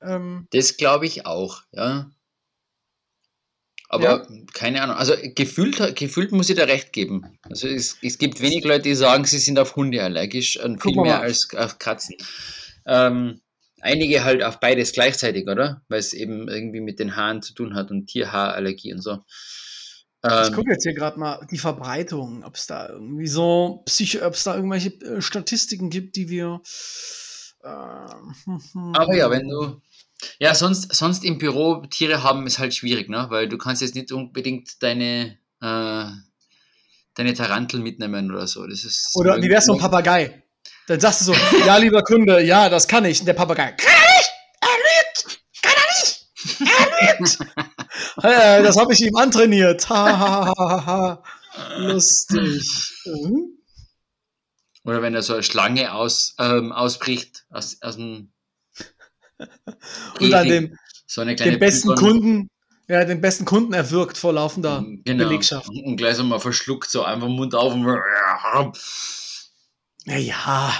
Ähm, 0.00 0.46
das 0.50 0.76
glaube 0.76 1.06
ich 1.06 1.26
auch, 1.26 1.62
ja. 1.72 2.10
Aber 3.92 4.04
ja. 4.04 4.26
keine 4.54 4.80
Ahnung. 4.82 4.96
Also 4.96 5.12
gefühlt, 5.34 5.96
gefühlt 5.96 6.32
muss 6.32 6.48
ich 6.48 6.56
da 6.56 6.64
recht 6.64 6.94
geben. 6.94 7.38
Also 7.42 7.68
es, 7.68 7.98
es 8.00 8.16
gibt 8.16 8.40
wenig 8.40 8.64
Leute, 8.64 8.84
die 8.84 8.94
sagen, 8.94 9.26
sie 9.26 9.36
sind 9.36 9.58
auf 9.58 9.76
Hunde 9.76 10.02
allergisch 10.02 10.58
und 10.58 10.82
viel 10.82 10.96
mehr 10.96 11.20
als 11.20 11.50
auf 11.54 11.78
Katzen. 11.78 12.16
Ähm, 12.86 13.42
einige 13.82 14.24
halt 14.24 14.42
auf 14.42 14.60
beides 14.60 14.92
gleichzeitig, 14.92 15.46
oder? 15.46 15.82
Weil 15.88 15.98
es 15.98 16.14
eben 16.14 16.48
irgendwie 16.48 16.80
mit 16.80 17.00
den 17.00 17.16
Haaren 17.16 17.42
zu 17.42 17.52
tun 17.52 17.74
hat 17.74 17.90
und 17.90 18.06
Tierhaarallergie 18.06 18.94
und 18.94 19.02
so. 19.02 19.18
Ähm, 20.24 20.44
ich 20.48 20.54
gucke 20.54 20.70
jetzt 20.70 20.84
hier 20.84 20.94
gerade 20.94 21.20
mal 21.20 21.46
die 21.50 21.58
Verbreitung, 21.58 22.44
ob 22.44 22.54
es 22.54 22.66
da 22.66 22.88
irgendwie 22.88 23.26
so 23.26 23.82
Psycho, 23.84 24.24
ob 24.24 24.32
es 24.32 24.44
da 24.44 24.56
irgendwelche 24.56 24.88
äh, 25.02 25.20
Statistiken 25.20 25.90
gibt, 25.90 26.16
die 26.16 26.30
wir. 26.30 26.62
Äh, 27.62 27.68
aber 27.68 29.14
ja, 29.14 29.30
wenn 29.30 29.48
du. 29.50 29.82
Ja, 30.38 30.54
sonst, 30.54 30.94
sonst 30.94 31.24
im 31.24 31.38
Büro 31.38 31.84
Tiere 31.86 32.22
haben 32.22 32.46
ist 32.46 32.58
halt 32.58 32.74
schwierig, 32.74 33.08
ne? 33.08 33.26
Weil 33.28 33.48
du 33.48 33.58
kannst 33.58 33.82
jetzt 33.82 33.94
nicht 33.94 34.12
unbedingt 34.12 34.82
deine, 34.82 35.38
äh, 35.60 36.04
deine 37.14 37.34
Tarantel 37.34 37.80
mitnehmen 37.80 38.30
oder 38.30 38.46
so. 38.46 38.66
Das 38.66 38.84
ist 38.84 39.10
oder 39.14 39.40
wie 39.42 39.48
wär's 39.48 39.66
so 39.66 39.74
ein 39.74 39.78
Papagei? 39.78 40.42
Dann 40.86 41.00
sagst 41.00 41.22
du 41.22 41.24
so, 41.26 41.34
ja, 41.66 41.76
lieber 41.76 42.02
Kunde, 42.02 42.42
ja, 42.42 42.68
das 42.68 42.88
kann 42.88 43.04
ich. 43.04 43.20
Und 43.20 43.26
der 43.26 43.34
Papagei, 43.34 43.72
kann 43.72 43.92
er 43.92 44.16
nicht! 44.16 44.30
Er 44.60 44.68
lügt! 44.78 45.40
Kann 45.62 45.74
er 45.76 45.86
nicht! 46.00 46.26
Er 46.60 47.18
lügt! 47.18 47.38
Das 48.22 48.76
habe 48.76 48.92
ich 48.92 49.00
ihm 49.00 49.16
antrainiert. 49.16 49.88
Lustig. 51.76 52.92
Mhm. 53.04 53.58
Oder 54.84 55.02
wenn 55.02 55.14
er 55.14 55.22
so 55.22 55.34
eine 55.34 55.42
Schlange 55.42 55.92
aus, 55.92 56.34
ähm, 56.38 56.72
ausbricht 56.72 57.44
aus, 57.50 57.78
aus 57.82 57.96
dem 57.96 58.32
und 60.20 60.30
dann 60.30 60.48
dem, 60.48 60.76
so 61.06 61.24
den 61.24 61.58
besten 61.58 61.88
Python. 61.88 61.96
Kunden, 61.96 62.50
ja, 62.88 63.04
den 63.04 63.20
besten 63.20 63.44
Kunden 63.44 63.72
erwürgt 63.72 64.18
vor 64.18 64.32
laufender 64.32 64.84
genau. 65.04 65.24
Belegschaft. 65.24 65.68
Und 65.68 65.96
gleich 65.96 66.16
so 66.16 66.24
mal 66.24 66.40
verschluckt, 66.40 66.90
so 66.90 67.02
einfach 67.04 67.28
Mund 67.28 67.54
auf. 67.54 67.74
Ja, 70.04 70.16
ja. 70.16 70.72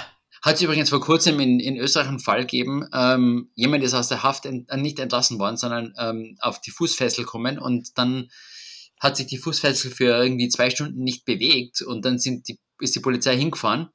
Hat 0.43 0.55
es 0.55 0.61
übrigens 0.61 0.89
vor 0.89 0.99
kurzem 0.99 1.39
in, 1.39 1.61
in 1.61 1.77
Österreich 1.77 2.09
einen 2.09 2.19
Fall 2.19 2.41
gegeben, 2.41 2.85
ähm, 2.93 3.49
jemand 3.55 3.81
ist 3.81 3.93
aus 3.93 4.09
der 4.09 4.23
Haft 4.23 4.45
ent, 4.45 4.69
äh, 4.69 4.75
nicht 4.75 4.99
entlassen 4.99 5.39
worden, 5.39 5.55
sondern 5.55 5.93
ähm, 5.97 6.35
auf 6.41 6.59
die 6.59 6.71
Fußfessel 6.71 7.23
kommen 7.23 7.57
und 7.57 7.97
dann 7.97 8.29
hat 8.99 9.15
sich 9.15 9.27
die 9.27 9.37
Fußfessel 9.37 9.89
für 9.91 10.21
irgendwie 10.21 10.49
zwei 10.49 10.69
Stunden 10.69 11.01
nicht 11.01 11.23
bewegt 11.23 11.81
und 11.81 12.03
dann 12.03 12.19
sind 12.19 12.49
die, 12.49 12.59
ist 12.79 12.93
die 12.93 12.99
Polizei 12.99 13.37
hingefahren 13.37 13.87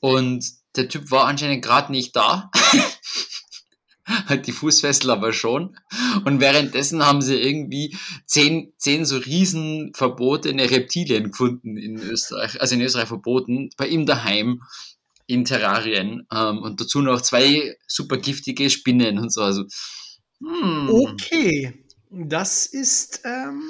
und 0.00 0.44
der 0.74 0.88
Typ 0.88 1.12
war 1.12 1.26
anscheinend 1.26 1.64
gerade 1.64 1.92
nicht 1.92 2.16
da. 2.16 2.50
halt 4.26 4.46
die 4.46 4.52
Fußfessel 4.52 5.10
aber 5.10 5.32
schon. 5.32 5.76
Und 6.24 6.40
währenddessen 6.40 7.04
haben 7.06 7.22
sie 7.22 7.36
irgendwie 7.36 7.96
zehn, 8.26 8.72
zehn 8.76 9.04
so 9.04 9.16
riesen 9.16 9.92
verbotene 9.94 10.70
Reptilien 10.70 11.30
gefunden 11.30 11.76
in 11.76 11.96
Österreich, 11.96 12.60
also 12.60 12.74
in 12.74 12.82
Österreich 12.82 13.08
verboten, 13.08 13.70
bei 13.76 13.86
ihm 13.86 14.06
daheim 14.06 14.62
in 15.26 15.44
Terrarien 15.44 16.26
ähm, 16.32 16.58
und 16.58 16.80
dazu 16.80 17.00
noch 17.00 17.20
zwei 17.20 17.76
super 17.86 18.16
giftige 18.16 18.68
Spinnen 18.68 19.18
und 19.18 19.32
so. 19.32 19.42
Also, 19.42 19.64
hm. 20.40 20.88
Okay, 20.90 21.84
das 22.10 22.66
ist. 22.66 23.20
Ähm, 23.24 23.62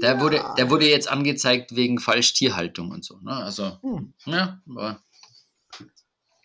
der, 0.00 0.14
ja. 0.14 0.20
wurde, 0.20 0.44
der 0.56 0.70
wurde 0.70 0.88
jetzt 0.88 1.10
angezeigt 1.10 1.74
wegen 1.74 1.98
Falschtierhaltung 1.98 2.92
und 2.92 3.04
so. 3.04 3.18
Ne? 3.18 3.32
Also, 3.32 3.78
hm. 3.82 4.12
ja, 4.26 4.62
aber. 4.68 5.02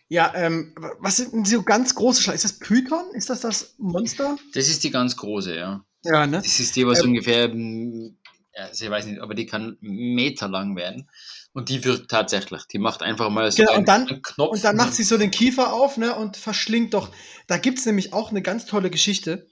Ja, 0.08 0.32
ähm, 0.34 0.74
was 0.98 1.16
sind 1.16 1.32
denn 1.32 1.44
so 1.44 1.62
ganz 1.62 1.94
große 1.94 2.22
Schlangen? 2.22 2.36
Ist 2.36 2.44
das 2.44 2.58
Python? 2.58 3.04
Ist 3.14 3.30
das 3.30 3.40
das 3.40 3.74
Monster? 3.78 4.36
Das 4.52 4.68
ist 4.68 4.84
die 4.84 4.90
ganz 4.90 5.16
große, 5.16 5.56
ja. 5.56 5.84
Ja, 6.04 6.26
ne? 6.26 6.38
Das 6.38 6.60
ist 6.60 6.76
die, 6.76 6.86
was 6.86 7.00
ähm, 7.00 7.10
ungefähr, 7.10 7.48
ja, 7.48 8.70
ich 8.72 8.90
weiß 8.90 9.06
nicht, 9.06 9.20
aber 9.20 9.34
die 9.34 9.46
kann 9.46 9.78
Meter 9.80 10.48
lang 10.48 10.76
werden. 10.76 11.08
Und 11.54 11.68
die 11.68 11.84
wirkt 11.84 12.10
tatsächlich. 12.10 12.66
Die 12.66 12.78
macht 12.78 13.02
einfach 13.02 13.30
mal 13.30 13.50
so 13.50 13.58
genau, 13.58 13.70
einen, 13.70 13.80
und 13.80 13.88
dann, 13.88 14.08
einen 14.08 14.22
Knopf. 14.22 14.52
Und 14.52 14.64
dann 14.64 14.76
macht 14.76 14.92
sie 14.92 15.04
so 15.04 15.16
den 15.16 15.30
Kiefer 15.30 15.72
auf 15.72 15.96
ne, 15.96 16.14
und 16.14 16.36
verschlingt 16.36 16.94
doch. 16.94 17.10
Da 17.46 17.58
gibt 17.58 17.78
es 17.78 17.86
nämlich 17.86 18.12
auch 18.12 18.30
eine 18.30 18.42
ganz 18.42 18.66
tolle 18.66 18.90
Geschichte 18.90 19.48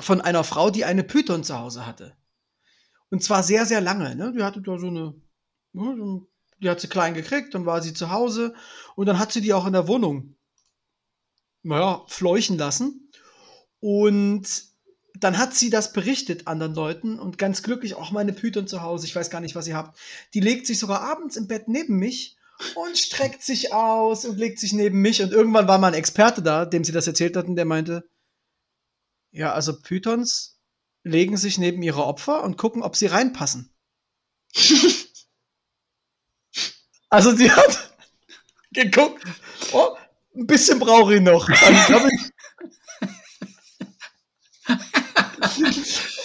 von 0.00 0.20
einer 0.20 0.44
Frau, 0.44 0.70
die 0.70 0.84
eine 0.84 1.04
Python 1.04 1.44
zu 1.44 1.58
Hause 1.58 1.86
hatte. 1.86 2.16
Und 3.08 3.22
zwar 3.22 3.44
sehr, 3.44 3.66
sehr 3.66 3.80
lange. 3.80 4.16
Ne? 4.16 4.32
Die 4.36 4.42
hatte 4.42 4.60
da 4.60 4.78
so 4.78 4.88
eine. 4.88 5.14
Ne, 5.72 6.26
die 6.58 6.70
hat 6.70 6.80
sie 6.80 6.88
klein 6.88 7.14
gekriegt, 7.14 7.54
dann 7.54 7.66
war 7.66 7.82
sie 7.82 7.94
zu 7.94 8.10
Hause 8.10 8.54
und 8.94 9.06
dann 9.06 9.18
hat 9.18 9.32
sie 9.32 9.40
die 9.40 9.52
auch 9.52 9.66
in 9.66 9.72
der 9.72 9.88
Wohnung, 9.88 10.36
naja, 11.62 12.04
fleuchen 12.08 12.56
lassen. 12.56 13.10
Und 13.80 14.64
dann 15.14 15.38
hat 15.38 15.54
sie 15.54 15.70
das 15.70 15.92
berichtet 15.92 16.46
anderen 16.46 16.74
Leuten 16.74 17.18
und 17.18 17.38
ganz 17.38 17.62
glücklich 17.62 17.94
auch 17.94 18.10
meine 18.10 18.32
Python 18.32 18.66
zu 18.66 18.82
Hause, 18.82 19.06
ich 19.06 19.16
weiß 19.16 19.30
gar 19.30 19.40
nicht, 19.40 19.54
was 19.54 19.66
ihr 19.66 19.76
habt. 19.76 19.98
Die 20.34 20.40
legt 20.40 20.66
sich 20.66 20.78
sogar 20.78 21.00
abends 21.00 21.36
im 21.36 21.46
Bett 21.46 21.68
neben 21.68 21.96
mich 21.96 22.36
und 22.74 22.98
streckt 22.98 23.42
sich 23.42 23.72
aus 23.72 24.24
und 24.24 24.38
legt 24.38 24.58
sich 24.58 24.72
neben 24.72 25.00
mich. 25.00 25.22
Und 25.22 25.32
irgendwann 25.32 25.68
war 25.68 25.78
mal 25.78 25.88
ein 25.88 25.94
Experte 25.94 26.42
da, 26.42 26.64
dem 26.64 26.84
sie 26.84 26.92
das 26.92 27.06
erzählt 27.06 27.36
hatten, 27.36 27.56
der 27.56 27.64
meinte, 27.64 28.08
ja, 29.30 29.52
also 29.52 29.78
Pythons 29.80 30.58
legen 31.02 31.36
sich 31.36 31.58
neben 31.58 31.82
ihre 31.82 32.04
Opfer 32.04 32.42
und 32.42 32.56
gucken, 32.56 32.82
ob 32.82 32.96
sie 32.96 33.06
reinpassen. 33.06 33.74
also 37.16 37.34
sie 37.34 37.50
hat 37.50 37.90
geguckt, 38.72 39.24
oh, 39.72 39.96
ein 40.36 40.46
bisschen 40.46 40.78
brauche 40.78 41.14
ich 41.14 41.22
noch. 41.22 41.48
Ich 41.48 41.56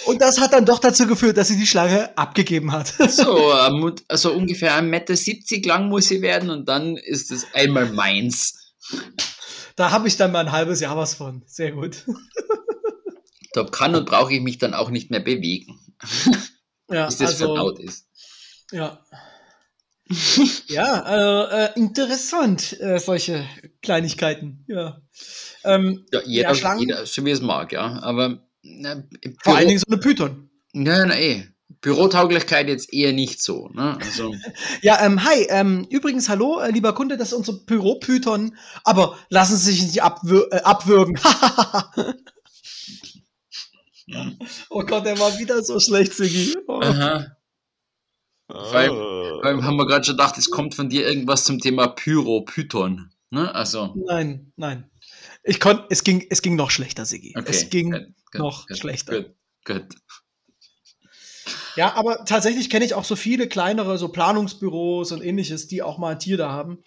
Und 0.04 0.20
das 0.20 0.38
hat 0.38 0.52
dann 0.52 0.66
doch 0.66 0.78
dazu 0.78 1.06
geführt, 1.06 1.38
dass 1.38 1.48
sie 1.48 1.56
die 1.56 1.66
Schlange 1.66 2.16
abgegeben 2.18 2.72
hat. 2.72 2.92
So, 3.08 3.52
also 4.08 4.32
ungefähr 4.34 4.74
1,70 4.76 4.82
Meter 4.82 5.68
lang 5.68 5.88
muss 5.88 6.08
sie 6.08 6.20
werden 6.20 6.50
und 6.50 6.68
dann 6.68 6.98
ist 6.98 7.30
es 7.30 7.46
einmal 7.54 7.86
meins. 7.86 8.74
Da 9.76 9.90
habe 9.92 10.08
ich 10.08 10.18
dann 10.18 10.32
mal 10.32 10.40
ein 10.40 10.52
halbes 10.52 10.80
Jahr 10.80 10.98
was 10.98 11.14
von. 11.14 11.42
Sehr 11.46 11.72
gut. 11.72 12.04
Da 13.54 13.64
kann 13.64 13.94
und 13.94 14.04
brauche 14.04 14.34
ich 14.34 14.42
mich 14.42 14.58
dann 14.58 14.74
auch 14.74 14.90
nicht 14.90 15.10
mehr 15.10 15.20
bewegen. 15.20 15.78
Ja, 16.90 17.06
bis 17.06 17.16
das 17.16 17.30
also, 17.30 17.54
verdaut 17.54 17.78
ist. 17.80 18.06
Ja. 18.70 19.02
ja, 20.68 21.02
also, 21.02 21.50
äh, 21.50 21.70
interessant, 21.76 22.80
äh, 22.80 22.98
solche 22.98 23.44
Kleinigkeiten. 23.82 24.64
Ja, 24.68 25.00
ähm, 25.64 26.04
ja 26.12 26.20
jeder, 26.24 26.52
ja, 26.52 26.76
jeder, 26.76 27.06
so 27.06 27.24
wie 27.24 27.30
es 27.30 27.40
mag, 27.40 27.72
ja. 27.72 28.00
Aber 28.02 28.42
na, 28.62 29.02
Vor 29.42 29.56
allen 29.56 29.68
Dingen 29.68 29.80
so 29.80 29.86
eine 29.88 29.98
Python. 29.98 30.50
Nein, 30.72 31.08
nein, 31.08 31.18
eh. 31.18 31.48
Bürotauglichkeit 31.80 32.68
jetzt 32.68 32.92
eher 32.92 33.12
nicht 33.12 33.42
so. 33.42 33.68
Ne? 33.68 33.98
Also. 34.00 34.34
ja, 34.82 35.04
ähm, 35.04 35.24
hi, 35.24 35.46
ähm, 35.48 35.86
übrigens, 35.90 36.28
hallo, 36.28 36.60
äh, 36.60 36.70
lieber 36.70 36.94
Kunde, 36.94 37.16
das 37.16 37.28
ist 37.28 37.34
unser 37.34 37.54
Büropython, 37.54 38.56
aber 38.84 39.18
lassen 39.30 39.56
Sie 39.56 39.72
sich 39.72 39.82
nicht 39.82 40.02
abwür 40.02 40.48
äh, 40.52 40.60
abwürgen. 40.60 41.18
oh 44.70 44.84
Gott, 44.84 45.06
der 45.06 45.18
war 45.18 45.36
wieder 45.38 45.64
so 45.64 45.80
schlecht, 45.80 46.14
Sigi. 46.14 46.56
Oh. 46.68 46.80
Aha. 46.80 47.36
Weil, 48.54 48.90
weil 48.90 49.64
haben 49.64 49.76
wir 49.76 49.86
gerade 49.86 50.04
schon 50.04 50.16
gedacht, 50.16 50.36
es 50.36 50.50
kommt 50.50 50.74
von 50.74 50.90
dir 50.90 51.06
irgendwas 51.06 51.44
zum 51.44 51.58
Thema 51.58 51.88
Pyro-Python. 51.88 53.10
Ne? 53.30 53.54
Also. 53.54 53.94
Nein, 54.06 54.52
nein. 54.56 54.90
Ich 55.42 55.58
konnte, 55.58 55.86
es 55.88 56.04
ging, 56.04 56.26
es 56.28 56.42
ging 56.42 56.54
noch 56.54 56.70
schlechter, 56.70 57.06
Sigi. 57.06 57.34
Okay. 57.36 57.50
Es 57.50 57.70
ging 57.70 57.90
good, 57.92 58.06
good, 58.30 58.40
noch 58.40 58.66
good, 58.66 58.76
schlechter. 58.76 59.24
Gut, 59.64 59.86
Ja, 61.76 61.94
aber 61.94 62.26
tatsächlich 62.26 62.68
kenne 62.68 62.84
ich 62.84 62.92
auch 62.92 63.04
so 63.04 63.16
viele 63.16 63.48
kleinere, 63.48 63.96
so 63.96 64.08
Planungsbüros 64.08 65.12
und 65.12 65.22
ähnliches, 65.22 65.66
die 65.66 65.82
auch 65.82 65.96
mal 65.96 66.12
ein 66.12 66.18
Tier 66.18 66.36
da 66.36 66.50
haben. 66.50 66.82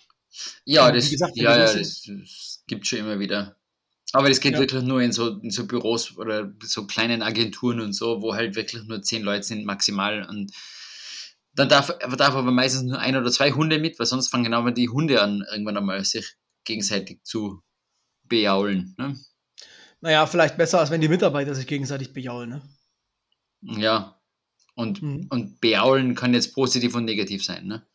Ja, 0.65 0.91
das, 0.91 1.09
gesagt, 1.09 1.35
ja, 1.35 1.57
ja 1.57 1.73
das, 1.73 2.03
das, 2.03 2.63
gibt 2.67 2.85
schon 2.85 2.99
immer 2.99 3.19
wieder. 3.19 3.55
Aber 4.13 4.29
das 4.29 4.39
geht 4.39 4.53
ja. 4.53 4.59
wirklich 4.59 4.83
nur 4.83 5.01
in 5.01 5.11
so, 5.11 5.39
in 5.39 5.49
so 5.49 5.65
Büros 5.65 6.15
oder 6.17 6.53
so 6.61 6.85
kleinen 6.85 7.23
Agenturen 7.23 7.79
und 7.79 7.93
so, 7.93 8.21
wo 8.21 8.35
halt 8.35 8.55
wirklich 8.55 8.83
nur 8.83 9.01
zehn 9.01 9.23
Leute 9.23 9.43
sind 9.43 9.65
maximal. 9.65 10.27
Und 10.29 10.51
dann 11.55 11.69
darf, 11.69 11.97
darf 12.17 12.35
aber 12.35 12.51
meistens 12.51 12.83
nur 12.83 12.99
ein 12.99 13.15
oder 13.15 13.31
zwei 13.31 13.51
Hunde 13.51 13.79
mit, 13.79 13.97
weil 13.97 14.05
sonst 14.05 14.27
fangen 14.27 14.43
genau 14.43 14.69
die 14.69 14.89
Hunde 14.89 15.21
an, 15.21 15.43
irgendwann 15.49 15.77
einmal 15.77 16.03
sich 16.03 16.35
gegenseitig 16.65 17.23
zu 17.23 17.61
bejaulen. 18.23 18.95
Ne? 18.97 19.17
Naja, 20.01 20.25
vielleicht 20.27 20.57
besser, 20.57 20.79
als 20.79 20.91
wenn 20.91 21.01
die 21.01 21.07
Mitarbeiter 21.07 21.55
sich 21.55 21.67
gegenseitig 21.67 22.13
bejaulen. 22.13 22.49
Ne? 22.49 23.81
Ja. 23.81 24.19
Und, 24.75 25.01
mhm. 25.01 25.27
und 25.29 25.61
bejaulen 25.61 26.15
kann 26.15 26.33
jetzt 26.33 26.53
positiv 26.53 26.95
und 26.95 27.05
negativ 27.05 27.45
sein. 27.45 27.65
Ne? 27.65 27.85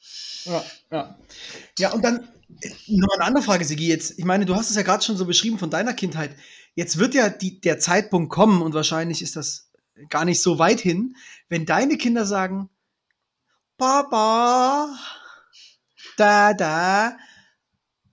Ja, 0.45 0.65
ja. 0.91 1.19
Ja, 1.79 1.93
und 1.93 2.03
dann 2.03 2.27
noch 2.87 3.15
eine 3.15 3.25
andere 3.25 3.45
Frage, 3.45 3.65
Sigi. 3.65 3.87
Jetzt, 3.87 4.19
ich 4.19 4.25
meine, 4.25 4.47
du 4.47 4.57
hast 4.57 4.71
es 4.71 4.77
ja 4.77 4.83
gerade 4.83 5.05
schon 5.05 5.17
so 5.17 5.27
beschrieben 5.27 5.59
von 5.59 5.71
deiner 5.71 5.93
Kindheit. 5.93 6.35
Jetzt 6.75 6.99
wird 6.99 7.15
ja 7.15 7.29
die, 7.29 7.61
der 7.61 7.79
Zeitpunkt 7.79 8.31
kommen 8.31 8.63
und 8.63 8.73
wahrscheinlich 8.73 9.21
ist 9.21 9.37
das 9.37 9.71
gar 10.09 10.25
nicht 10.25 10.41
so 10.41 10.59
weit 10.59 10.81
hin, 10.81 11.17
wenn 11.51 11.67
deine 11.67 11.99
Kinder 11.99 12.25
sagen, 12.25 12.71
Papa, 13.81 14.95
da, 16.19 16.53
da, 16.53 17.17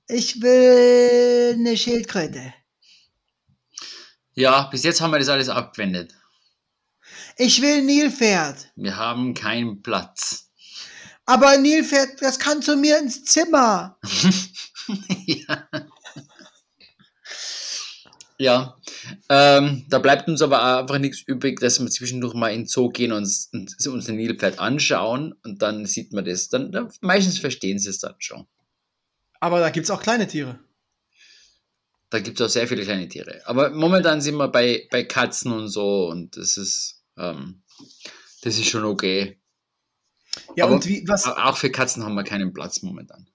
ich 0.08 0.42
will 0.42 1.56
eine 1.60 1.76
Schildkröte. 1.76 2.54
Ja, 4.34 4.70
bis 4.72 4.84
jetzt 4.84 5.02
haben 5.02 5.12
wir 5.12 5.20
das 5.20 5.28
alles 5.28 5.50
abgewendet. 5.50 6.16
Ich 7.36 7.62
will 7.62 7.82
Nilpferd. 7.82 8.72
Wir 8.78 8.96
haben 8.96 9.34
keinen 9.34 9.82
Platz. 9.82 10.52
Aber 11.26 11.58
Nilpferd, 11.58 12.22
das 12.22 12.40
kann 12.40 12.62
zu 12.62 12.78
mir 12.78 13.00
ins 13.00 13.26
Zimmer. 13.26 14.00
ja. 15.26 15.68
Ja, 18.38 18.77
ähm, 19.30 19.86
da 19.90 20.00
bleibt 20.00 20.30
uns 20.30 20.42
aber 20.42 20.80
einfach 20.80 21.00
nichts 21.00 21.22
übrig, 21.22 21.60
dass 21.60 21.80
wir 21.80 21.90
zwischendurch 21.90 22.34
mal 22.34 22.50
in 22.50 22.62
den 22.62 22.68
Zoo 22.68 22.90
gehen 22.90 23.12
und, 23.12 23.30
und 23.52 23.88
uns 23.88 24.08
ein 24.08 24.16
Nilpferd 24.16 24.60
anschauen 24.60 25.34
und 25.44 25.62
dann 25.62 25.86
sieht 25.86 26.14
man 26.14 26.24
das. 26.24 26.48
Dann, 26.50 26.72
dann 26.72 26.92
meistens 27.02 27.38
verstehen 27.38 27.78
sie 27.78 27.90
es 27.90 28.00
dann 28.00 28.16
schon. 28.20 28.48
Aber 29.40 29.60
da 29.60 29.70
gibt 29.70 29.86
es 29.86 29.92
auch 29.92 30.02
kleine 30.02 30.28
Tiere. 30.28 30.60
Da 32.10 32.20
gibt 32.20 32.40
es 32.40 32.46
auch 32.46 32.50
sehr 32.50 32.68
viele 32.70 32.84
kleine 32.84 33.10
Tiere. 33.10 33.42
Aber 33.46 33.70
momentan 33.72 34.22
sind 34.22 34.36
wir 34.38 34.48
bei, 34.48 34.88
bei 34.92 35.04
Katzen 35.04 35.52
und 35.52 35.68
so 35.68 36.08
und 36.08 36.38
das 36.38 36.56
ist, 36.56 37.04
ähm, 37.18 37.64
das 38.44 38.58
ist 38.58 38.70
schon 38.70 38.86
okay. 38.86 39.42
Ja, 40.56 40.66
Aber 40.66 40.76
und 40.76 40.86
wie, 40.86 41.06
was? 41.08 41.26
Auch 41.26 41.58
für 41.58 41.70
Katzen 41.70 42.04
haben 42.04 42.16
wir 42.16 42.24
keinen 42.24 42.54
Platz 42.54 42.82
momentan. 42.82 43.28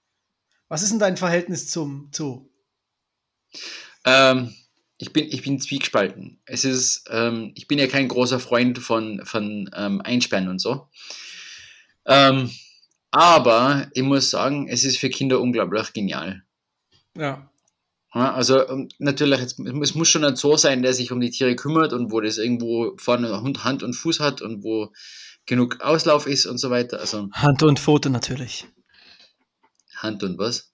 Was 0.69 0.81
ist 0.81 0.91
denn 0.91 0.99
dein 0.99 1.17
Verhältnis 1.17 1.69
zum 1.69 2.09
Zoo? 2.11 2.49
Ähm, 4.05 4.55
ich 4.97 5.11
bin, 5.11 5.27
ich 5.29 5.43
bin 5.43 5.59
zwiegespalten. 5.59 6.39
Es 6.45 6.65
ist, 6.65 7.05
ähm, 7.09 7.51
ich 7.55 7.67
bin 7.67 7.79
ja 7.79 7.87
kein 7.87 8.07
großer 8.07 8.39
Freund 8.39 8.79
von, 8.79 9.25
von 9.25 9.69
ähm, 9.75 10.01
Einsperren 10.01 10.47
und 10.47 10.59
so. 10.59 10.87
Ähm, 12.05 12.51
aber 13.11 13.89
ich 13.93 14.03
muss 14.03 14.29
sagen, 14.29 14.67
es 14.67 14.83
ist 14.83 14.97
für 14.97 15.09
Kinder 15.09 15.39
unglaublich 15.39 15.93
genial. 15.93 16.43
Ja. 17.17 17.49
ja 18.13 18.33
also 18.33 18.67
ähm, 18.67 18.89
natürlich, 18.99 19.39
es, 19.39 19.59
es 19.59 19.95
muss 19.95 20.09
schon 20.09 20.23
ein 20.23 20.35
Zoo 20.35 20.57
sein, 20.57 20.81
der 20.81 20.93
sich 20.93 21.11
um 21.11 21.21
die 21.21 21.31
Tiere 21.31 21.55
kümmert 21.55 21.93
und 21.93 22.11
wo 22.11 22.21
das 22.21 22.37
irgendwo 22.37 22.95
vorne 22.97 23.31
Hand 23.63 23.83
und 23.83 23.93
Fuß 23.93 24.19
hat 24.19 24.41
und 24.41 24.63
wo 24.63 24.91
genug 25.45 25.81
Auslauf 25.81 26.27
ist 26.27 26.45
und 26.45 26.57
so 26.57 26.69
weiter. 26.69 26.99
Also, 26.99 27.29
Hand 27.33 27.63
und 27.63 27.79
Pfote 27.79 28.09
natürlich. 28.09 28.65
Hand 29.95 30.23
und 30.23 30.37
was? 30.37 30.71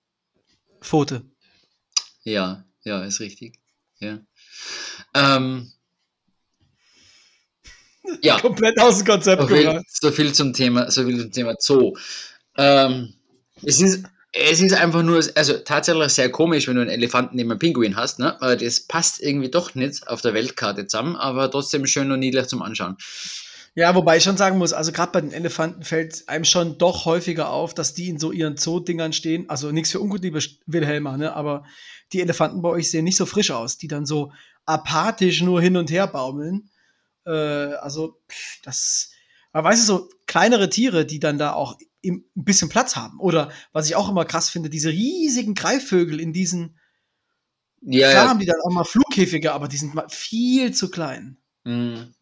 Pfote. 0.82 1.24
Ja, 2.24 2.66
ja, 2.84 3.04
ist 3.04 3.20
richtig. 3.20 3.60
Ja. 4.00 4.20
Ähm, 5.16 5.72
ja. 8.22 8.40
Komplett 8.42 8.80
aus 8.80 8.98
dem 8.98 9.08
Konzept 9.08 9.42
so 9.42 9.48
viel, 9.48 9.82
so 9.88 10.12
viel 10.12 10.34
zum 10.34 10.54
Thema, 10.54 10.90
so 10.90 11.06
viel 11.06 11.20
zum 11.20 11.32
Thema 11.32 11.56
Zoo. 11.60 11.96
Ähm, 12.58 13.14
es 13.64 13.82
ist, 13.82 14.04
es 14.32 14.62
ist 14.62 14.74
einfach 14.74 15.04
nur, 15.04 15.24
also 15.36 15.58
tatsächlich 15.58 16.10
sehr 16.10 16.32
komisch, 16.32 16.68
wenn 16.68 16.76
du 16.76 16.82
einen 16.82 16.90
Elefanten 16.90 17.36
neben 17.36 17.52
einem 17.52 17.60
Pinguin 17.60 17.96
hast, 17.96 18.20
ne? 18.20 18.38
Weil 18.40 18.58
das 18.58 18.82
passt 18.82 19.22
irgendwie 19.22 19.50
doch 19.50 19.76
nicht 19.76 20.08
auf 20.08 20.22
der 20.22 20.34
Weltkarte 20.34 20.88
zusammen, 20.88 21.16
aber 21.16 21.50
trotzdem 21.50 21.86
schön 21.86 22.12
und 22.12 22.20
niedlich 22.20 22.48
zum 22.48 22.62
Anschauen. 22.62 22.98
Ja, 23.76 23.96
wobei 23.96 24.18
ich 24.18 24.24
schon 24.24 24.38
sagen 24.38 24.58
muss, 24.58 24.74
also 24.74 24.92
gerade 24.92 25.12
bei 25.12 25.22
den 25.22 25.32
Elefanten 25.32 25.84
fällt 25.84 26.28
einem 26.28 26.44
schon 26.44 26.78
doch 26.78 27.06
häufiger 27.06 27.50
auf, 27.50 27.74
dass 27.74 27.94
die 27.94 28.10
in 28.10 28.20
so 28.20 28.32
ihren 28.32 28.58
Zoo-Dingern 28.58 29.14
stehen. 29.14 29.50
Also 29.50 29.72
nichts 29.72 29.92
für 29.92 30.00
ungut, 30.00 30.22
liebe 30.22 30.40
Wilhelma, 30.66 31.18
ne? 31.18 31.34
Aber 31.36 31.66
die 32.14 32.22
Elefanten 32.22 32.62
bei 32.62 32.70
euch 32.70 32.90
sehen 32.90 33.04
nicht 33.04 33.18
so 33.18 33.26
frisch 33.26 33.52
aus, 33.52 33.78
die 33.78 33.88
dann 33.88 34.06
so 34.06 34.32
apathisch 34.66 35.42
nur 35.42 35.62
hin 35.62 35.78
und 35.78 35.92
her 35.92 36.08
baumeln. 36.08 36.70
Äh, 37.26 37.32
also, 37.32 38.20
das, 38.64 39.12
man 39.54 39.64
weiß 39.64 39.80
es 39.80 39.88
so, 39.88 40.10
kleinere 40.26 40.70
Tiere, 40.70 41.06
die 41.06 41.20
dann 41.20 41.38
da 41.38 41.54
auch 41.54 41.78
ein 42.06 42.24
bisschen 42.36 42.70
Platz 42.70 42.96
haben. 42.96 43.20
Oder 43.20 43.52
was 43.74 43.88
ich 43.88 43.96
auch 43.96 44.10
immer 44.10 44.26
krass 44.26 44.50
finde, 44.50 44.70
diese 44.70 44.90
riesigen 44.90 45.54
Greifvögel 45.54 46.20
in 46.20 46.34
diesen. 46.34 46.78
Ja, 47.82 48.10
klar 48.12 48.24
ja. 48.24 48.30
haben 48.30 48.40
die 48.40 48.46
dann 48.46 48.60
auch 48.64 48.72
mal 48.72 48.84
Flughäfige, 48.84 49.54
aber 49.54 49.68
die 49.68 49.78
sind 49.78 49.94
mal 49.94 50.08
viel 50.10 50.74
zu 50.74 50.90
klein. 50.90 51.38
Mhm. 51.64 52.14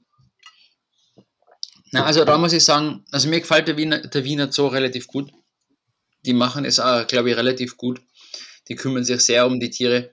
Na, 1.91 2.05
also 2.05 2.25
da 2.25 2.37
muss 2.37 2.53
ich 2.53 2.63
sagen, 2.63 3.05
also 3.11 3.29
mir 3.29 3.39
gefällt 3.39 3.67
der 3.67 3.77
Wiener, 3.77 3.99
der 3.99 4.23
Wiener 4.23 4.51
Zoo 4.51 4.67
relativ 4.67 5.07
gut. 5.07 5.31
Die 6.25 6.33
machen 6.33 6.65
es 6.65 6.79
auch, 6.79 7.07
glaube 7.07 7.31
ich, 7.31 7.37
relativ 7.37 7.77
gut. 7.77 8.01
Die 8.69 8.75
kümmern 8.75 9.03
sich 9.03 9.21
sehr 9.21 9.45
um 9.45 9.59
die 9.59 9.69
Tiere. 9.69 10.11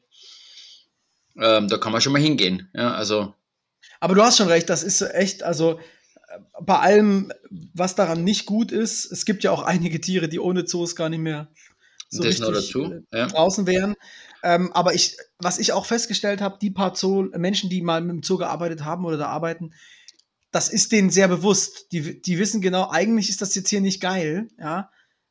Ähm, 1.36 1.68
da 1.68 1.78
kann 1.78 1.92
man 1.92 2.00
schon 2.00 2.12
mal 2.12 2.22
hingehen. 2.22 2.70
Ja, 2.74 2.94
also. 2.94 3.34
Aber 4.00 4.14
du 4.14 4.22
hast 4.22 4.36
schon 4.36 4.48
recht, 4.48 4.70
das 4.70 4.82
ist 4.82 5.02
echt, 5.02 5.42
also 5.42 5.80
bei 6.61 6.78
allem, 6.78 7.32
was 7.72 7.94
daran 7.94 8.24
nicht 8.24 8.46
gut 8.46 8.72
ist, 8.72 9.11
es 9.11 9.24
gibt 9.24 9.44
ja 9.44 9.50
auch 9.50 9.62
einige 9.64 10.00
Tiere, 10.00 10.28
die 10.28 10.40
ohne 10.40 10.64
Zoos 10.64 10.96
gar 10.96 11.09
nicht 11.09 11.20
mehr 11.20 11.48
so 12.11 12.22
das 12.22 12.40
richtig. 12.40 12.92
Äh, 13.11 13.18
ja. 13.18 13.26
draußen 13.26 13.66
wären. 13.66 13.96
Ähm, 14.42 14.72
aber 14.72 14.94
ich, 14.94 15.16
was 15.38 15.59
ich 15.59 15.72
auch 15.72 15.86
festgestellt 15.86 16.40
habe, 16.40 16.59
die 16.61 16.70
paar 16.70 16.94
Zoo, 16.94 17.30
Menschen, 17.36 17.70
die 17.70 17.82
mal 17.82 18.00
mit 18.00 18.11
dem 18.11 18.22
Zoo 18.22 18.36
gearbeitet 18.36 18.84
haben 18.84 19.05
oder 19.05 19.16
da 19.16 19.26
arbeiten, 19.26 19.72
das 20.52 20.68
ist 20.68 20.92
denen 20.92 21.11
sehr 21.11 21.28
bewusst. 21.28 21.90
Die, 21.92 22.20
die 22.20 22.38
wissen 22.38 22.61
genau, 22.61 22.88
eigentlich 22.90 23.30
ist 23.30 23.42
das 23.42 23.55
jetzt 23.55 23.70
hier 23.70 23.80
nicht 23.80 24.00
geil, 24.00 24.48
ja, 24.59 24.90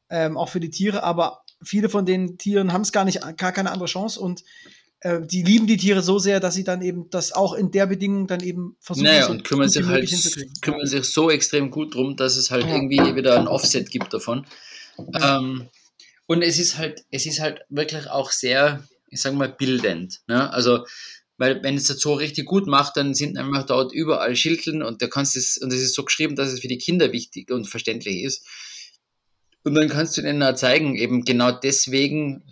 ähm, 0.10 0.36
auch 0.36 0.50
für 0.50 0.60
die 0.60 0.72
Tiere, 0.72 1.04
aber 1.04 1.43
viele 1.64 1.90
von 1.90 2.06
den 2.06 2.38
Tieren 2.38 2.74
haben 2.74 2.82
es 2.82 2.92
gar 2.92 3.06
nicht, 3.06 3.20
gar 3.38 3.52
keine 3.52 3.72
andere 3.72 3.88
Chance 3.88 4.20
und 4.20 4.44
äh, 5.04 5.20
die 5.22 5.44
lieben 5.44 5.68
die 5.68 5.78
Tiere 5.78 6.02
so 6.02 6.18
sehr, 6.18 6.40
dass 6.40 6.56
sie 6.56 6.64
dann 6.64 6.82
eben 6.82 7.10
das 7.10 7.34
auch 7.34 7.54
in 7.54 7.72
der 7.72 7.86
Bedingung 7.88 8.26
dann 8.28 8.42
eben 8.42 8.78
versuchen. 8.80 9.06
Naja, 9.06 9.26
so 9.26 9.32
und 9.32 9.44
kümmern 9.44 9.70
sich 9.70 9.86
halt 9.86 10.10
kümmern 10.62 10.88
sich 10.88 11.04
so 11.06 11.30
extrem 11.30 11.72
gut 11.72 11.96
drum, 11.96 12.16
dass 12.16 12.38
es 12.38 12.52
halt 12.52 12.66
ja. 12.66 12.76
irgendwie 12.76 13.16
wieder 13.16 13.38
ein 13.38 13.48
Offset 13.48 13.92
gibt 13.92 14.14
davon. 14.14 14.46
Ja. 15.14 15.40
Ähm, 15.40 15.70
und 16.26 16.42
es 16.42 16.58
ist 16.58 16.78
halt, 16.78 17.04
es 17.12 17.26
ist 17.26 17.42
halt 17.42 17.62
wirklich 17.70 18.10
auch 18.10 18.32
sehr, 18.32 18.82
ich 19.10 19.22
sag 19.22 19.34
mal, 19.34 19.50
bildend. 19.50 20.22
Ne? 20.28 20.52
Also, 20.54 20.86
weil 21.38 21.62
wenn 21.64 21.76
es 21.76 21.86
der 21.86 21.98
Zoo 21.98 22.14
richtig 22.14 22.46
gut 22.46 22.68
macht, 22.68 22.96
dann 22.96 23.14
sind 23.14 23.38
einfach 23.38 23.66
dort 23.66 23.92
überall 23.92 24.36
Schildeln 24.36 24.84
und 24.84 25.02
da 25.02 25.08
kannst 25.08 25.36
es, 25.36 25.58
und 25.58 25.74
es 25.74 25.82
ist 25.82 25.96
so 25.96 26.06
geschrieben, 26.06 26.36
dass 26.36 26.54
es 26.54 26.62
für 26.62 26.68
die 26.68 26.78
Kinder 26.78 27.12
wichtig 27.12 27.52
und 27.52 27.68
verständlich 27.68 28.24
ist. 28.24 28.46
Und 29.64 29.76
dann 29.76 29.90
kannst 29.90 30.18
du 30.18 30.22
denen 30.22 30.44
auch 30.44 30.56
zeigen, 30.56 30.96
eben 30.96 31.24
genau 31.24 31.52
deswegen 31.52 32.44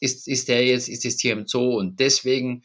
ist, 0.00 0.28
ist 0.28 0.48
der 0.48 0.64
jetzt, 0.64 0.88
ist 0.88 1.04
das 1.04 1.16
Tier 1.16 1.32
im 1.32 1.46
Zoo 1.46 1.78
und 1.78 1.98
deswegen, 1.98 2.62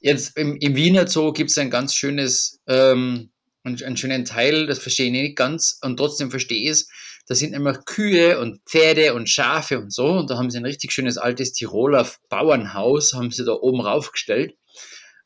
jetzt 0.00 0.36
im, 0.36 0.56
im 0.56 0.76
Wiener 0.76 1.06
Zoo 1.06 1.32
gibt 1.32 1.50
es 1.50 1.58
ein 1.58 1.70
ganz 1.70 1.94
schönes, 1.94 2.60
ähm, 2.66 3.30
einen, 3.64 3.82
einen, 3.82 3.96
schönen 3.96 4.24
Teil, 4.24 4.66
das 4.66 4.78
verstehe 4.78 5.06
ich 5.06 5.12
nicht 5.12 5.36
ganz 5.36 5.78
und 5.82 5.96
trotzdem 5.96 6.30
verstehe 6.30 6.62
ich 6.62 6.68
es. 6.68 6.88
Da 7.26 7.34
sind 7.34 7.52
immer 7.52 7.74
Kühe 7.74 8.40
und 8.40 8.60
Pferde 8.66 9.14
und 9.14 9.30
Schafe 9.30 9.78
und 9.78 9.92
so 9.92 10.06
und 10.06 10.30
da 10.30 10.36
haben 10.36 10.50
sie 10.50 10.58
ein 10.58 10.64
richtig 10.64 10.92
schönes 10.92 11.16
altes 11.16 11.52
Tiroler 11.52 12.08
Bauernhaus, 12.28 13.14
haben 13.14 13.30
sie 13.30 13.44
da 13.44 13.52
oben 13.52 13.80
raufgestellt. 13.80 14.54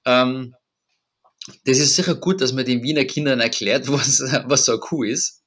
Ähm, 0.05 0.55
das 1.65 1.79
ist 1.79 1.97
sicher 1.97 2.15
gut, 2.15 2.41
dass 2.41 2.53
man 2.53 2.65
den 2.65 2.83
Wiener 2.83 3.05
Kindern 3.05 3.41
erklärt, 3.41 3.89
was, 3.93 4.21
was 4.21 4.65
so 4.65 4.73
eine 4.73 4.81
Kuh 4.81 5.05
ist. 5.05 5.43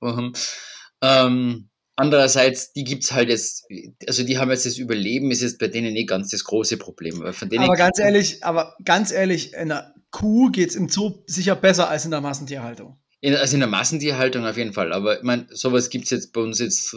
Ähm, 1.02 1.70
Andererseits, 2.00 2.74
die 2.74 2.84
gibt 2.84 3.04
es 3.04 3.12
halt 3.12 3.30
jetzt, 3.30 3.66
also 4.08 4.24
die 4.24 4.38
haben 4.38 4.52
jetzt 4.52 4.68
das 4.68 4.78
Überleben, 4.78 5.32
ist 5.32 5.42
jetzt 5.42 5.58
bei 5.58 5.68
denen 5.68 5.94
nicht 5.94 6.08
ganz 6.08 6.30
das 6.30 6.44
große 6.44 6.78
Problem. 6.78 7.24
aber 7.24 7.76
ganz 7.76 7.98
ehrlich, 7.98 8.44
aber 8.44 8.76
ganz 8.86 9.12
ehrlich, 9.12 9.54
in 9.54 9.70
der 9.70 9.96
Kuh 10.12 10.52
geht 10.52 10.70
es 10.70 10.76
im 10.76 10.90
Zoo 10.90 11.24
sicher 11.26 11.56
besser 11.56 11.90
als 11.90 12.06
in 12.06 12.12
der 12.12 12.22
Massentierhaltung. 12.22 13.00
In, 13.20 13.34
also 13.36 13.56
in 13.56 13.62
der 13.62 13.70
Massentierhaltung 13.70 14.46
auf 14.46 14.58
jeden 14.58 14.74
Fall. 14.74 14.94
Aber 14.94 15.18
ich 15.18 15.24
meine, 15.24 15.48
sowas 15.50 15.90
gibt 15.90 16.06
es 16.06 16.12
jetzt 16.12 16.34
bei 16.34 16.42
uns 16.42 16.60
jetzt 16.60 16.96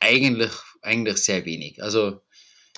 eigentlich, 0.00 0.52
eigentlich 0.80 1.18
sehr 1.18 1.44
wenig. 1.44 1.82
Also 1.82 2.22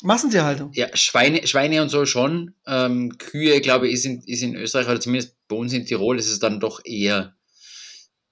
Massentierhaltung? 0.03 0.73
Ja, 0.73 0.89
Schweine, 0.97 1.47
Schweine 1.47 1.83
und 1.83 1.89
so 1.89 2.05
schon. 2.05 2.55
Ähm, 2.67 3.17
Kühe, 3.17 3.61
glaube 3.61 3.87
ich, 3.87 3.95
ist 3.95 4.07
in, 4.07 4.23
ist 4.23 4.43
in 4.43 4.57
Österreich, 4.57 4.89
oder 4.89 5.01
zumindest 5.01 5.37
bei 5.47 5.55
uns 5.55 5.73
in 5.73 5.87
Tirol, 5.87 6.19
ist 6.19 6.29
es 6.29 6.41
dann 6.41 6.59
doch 6.59 6.81
eher, 6.85 7.37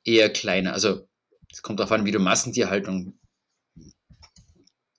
eher 0.04 0.28
kleiner. 0.28 0.74
Also 0.74 1.08
es 1.54 1.62
kommt 1.62 1.78
darauf 1.78 1.92
an, 1.92 2.04
wie 2.04 2.10
du 2.10 2.18
Massentierhaltung 2.18 3.16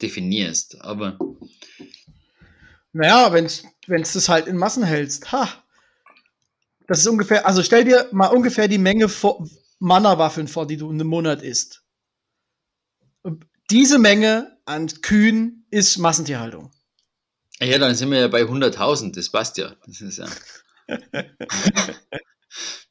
definierst, 0.02 0.82
aber. 0.82 1.20
Naja, 2.94 3.34
wenn 3.34 3.46
es 3.46 4.16
es 4.16 4.30
halt 4.30 4.48
in 4.48 4.56
Massen 4.56 4.84
hältst, 4.84 5.34
ha. 5.34 5.50
Das 6.88 7.00
ist 7.00 7.08
ungefähr, 7.08 7.46
also 7.46 7.62
stell 7.62 7.84
dir 7.84 8.08
mal 8.14 8.28
ungefähr 8.28 8.70
die 8.70 8.78
Menge 8.78 9.10
Mana-Waffeln 9.80 10.48
vor, 10.48 10.66
die 10.66 10.78
du 10.78 10.90
in 10.90 10.96
einem 10.96 11.10
Monat 11.10 11.42
isst. 11.42 11.84
Diese 13.70 14.00
Menge 14.00 14.58
an 14.64 14.88
Kühen 15.02 15.66
ist 15.72 15.98
Massentierhaltung. 15.98 16.72
Ja, 17.60 17.78
dann 17.80 17.96
sind 17.96 18.12
wir 18.12 18.20
ja 18.20 18.28
bei 18.30 18.44
100.000, 18.44 19.14
das 19.14 19.30
passt 19.30 19.58
ja. 19.58 19.76
Das 19.86 20.00
ist 20.00 20.20
ja. 20.20 20.28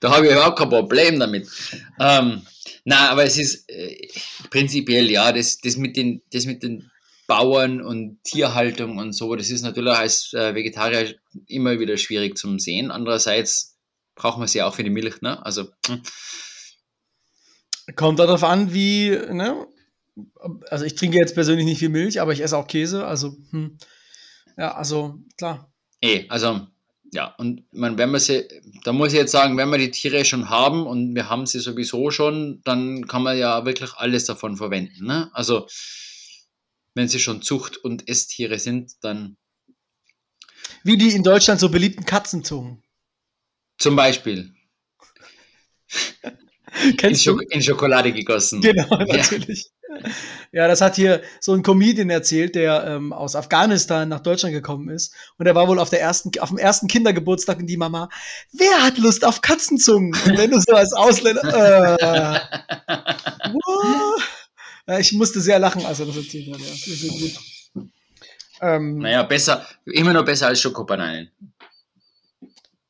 da 0.00 0.14
habe 0.14 0.26
ich 0.26 0.32
überhaupt 0.32 0.58
kein 0.58 0.68
Problem 0.68 1.18
damit. 1.18 1.48
Ähm, 1.98 2.42
na, 2.84 3.10
aber 3.10 3.24
es 3.24 3.38
ist 3.38 3.68
äh, 3.68 4.08
prinzipiell 4.50 5.10
ja, 5.10 5.32
das, 5.32 5.58
das, 5.58 5.76
mit 5.76 5.96
den, 5.96 6.22
das 6.32 6.46
mit 6.46 6.62
den 6.62 6.90
Bauern 7.26 7.80
und 7.80 8.22
Tierhaltung 8.24 8.98
und 8.98 9.12
so, 9.14 9.34
das 9.34 9.50
ist 9.50 9.62
natürlich 9.62 9.94
als 9.94 10.32
äh, 10.34 10.54
Vegetarier 10.54 11.14
immer 11.46 11.78
wieder 11.78 11.96
schwierig 11.96 12.36
zum 12.36 12.58
Sehen. 12.58 12.90
Andererseits 12.90 13.78
braucht 14.14 14.38
man 14.38 14.48
sie 14.48 14.58
ja 14.58 14.66
auch 14.66 14.74
für 14.74 14.84
die 14.84 14.90
Milch, 14.90 15.22
ne? 15.22 15.44
Also. 15.44 15.68
Hm. 15.86 16.02
Kommt 17.96 18.18
darauf 18.18 18.44
an, 18.44 18.72
wie, 18.72 19.10
ne? 19.10 19.66
Also 20.70 20.84
ich 20.84 20.94
trinke 20.94 21.18
jetzt 21.18 21.34
persönlich 21.34 21.66
nicht 21.66 21.78
viel 21.78 21.88
Milch, 21.88 22.20
aber 22.20 22.32
ich 22.32 22.40
esse 22.40 22.56
auch 22.56 22.66
Käse, 22.66 23.06
also 23.06 23.36
hm. 23.50 23.78
ja, 24.56 24.74
also 24.74 25.18
klar. 25.36 25.72
Eh, 26.00 26.26
also 26.28 26.66
ja, 27.14 27.26
und 27.38 27.62
man, 27.72 27.96
wenn 27.96 28.10
man 28.10 28.20
sie, 28.20 28.44
da 28.82 28.92
muss 28.92 29.12
ich 29.12 29.18
jetzt 29.18 29.30
sagen, 29.30 29.56
wenn 29.56 29.70
wir 29.70 29.78
die 29.78 29.92
Tiere 29.92 30.24
schon 30.24 30.50
haben 30.50 30.84
und 30.84 31.14
wir 31.14 31.30
haben 31.30 31.46
sie 31.46 31.60
sowieso 31.60 32.10
schon, 32.10 32.60
dann 32.64 33.06
kann 33.06 33.22
man 33.22 33.38
ja 33.38 33.64
wirklich 33.64 33.94
alles 33.94 34.24
davon 34.24 34.56
verwenden. 34.56 35.06
Ne? 35.06 35.30
Also 35.32 35.68
wenn 36.94 37.06
sie 37.06 37.20
schon 37.20 37.40
Zucht- 37.40 37.76
und 37.76 38.08
Esstiere 38.08 38.58
sind, 38.58 38.92
dann. 39.02 39.36
Wie 40.82 40.96
die 40.96 41.14
in 41.14 41.22
Deutschland 41.22 41.60
so 41.60 41.68
beliebten 41.68 42.04
Katzenzungen. 42.04 42.82
Zum 43.78 43.94
Beispiel. 43.94 44.52
in, 47.00 47.16
Schok 47.16 47.42
in, 47.50 47.62
Schokolade 47.62 48.12
gegossen. 48.12 48.60
Genau, 48.60 48.88
natürlich. 49.04 49.70
Ja. 50.52 50.68
das 50.68 50.80
hat 50.80 50.96
hier 50.96 51.22
so 51.40 51.52
ein 51.52 51.62
Comedian 51.62 52.10
erzählt, 52.10 52.54
der 52.54 52.84
ähm, 52.86 53.12
aus 53.12 53.36
Afghanistan 53.36 54.08
nach 54.08 54.20
Deutschland 54.20 54.54
gekommen 54.54 54.88
ist. 54.88 55.14
Und 55.38 55.46
er 55.46 55.54
war 55.54 55.68
wohl 55.68 55.78
auf, 55.78 55.90
der 55.90 56.00
ersten, 56.00 56.30
auf 56.40 56.48
dem 56.48 56.58
ersten 56.58 56.88
Kindergeburtstag 56.88 57.58
und 57.58 57.66
die 57.66 57.76
Mama, 57.76 58.08
wer 58.52 58.82
hat 58.82 58.98
Lust 58.98 59.24
auf 59.24 59.40
Katzenzungen? 59.40 60.14
Und 60.26 60.38
wenn 60.38 60.50
du 60.50 60.60
so 60.60 60.74
als 60.74 60.92
Ausländer, 60.92 61.98
äh, 62.00 62.40
ja, 64.86 64.98
ich 64.98 65.12
musste 65.12 65.40
sehr 65.40 65.58
lachen, 65.58 65.84
als 65.86 66.00
er 66.00 66.06
das 66.06 66.16
erzählt 66.16 66.52
hat. 66.52 66.60
Ja, 66.60 66.66
das 66.66 66.86
ist 66.86 67.08
gut. 67.08 67.88
Ähm, 68.60 68.98
naja, 68.98 69.22
besser, 69.24 69.66
immer 69.84 70.12
noch 70.12 70.24
besser 70.24 70.48
als 70.48 70.60
Schokobananen. 70.60 71.30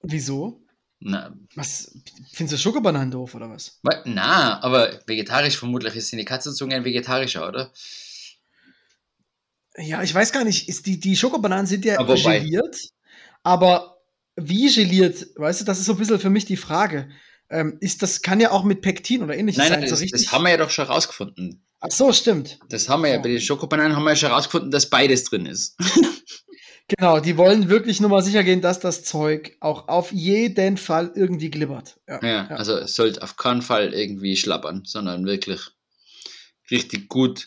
Wieso? 0.02 0.63
Na, 1.06 1.34
was? 1.54 1.92
Findest 2.32 2.54
du 2.54 2.62
Schokobananen 2.62 3.10
doof 3.10 3.34
oder 3.34 3.50
was? 3.50 3.78
Na, 4.06 4.62
aber 4.62 5.00
vegetarisch 5.06 5.58
vermutlich 5.58 5.94
ist 5.96 6.10
die 6.10 6.24
Katzenzunge 6.24 6.76
ein 6.76 6.86
vegetarischer, 6.86 7.46
oder? 7.46 7.70
Ja, 9.76 10.02
ich 10.02 10.14
weiß 10.14 10.32
gar 10.32 10.44
nicht. 10.44 10.66
Ist 10.66 10.86
die, 10.86 10.98
die 10.98 11.14
Schokobananen 11.14 11.66
sind 11.66 11.84
ja 11.84 11.98
aber 11.98 12.14
geliert, 12.14 12.78
aber 13.42 13.98
wie 14.36 14.74
geliert? 14.74 15.26
Weißt 15.36 15.60
du, 15.60 15.66
das 15.66 15.78
ist 15.78 15.84
so 15.84 15.92
ein 15.92 15.98
bisschen 15.98 16.18
für 16.18 16.30
mich 16.30 16.46
die 16.46 16.56
Frage. 16.56 17.10
Ähm, 17.50 17.76
ist 17.80 18.02
das 18.02 18.22
kann 18.22 18.40
ja 18.40 18.50
auch 18.50 18.64
mit 18.64 18.80
Pektin 18.80 19.22
oder 19.22 19.36
ähnliches 19.36 19.58
nein, 19.58 19.68
sein. 19.68 19.80
Nein, 19.80 19.90
das, 19.90 20.02
das, 20.10 20.32
haben 20.32 20.44
wir 20.44 20.52
ja 20.52 20.56
doch 20.56 20.70
schon 20.70 20.86
rausgefunden. 20.86 21.62
Ach 21.80 21.90
so, 21.90 22.14
stimmt. 22.14 22.58
Das 22.70 22.88
haben 22.88 23.02
wir 23.02 23.10
ja, 23.10 23.18
bei 23.18 23.28
den 23.28 23.42
Schokobananen 23.42 23.94
haben 23.94 24.04
wir 24.04 24.12
ja 24.12 24.16
schon 24.16 24.30
rausgefunden, 24.30 24.70
dass 24.70 24.88
beides 24.88 25.24
drin 25.24 25.44
ist. 25.44 25.76
Genau, 26.88 27.18
die 27.18 27.38
wollen 27.38 27.70
wirklich 27.70 28.00
nur 28.00 28.10
mal 28.10 28.22
sicher 28.22 28.44
gehen, 28.44 28.60
dass 28.60 28.78
das 28.78 29.04
Zeug 29.04 29.56
auch 29.60 29.88
auf 29.88 30.12
jeden 30.12 30.76
Fall 30.76 31.12
irgendwie 31.14 31.50
glibbert. 31.50 31.98
Ja, 32.06 32.20
ja, 32.22 32.28
ja. 32.28 32.56
also 32.56 32.76
es 32.76 32.94
sollte 32.94 33.22
auf 33.22 33.36
keinen 33.36 33.62
Fall 33.62 33.94
irgendwie 33.94 34.36
schlappern, 34.36 34.82
sondern 34.84 35.24
wirklich 35.24 35.60
richtig 36.70 37.08
gut 37.08 37.46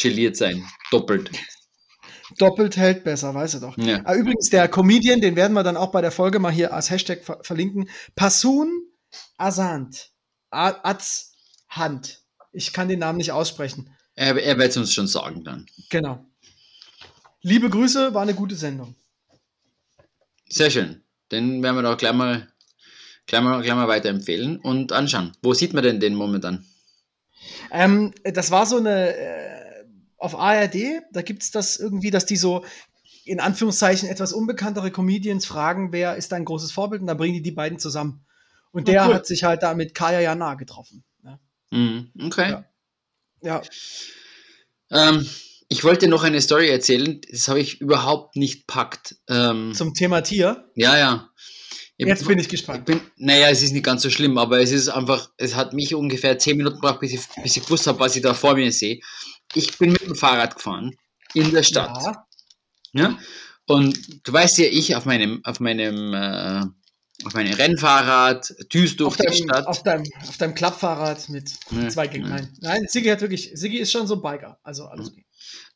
geliert 0.00 0.36
sein. 0.36 0.64
Doppelt. 0.90 1.30
Doppelt 2.38 2.76
hält 2.76 3.04
besser, 3.04 3.34
weißt 3.34 3.54
du 3.54 3.58
doch. 3.60 3.78
Ja. 3.78 4.02
Ah, 4.04 4.14
übrigens, 4.14 4.50
der 4.50 4.68
Comedian, 4.68 5.20
den 5.20 5.36
werden 5.36 5.52
wir 5.52 5.62
dann 5.62 5.76
auch 5.76 5.90
bei 5.90 6.00
der 6.00 6.12
Folge 6.12 6.38
mal 6.38 6.52
hier 6.52 6.72
als 6.72 6.90
Hashtag 6.90 7.24
ver 7.24 7.40
verlinken. 7.42 7.88
Passun 8.14 8.90
Asant. 9.36 10.10
Azhand. 10.50 12.22
Ich 12.52 12.72
kann 12.72 12.88
den 12.88 13.00
Namen 13.00 13.18
nicht 13.18 13.32
aussprechen. 13.32 13.96
Er, 14.14 14.36
er 14.36 14.58
wird 14.58 14.70
es 14.70 14.76
uns 14.76 14.92
schon 14.92 15.06
sagen 15.06 15.44
dann. 15.44 15.66
Genau. 15.88 16.29
Liebe 17.42 17.70
Grüße, 17.70 18.12
war 18.12 18.22
eine 18.22 18.34
gute 18.34 18.54
Sendung. 18.54 18.94
Sehr 20.48 20.70
schön. 20.70 21.02
Den 21.32 21.62
werden 21.62 21.76
wir 21.76 21.82
doch 21.82 21.96
gleich 21.96 22.12
mal, 22.12 22.48
gleich 23.26 23.42
mal, 23.42 23.62
gleich 23.62 23.74
mal 23.74 23.88
weiterempfehlen 23.88 24.58
und 24.58 24.92
anschauen. 24.92 25.32
Wo 25.42 25.54
sieht 25.54 25.72
man 25.72 25.84
denn 25.84 26.00
den 26.00 26.14
momentan? 26.14 26.66
Ähm, 27.70 28.12
das 28.24 28.50
war 28.50 28.66
so 28.66 28.76
eine 28.76 29.16
äh, 29.16 29.84
auf 30.18 30.34
ARD, 30.34 31.02
da 31.12 31.22
gibt 31.22 31.42
es 31.42 31.50
das 31.50 31.78
irgendwie, 31.78 32.10
dass 32.10 32.26
die 32.26 32.36
so 32.36 32.64
in 33.24 33.40
Anführungszeichen 33.40 34.08
etwas 34.08 34.32
unbekanntere 34.32 34.90
Comedians 34.90 35.46
fragen, 35.46 35.92
wer 35.92 36.16
ist 36.16 36.32
dein 36.32 36.44
großes 36.44 36.72
Vorbild 36.72 37.00
und 37.00 37.06
da 37.06 37.14
bringen 37.14 37.34
die 37.34 37.42
die 37.42 37.52
beiden 37.52 37.78
zusammen. 37.78 38.24
Und 38.72 38.86
der 38.88 39.04
oh, 39.04 39.08
cool. 39.08 39.14
hat 39.14 39.26
sich 39.26 39.44
halt 39.44 39.62
da 39.62 39.74
mit 39.74 39.94
Kaya 39.94 40.20
Jana 40.20 40.54
getroffen. 40.54 41.04
Ne? 41.22 41.38
Mm, 41.70 42.24
okay. 42.26 42.50
Ja. 42.50 42.64
ja. 43.40 43.62
Ähm, 44.90 45.26
ich 45.72 45.84
wollte 45.84 46.08
noch 46.08 46.24
eine 46.24 46.40
Story 46.40 46.68
erzählen, 46.68 47.20
das 47.30 47.46
habe 47.46 47.60
ich 47.60 47.80
überhaupt 47.80 48.36
nicht 48.36 48.66
packt. 48.66 49.14
Ähm, 49.28 49.72
Zum 49.72 49.94
Thema 49.94 50.20
Tier? 50.20 50.68
Ja, 50.74 50.98
ja. 50.98 51.30
Ich 51.96 52.06
Jetzt 52.06 52.26
bin 52.26 52.38
ich 52.38 52.48
gespannt. 52.48 52.80
Ich 52.80 52.84
bin, 52.86 53.00
naja, 53.16 53.50
es 53.50 53.62
ist 53.62 53.72
nicht 53.72 53.84
ganz 53.84 54.02
so 54.02 54.10
schlimm, 54.10 54.36
aber 54.36 54.60
es 54.60 54.72
ist 54.72 54.88
einfach, 54.88 55.30
es 55.36 55.54
hat 55.54 55.72
mich 55.72 55.94
ungefähr 55.94 56.38
zehn 56.38 56.56
Minuten 56.56 56.80
gebraucht, 56.80 56.98
bis 57.00 57.12
ich, 57.12 57.20
bis 57.42 57.56
ich 57.56 57.62
gewusst 57.62 57.86
habe, 57.86 58.00
was 58.00 58.16
ich 58.16 58.22
da 58.22 58.34
vor 58.34 58.56
mir 58.56 58.72
sehe. 58.72 59.00
Ich 59.54 59.78
bin 59.78 59.92
mit 59.92 60.02
dem 60.02 60.16
Fahrrad 60.16 60.56
gefahren 60.56 60.96
in 61.34 61.52
der 61.52 61.62
Stadt. 61.62 61.96
Ja. 62.02 63.02
ja? 63.02 63.18
Und 63.66 64.26
du 64.26 64.32
weißt 64.32 64.58
ja, 64.58 64.64
ich 64.64 64.96
auf 64.96 65.04
meinem, 65.04 65.40
auf 65.44 65.60
meinem, 65.60 66.14
äh, 66.14 66.64
auf 67.24 67.34
meinem 67.34 67.52
Rennfahrrad, 67.52 68.52
düst 68.74 68.98
durch 68.98 69.16
die 69.16 69.32
Stadt. 69.44 69.66
Auf 69.68 69.84
deinem, 69.84 70.04
auf 70.26 70.36
deinem 70.36 70.54
Klappfahrrad 70.56 71.28
mit 71.28 71.52
ja, 71.70 71.88
zwei 71.90 72.08
Gängen. 72.08 72.28
Ja. 72.28 72.40
Nein, 72.60 72.86
Sigi 72.88 73.08
hat 73.08 73.20
wirklich, 73.20 73.52
Sigi 73.54 73.78
ist 73.78 73.92
schon 73.92 74.08
so 74.08 74.16
ein 74.16 74.22
Biker, 74.22 74.58
also 74.64 74.86
alles 74.86 75.10
okay. 75.10 75.24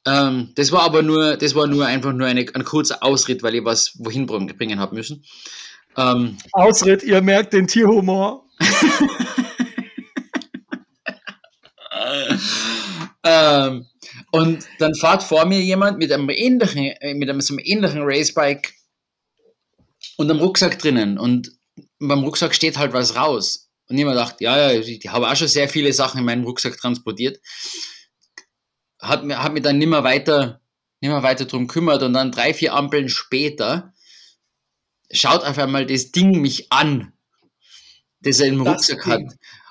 Ähm, 0.07 0.53
das 0.55 0.71
war 0.71 0.83
aber 0.83 1.03
nur, 1.03 1.37
das 1.37 1.55
war 1.55 1.67
nur 1.67 1.87
einfach 1.87 2.13
nur 2.13 2.27
eine, 2.27 2.45
ein 2.55 2.65
kurzer 2.65 3.03
Ausritt, 3.03 3.43
weil 3.43 3.55
ich 3.55 3.65
was 3.65 3.95
wohin 3.99 4.27
bringen 4.27 4.79
habe 4.79 4.95
müssen. 4.95 5.25
Ähm, 5.97 6.37
Ausritt, 6.53 7.03
ihr 7.03 7.23
merkt 7.23 7.55
den 7.55 7.67
Tierhumor. 7.67 8.45
ähm, 13.25 13.87
und 14.31 14.67
dann 14.79 14.95
fährt 14.95 15.23
vor 15.23 15.47
mir 15.47 15.61
jemand 15.61 15.99
mit 15.99 16.13
einem 16.13 16.29
ähnlichen, 16.29 16.93
äh, 17.01 17.15
mit 17.15 17.31
einem, 17.31 17.41
so 17.41 17.55
einem 17.55 17.65
ähnlichen 17.65 18.03
Racebike 18.03 18.73
und 20.17 20.31
einem 20.31 20.41
Rucksack 20.41 20.79
drinnen. 20.79 21.19
Und 21.19 21.53
beim 21.99 22.25
Rucksack 22.25 22.55
steht 22.55 22.77
halt 22.77 22.93
was 22.93 23.17
raus. 23.17 23.71
Und 23.87 23.97
ich 23.97 24.05
mir 24.05 24.11
gedacht, 24.11 24.41
ja, 24.41 24.73
ja, 24.73 24.79
ich 24.79 25.09
habe 25.09 25.29
auch 25.29 25.37
schon 25.37 25.49
sehr 25.49 25.69
viele 25.69 25.93
Sachen 25.93 26.19
in 26.19 26.25
meinem 26.25 26.45
Rucksack 26.45 26.77
transportiert 26.77 27.39
hat, 29.07 29.25
hat 29.25 29.53
mich 29.53 29.63
dann 29.63 29.79
nimmer 29.79 30.05
weiter, 30.05 30.61
nimmer 31.01 31.23
weiter 31.23 31.45
drum 31.45 31.67
kümmert 31.67 32.03
und 32.03 32.13
dann 32.13 32.33
drei, 32.33 32.55
vier 32.55 32.75
Ampeln 32.75 33.09
später 33.09 33.93
schaut 35.11 35.45
auf 35.45 35.59
einmal 35.59 35.87
das 35.87 36.13
Ding 36.13 36.41
mich 36.41 36.73
an, 36.73 37.13
das 38.21 38.41
er 38.41 38.49
im 38.49 38.63
Rucksack 38.63 39.07
hat. 39.07 39.23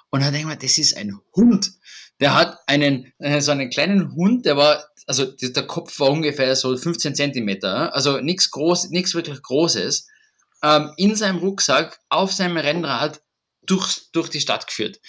Und 0.09 0.21
dann 0.21 0.31
denkt 0.31 0.47
man, 0.47 0.59
das 0.59 0.77
ist 0.77 0.95
ein 0.95 1.19
Hund. 1.35 1.71
Der 2.19 2.35
hat 2.35 2.59
einen, 2.67 3.11
äh, 3.17 3.41
so 3.41 3.51
einen 3.51 3.69
kleinen 3.69 4.13
Hund, 4.15 4.45
der 4.45 4.55
war, 4.57 4.85
also 5.07 5.25
der 5.25 5.67
Kopf 5.67 5.99
war 5.99 6.11
ungefähr 6.11 6.55
so 6.55 6.77
15 6.77 7.15
Zentimeter, 7.15 7.93
also 7.93 8.19
nichts 8.19 8.51
groß, 8.51 8.91
nichts 8.91 9.15
wirklich 9.15 9.41
Großes, 9.41 10.07
ähm, 10.61 10.93
in 10.97 11.15
seinem 11.15 11.39
Rucksack 11.39 11.99
auf 12.09 12.31
seinem 12.31 12.57
Rennrad 12.57 13.21
durch, 13.63 14.11
durch 14.11 14.29
die 14.29 14.39
Stadt 14.39 14.67
geführt. 14.67 14.99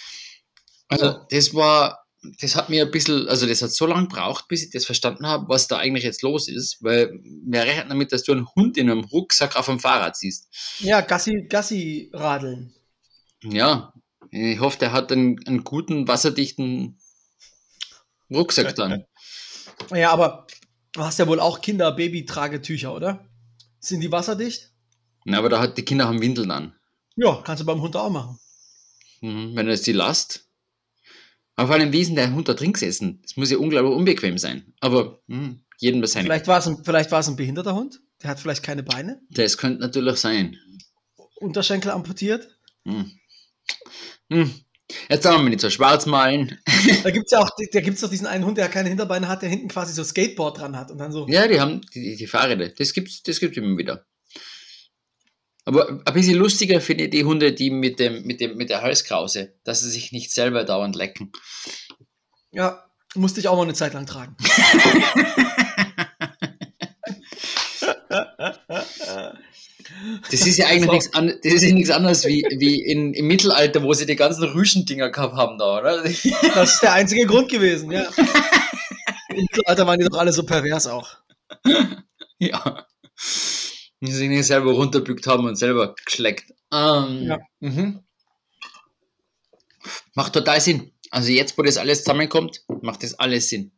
Also 0.87 1.19
das 1.29 1.53
war, 1.53 2.04
das 2.39 2.55
hat 2.55 2.69
mir 2.69 2.85
ein 2.85 2.91
bisschen, 2.91 3.27
also 3.27 3.45
das 3.45 3.61
hat 3.61 3.71
so 3.71 3.85
lange 3.85 4.07
gebraucht, 4.07 4.47
bis 4.47 4.63
ich 4.63 4.71
das 4.71 4.85
verstanden 4.85 5.25
habe, 5.25 5.49
was 5.49 5.67
da 5.67 5.77
eigentlich 5.77 6.03
jetzt 6.03 6.21
los 6.21 6.47
ist, 6.47 6.83
weil 6.83 7.19
wir 7.23 7.61
rechnen 7.61 7.89
damit, 7.89 8.11
dass 8.11 8.23
du 8.23 8.31
einen 8.31 8.47
Hund 8.55 8.77
in 8.77 8.89
einem 8.89 9.03
Rucksack 9.03 9.55
auf 9.55 9.65
dem 9.65 9.79
Fahrrad 9.79 10.15
siehst. 10.15 10.47
Ja, 10.79 11.01
Gassi, 11.01 11.47
Gassi 11.49 12.09
radeln. 12.13 12.73
Ja, 13.43 13.93
ich 14.31 14.59
hoffe, 14.59 14.79
der 14.79 14.91
hat 14.91 15.11
einen, 15.11 15.39
einen 15.47 15.63
guten, 15.63 16.07
wasserdichten 16.07 16.99
Rucksack 18.31 18.75
dann. 18.75 19.05
Ja, 19.93 20.11
aber 20.11 20.47
du 20.93 21.01
hast 21.01 21.19
ja 21.19 21.27
wohl 21.27 21.41
auch 21.41 21.59
Kinder-Baby-Tragetücher, 21.59 22.95
oder? 22.95 23.27
Sind 23.79 23.99
die 23.99 24.11
wasserdicht? 24.11 24.71
Na, 25.25 25.39
aber 25.39 25.49
da 25.49 25.59
hat 25.59 25.77
die 25.77 25.83
Kinder 25.83 26.07
haben 26.07 26.21
Windeln 26.21 26.49
an. 26.49 26.73
Ja, 27.17 27.41
kannst 27.43 27.61
du 27.61 27.65
beim 27.65 27.81
Hund 27.81 27.95
auch 27.97 28.09
machen. 28.09 28.39
Mhm, 29.21 29.55
wenn 29.55 29.67
er 29.67 29.73
es 29.73 29.81
die 29.81 29.91
Last. 29.91 30.44
Auf 31.57 31.69
einem 31.69 31.93
Wiesen 31.93 32.15
der 32.15 32.33
Hund 32.33 32.49
da 32.49 32.53
drin 32.53 32.73
gesessen. 32.73 33.19
Das 33.21 33.37
muss 33.37 33.51
ja 33.51 33.57
unglaublich 33.57 33.95
unbequem 33.95 34.37
sein. 34.37 34.73
Aber 34.81 35.21
hm, 35.27 35.61
jedem 35.77 36.01
das 36.01 36.11
seine. 36.11 36.25
Vielleicht 36.25 36.47
war 36.47 36.59
es 36.59 36.67
ein, 36.67 36.83
vielleicht 36.83 37.11
war 37.11 37.19
es 37.19 37.27
ein 37.27 37.35
behinderter 37.35 37.75
Hund. 37.75 38.01
Der 38.21 38.29
hat 38.29 38.39
vielleicht 38.39 38.63
keine 38.63 38.83
Beine. 38.83 39.21
Das 39.29 39.57
könnte 39.57 39.81
natürlich 39.81 40.17
sein. 40.17 40.57
Unterschenkel 41.35 41.91
amputiert. 41.91 42.57
Hm. 42.85 43.11
Hm. 44.31 44.53
Jetzt 45.09 45.23
sagen 45.23 45.43
wir 45.43 45.49
nicht 45.49 45.61
so 45.61 45.69
schwarz 45.69 46.05
malen. 46.05 46.59
Da 47.03 47.09
gibt 47.09 47.25
es 47.25 47.31
ja 47.31 47.39
auch, 47.39 47.49
da 47.71 47.81
gibt's 47.81 48.01
doch 48.01 48.09
diesen 48.09 48.27
einen 48.27 48.45
Hund, 48.45 48.59
der 48.59 48.69
keine 48.69 48.89
Hinterbeine 48.89 49.27
hat, 49.27 49.41
der 49.41 49.49
hinten 49.49 49.69
quasi 49.69 49.93
so 49.93 50.03
Skateboard 50.03 50.59
dran 50.59 50.77
hat 50.77 50.91
und 50.91 50.99
dann 50.99 51.11
so. 51.11 51.27
Ja, 51.27 51.47
die 51.47 51.59
haben 51.59 51.81
die, 51.95 52.15
die 52.15 52.27
Fahrräder. 52.27 52.69
Das 52.69 52.93
gibt's, 52.93 53.23
das 53.23 53.39
gibt's 53.39 53.57
immer 53.57 53.75
wieder. 53.75 54.05
Aber 55.65 55.89
ein 55.89 56.13
bisschen 56.13 56.37
lustiger 56.37 56.79
finde 56.79 57.05
ich 57.05 57.09
die 57.09 57.25
Hunde, 57.25 57.51
die 57.51 57.71
mit 57.71 57.99
dem, 57.99 58.23
mit 58.23 58.39
dem, 58.39 58.55
mit 58.55 58.69
der 58.69 58.81
Halskrause, 58.81 59.53
dass 59.63 59.81
sie 59.81 59.89
sich 59.89 60.11
nicht 60.11 60.31
selber 60.31 60.63
dauernd 60.63 60.95
lecken. 60.95 61.31
Ja, 62.51 62.85
musste 63.15 63.39
ich 63.39 63.47
auch 63.47 63.55
mal 63.55 63.63
eine 63.63 63.73
Zeit 63.73 63.93
lang 63.93 64.05
tragen. 64.05 64.35
Das 70.31 70.45
ist 70.45 70.57
ja 70.57 70.67
eigentlich 70.67 70.91
nichts, 70.91 71.13
an, 71.13 71.27
das 71.43 71.53
ist 71.53 71.63
ja 71.63 71.73
nichts 71.73 71.89
anderes 71.89 72.25
wie, 72.25 72.45
wie 72.57 72.81
in, 72.81 73.13
im 73.13 73.27
Mittelalter, 73.27 73.83
wo 73.83 73.93
sie 73.93 74.05
die 74.05 74.15
ganzen 74.15 74.43
Rüschendinger 74.43 75.09
gehabt 75.09 75.35
haben 75.35 75.57
da, 75.57 75.79
oder? 75.79 76.03
Das 76.03 76.73
ist 76.73 76.81
der 76.81 76.93
einzige 76.93 77.25
Grund 77.27 77.49
gewesen, 77.49 77.91
ja. 77.91 78.03
Im 79.29 79.41
Mittelalter 79.41 79.87
waren 79.87 79.99
die 79.99 80.05
doch 80.05 80.17
alle 80.17 80.31
so 80.31 80.43
pervers 80.43 80.87
auch. 80.87 81.17
Ja. 82.39 82.85
Die 84.01 84.11
sich 84.11 84.29
nicht 84.29 84.45
selber 84.45 84.73
runterbückt 84.73 85.25
haben 85.27 85.45
und 85.45 85.55
selber 85.55 85.95
geschleckt. 86.05 86.53
Ähm, 86.71 87.23
ja. 87.23 87.37
Mhm. 87.59 88.03
Macht 90.13 90.33
total 90.33 90.59
Sinn. 90.61 90.91
Also 91.11 91.31
jetzt, 91.31 91.57
wo 91.57 91.61
das 91.61 91.77
alles 91.77 92.03
zusammenkommt, 92.03 92.63
macht 92.81 93.03
das 93.03 93.13
alles 93.15 93.49
Sinn. 93.49 93.71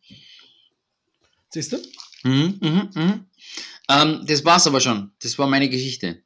Siehst 1.52 1.72
du? 1.72 1.78
Mhm, 2.24 2.58
mhm, 2.62 2.90
mhm. 2.94 3.26
Ähm, 3.90 4.26
das 4.26 4.44
war's 4.44 4.68
aber 4.68 4.82
schon. 4.82 5.12
Das 5.22 5.38
war 5.38 5.48
meine 5.48 5.70
Geschichte. 5.70 6.24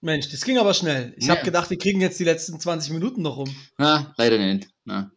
Mensch, 0.00 0.28
das 0.30 0.44
ging 0.44 0.58
aber 0.58 0.74
schnell. 0.74 1.14
Ich 1.16 1.26
ja. 1.26 1.34
habe 1.34 1.44
gedacht, 1.44 1.70
wir 1.70 1.78
kriegen 1.78 2.00
jetzt 2.00 2.20
die 2.20 2.24
letzten 2.24 2.60
20 2.60 2.92
Minuten 2.92 3.22
noch 3.22 3.36
rum. 3.38 3.54
Na, 3.78 4.14
leider 4.18 4.38
nicht. 4.38 4.68
Na. 4.84 5.10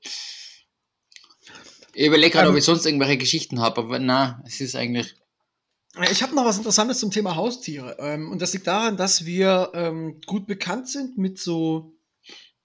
Ich 1.94 2.08
überlege 2.08 2.32
gerade, 2.32 2.48
ähm, 2.48 2.54
ob 2.54 2.58
ich 2.58 2.64
sonst 2.64 2.86
irgendwelche 2.86 3.18
Geschichten 3.18 3.60
habe, 3.60 3.82
aber 3.82 4.00
na, 4.00 4.42
es 4.46 4.62
ist 4.62 4.76
eigentlich. 4.76 5.16
Ich 6.12 6.22
habe 6.22 6.36
noch 6.36 6.46
was 6.46 6.58
Interessantes 6.58 7.00
zum 7.00 7.12
Thema 7.12 7.36
Haustiere. 7.36 7.98
Ähm, 8.00 8.32
und 8.32 8.42
das 8.42 8.54
liegt 8.54 8.68
daran, 8.68 8.98
dass 8.98 9.26
wir 9.26 9.72
ähm, 9.74 10.22
gut 10.26 10.46
bekannt 10.46 10.88
sind 10.88 11.18
mit 11.18 11.40
so 11.40 11.98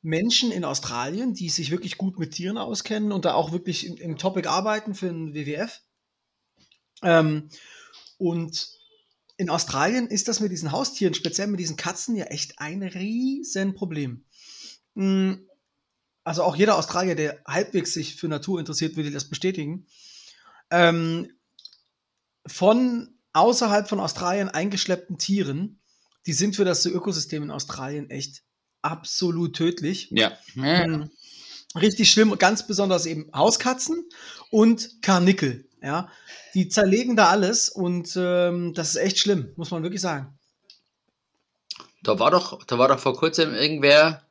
Menschen 0.03 0.51
in 0.51 0.65
Australien, 0.65 1.33
die 1.33 1.49
sich 1.49 1.71
wirklich 1.71 1.97
gut 1.97 2.19
mit 2.19 2.33
Tieren 2.33 2.59
auskennen 2.59 3.13
und 3.13 3.25
da 3.25 3.35
auch 3.35 3.53
wirklich 3.53 3.87
im, 3.87 3.97
im 3.97 4.19
Topic 4.19 4.49
arbeiten 4.49 4.95
für 4.95 5.07
den 5.07 5.35
WWF. 5.35 5.81
Ähm, 7.03 7.49
und 8.19 8.69
in 9.37 9.49
Australien 9.49 10.09
ist 10.09 10.29
das 10.29 10.41
mit 10.41 10.53
diesen 10.53 10.73
Haustieren, 10.73 11.15
speziell 11.15 11.47
mit 11.47 11.61
diesen 11.61 11.77
Katzen, 11.77 12.17
ja 12.17 12.27
echt 12.27 12.59
ein 12.59 12.83
Riesenproblem. 12.83 14.25
Hm, 14.95 15.49
also 16.25 16.43
auch 16.43 16.57
jeder 16.57 16.77
Australier, 16.77 17.15
der 17.15 17.41
halbwegs 17.47 17.95
sich 17.95 18.17
für 18.17 18.29
Natur 18.29 18.61
interessiert, 18.61 18.97
würde 18.97 19.11
das 19.11 19.29
bestätigen. 19.29 19.87
Ähm, 20.71 21.33
von 22.47 23.15
außerhalb 23.33 23.89
von 23.89 24.01
Australien 24.01 24.49
eingeschleppten 24.49 25.19
Tieren, 25.19 25.81
die 26.27 26.33
sind 26.33 26.57
für 26.57 26.65
das 26.65 26.85
Ökosystem 26.87 27.43
in 27.43 27.51
Australien 27.51 28.11
echt 28.11 28.43
absolut 28.83 29.57
tödlich. 29.57 30.09
Ja. 30.11 30.33
ja. 30.55 30.85
Hm, 30.85 31.11
richtig 31.75 32.11
schlimm, 32.11 32.37
ganz 32.39 32.67
besonders 32.67 33.07
eben 33.07 33.31
Hauskatzen 33.35 34.09
und 34.51 35.03
Karnickel. 35.03 35.69
Ja, 35.83 36.09
die 36.55 36.69
zerlegen 36.69 37.17
da 37.17 37.31
alles 37.31 37.69
und 37.69 38.15
ähm, 38.17 38.73
das 38.73 38.91
ist 38.91 38.97
echt 38.97 39.19
schlimm, 39.19 39.53
muss 39.57 39.73
man 39.73 39.83
wirklich 39.83 40.01
sagen. 40.01 40.39
Da 42.05 42.21
war 42.21 42.31
doch, 42.31 42.63
da 42.65 42.79
war 42.79 42.87
doch 42.87 43.01
vor 43.01 43.17
kurzem 43.17 43.53
irgendwer 43.53 44.23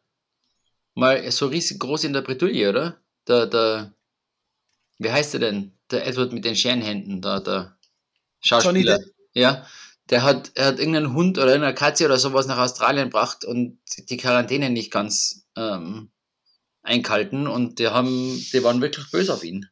mal 0.94 1.30
so 1.32 1.48
riesig 1.48 1.80
groß 1.80 2.06
in 2.06 2.14
der 2.14 2.22
Bretouille, 2.22 2.70
oder? 2.70 3.02
Der, 3.28 3.48
der, 3.48 3.94
wie 4.98 5.12
heißt 5.12 5.34
der 5.34 5.42
denn? 5.42 5.74
Der 5.90 6.08
Edward 6.08 6.32
mit 6.32 6.46
den 6.46 6.56
Scherenhänden, 6.56 7.22
da, 7.22 7.42
der 7.42 7.78
Schauspieler. 8.42 9.00
Ja, 9.34 9.66
der 10.10 10.24
hat, 10.24 10.52
er 10.56 10.66
hat 10.66 10.80
irgendeinen 10.80 11.14
Hund 11.14 11.38
oder 11.38 11.54
eine 11.54 11.74
Katze 11.74 12.06
oder 12.06 12.18
sowas 12.18 12.46
nach 12.48 12.58
Australien 12.58 13.06
gebracht 13.06 13.46
und 13.46 13.80
die 14.10 14.18
Quarantäne 14.18 14.70
nicht 14.70 14.92
ganz 14.92 15.46
ähm, 15.56 16.12
einkalten 16.84 17.48
und 17.48 17.80
die 17.80 17.88
haben, 17.88 18.44
die 18.52 18.64
waren 18.64 18.82
wirklich 18.82 19.10
böse 19.12 19.34
auf 19.34 19.44
ihn. 19.44 19.68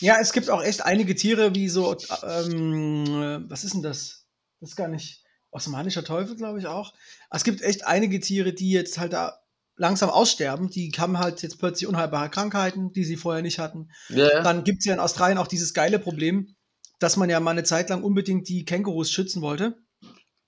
Ja, 0.00 0.18
es 0.20 0.32
gibt 0.32 0.48
auch 0.48 0.62
echt 0.62 0.84
einige 0.84 1.16
Tiere 1.16 1.54
wie 1.54 1.68
so, 1.68 1.96
ähm, 2.22 3.46
was 3.48 3.64
ist 3.64 3.74
denn 3.74 3.82
das? 3.82 4.26
Das 4.60 4.70
ist 4.70 4.76
gar 4.76 4.88
nicht. 4.88 5.24
Osmanischer 5.50 6.04
Teufel, 6.04 6.36
glaube 6.36 6.58
ich 6.58 6.66
auch. 6.66 6.92
Es 7.30 7.42
gibt 7.42 7.62
echt 7.62 7.86
einige 7.86 8.20
Tiere, 8.20 8.52
die 8.52 8.70
jetzt 8.70 8.98
halt 8.98 9.14
da 9.14 9.40
langsam 9.76 10.10
aussterben. 10.10 10.68
Die 10.68 10.92
haben 10.98 11.18
halt 11.18 11.42
jetzt 11.42 11.58
plötzlich 11.58 11.88
unheilbare 11.88 12.28
Krankheiten, 12.28 12.92
die 12.92 13.04
sie 13.04 13.16
vorher 13.16 13.42
nicht 13.42 13.58
hatten. 13.58 13.90
Ja. 14.10 14.42
Dann 14.42 14.62
gibt 14.62 14.80
es 14.80 14.84
ja 14.84 14.92
in 14.92 15.00
Australien 15.00 15.38
auch 15.38 15.46
dieses 15.46 15.72
geile 15.72 15.98
Problem, 15.98 16.54
dass 16.98 17.16
man 17.16 17.30
ja 17.30 17.40
mal 17.40 17.52
eine 17.52 17.64
Zeit 17.64 17.90
lang 17.90 18.02
unbedingt 18.02 18.48
die 18.48 18.64
Kängurus 18.64 19.10
schützen 19.10 19.42
wollte. 19.42 19.78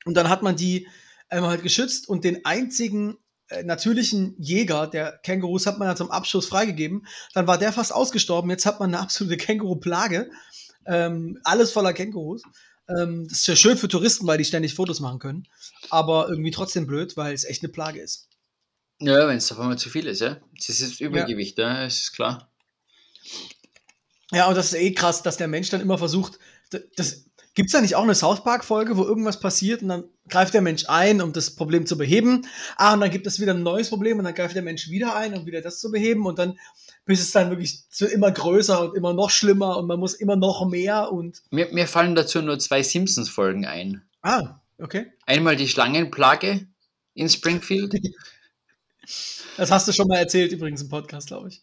Und 0.04 0.14
dann 0.14 0.28
hat 0.28 0.42
man 0.42 0.56
die 0.56 0.88
einmal 1.28 1.50
halt 1.50 1.62
geschützt 1.62 2.08
und 2.08 2.24
den 2.24 2.44
einzigen 2.44 3.18
äh, 3.48 3.62
natürlichen 3.62 4.34
Jäger 4.38 4.86
der 4.86 5.18
Kängurus 5.18 5.66
hat 5.66 5.78
man 5.78 5.88
ja 5.88 5.96
zum 5.96 6.10
Abschuss 6.10 6.46
freigegeben. 6.46 7.06
Dann 7.34 7.46
war 7.46 7.58
der 7.58 7.72
fast 7.72 7.92
ausgestorben. 7.92 8.50
Jetzt 8.50 8.66
hat 8.66 8.80
man 8.80 8.90
eine 8.90 9.02
absolute 9.02 9.36
Känguru-Plage. 9.36 10.30
Ähm, 10.86 11.38
alles 11.44 11.72
voller 11.72 11.92
Kängurus. 11.92 12.42
Ähm, 12.88 13.28
das 13.28 13.38
ist 13.38 13.46
ja 13.46 13.56
schön 13.56 13.76
für 13.76 13.88
Touristen, 13.88 14.26
weil 14.26 14.38
die 14.38 14.44
ständig 14.44 14.74
Fotos 14.74 15.00
machen 15.00 15.18
können. 15.18 15.46
Aber 15.90 16.28
irgendwie 16.28 16.50
trotzdem 16.50 16.86
blöd, 16.86 17.16
weil 17.16 17.34
es 17.34 17.44
echt 17.44 17.62
eine 17.62 17.72
Plage 17.72 18.00
ist. 18.00 18.28
Ja, 19.00 19.26
wenn 19.28 19.38
es 19.38 19.50
auf 19.50 19.58
einmal 19.58 19.78
zu 19.78 19.88
viel 19.88 20.06
ist, 20.06 20.20
ja. 20.20 20.38
Das 20.56 20.80
ist 20.80 21.00
Übergewicht, 21.00 21.58
ja, 21.58 21.74
ja 21.74 21.84
das 21.84 22.00
ist 22.00 22.12
klar. 22.12 22.52
Ja, 24.32 24.48
und 24.48 24.56
das 24.56 24.72
ist 24.72 24.78
eh 24.78 24.92
krass, 24.92 25.22
dass 25.22 25.36
der 25.36 25.48
Mensch 25.48 25.70
dann 25.70 25.80
immer 25.80 25.98
versucht, 25.98 26.38
das, 26.96 27.24
Gibt 27.54 27.68
es 27.68 27.72
da 27.72 27.80
nicht 27.80 27.96
auch 27.96 28.04
eine 28.04 28.14
South 28.14 28.44
Park-Folge, 28.44 28.96
wo 28.96 29.02
irgendwas 29.02 29.40
passiert 29.40 29.82
und 29.82 29.88
dann 29.88 30.04
greift 30.28 30.54
der 30.54 30.62
Mensch 30.62 30.84
ein, 30.86 31.20
um 31.20 31.32
das 31.32 31.56
Problem 31.56 31.84
zu 31.84 31.98
beheben? 31.98 32.46
Ah, 32.76 32.94
und 32.94 33.00
dann 33.00 33.10
gibt 33.10 33.26
es 33.26 33.40
wieder 33.40 33.54
ein 33.54 33.64
neues 33.64 33.90
Problem 33.90 34.18
und 34.18 34.24
dann 34.24 34.34
greift 34.34 34.54
der 34.54 34.62
Mensch 34.62 34.88
wieder 34.88 35.16
ein, 35.16 35.34
um 35.34 35.46
wieder 35.46 35.60
das 35.60 35.80
zu 35.80 35.90
beheben 35.90 36.26
und 36.26 36.38
dann, 36.38 36.58
bis 37.06 37.20
es 37.20 37.32
dann 37.32 37.50
wirklich 37.50 37.88
zu 37.90 38.06
immer 38.06 38.30
größer 38.30 38.80
und 38.80 38.96
immer 38.96 39.12
noch 39.14 39.30
schlimmer 39.30 39.78
und 39.78 39.88
man 39.88 39.98
muss 39.98 40.14
immer 40.14 40.36
noch 40.36 40.64
mehr 40.68 41.10
und. 41.10 41.42
Mir, 41.50 41.68
mir 41.72 41.88
fallen 41.88 42.14
dazu 42.14 42.40
nur 42.40 42.60
zwei 42.60 42.84
Simpsons-Folgen 42.84 43.66
ein. 43.66 44.02
Ah, 44.22 44.60
okay. 44.78 45.12
Einmal 45.26 45.56
die 45.56 45.68
Schlangenplage 45.68 46.68
in 47.14 47.28
Springfield. 47.28 47.94
das 49.56 49.72
hast 49.72 49.88
du 49.88 49.92
schon 49.92 50.06
mal 50.06 50.18
erzählt, 50.18 50.52
übrigens 50.52 50.82
im 50.82 50.88
Podcast, 50.88 51.26
glaube 51.26 51.48
ich. 51.48 51.62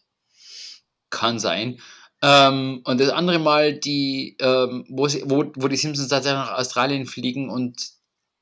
Kann 1.08 1.38
sein. 1.38 1.80
Ähm, 2.20 2.80
und 2.84 3.00
das 3.00 3.10
andere 3.10 3.38
Mal, 3.38 3.74
die, 3.74 4.36
ähm, 4.40 4.84
wo, 4.88 5.06
sie, 5.08 5.22
wo, 5.26 5.44
wo 5.54 5.68
die 5.68 5.76
Simpsons 5.76 6.08
tatsächlich 6.08 6.40
nach 6.40 6.58
Australien 6.58 7.06
fliegen 7.06 7.48
und 7.48 7.90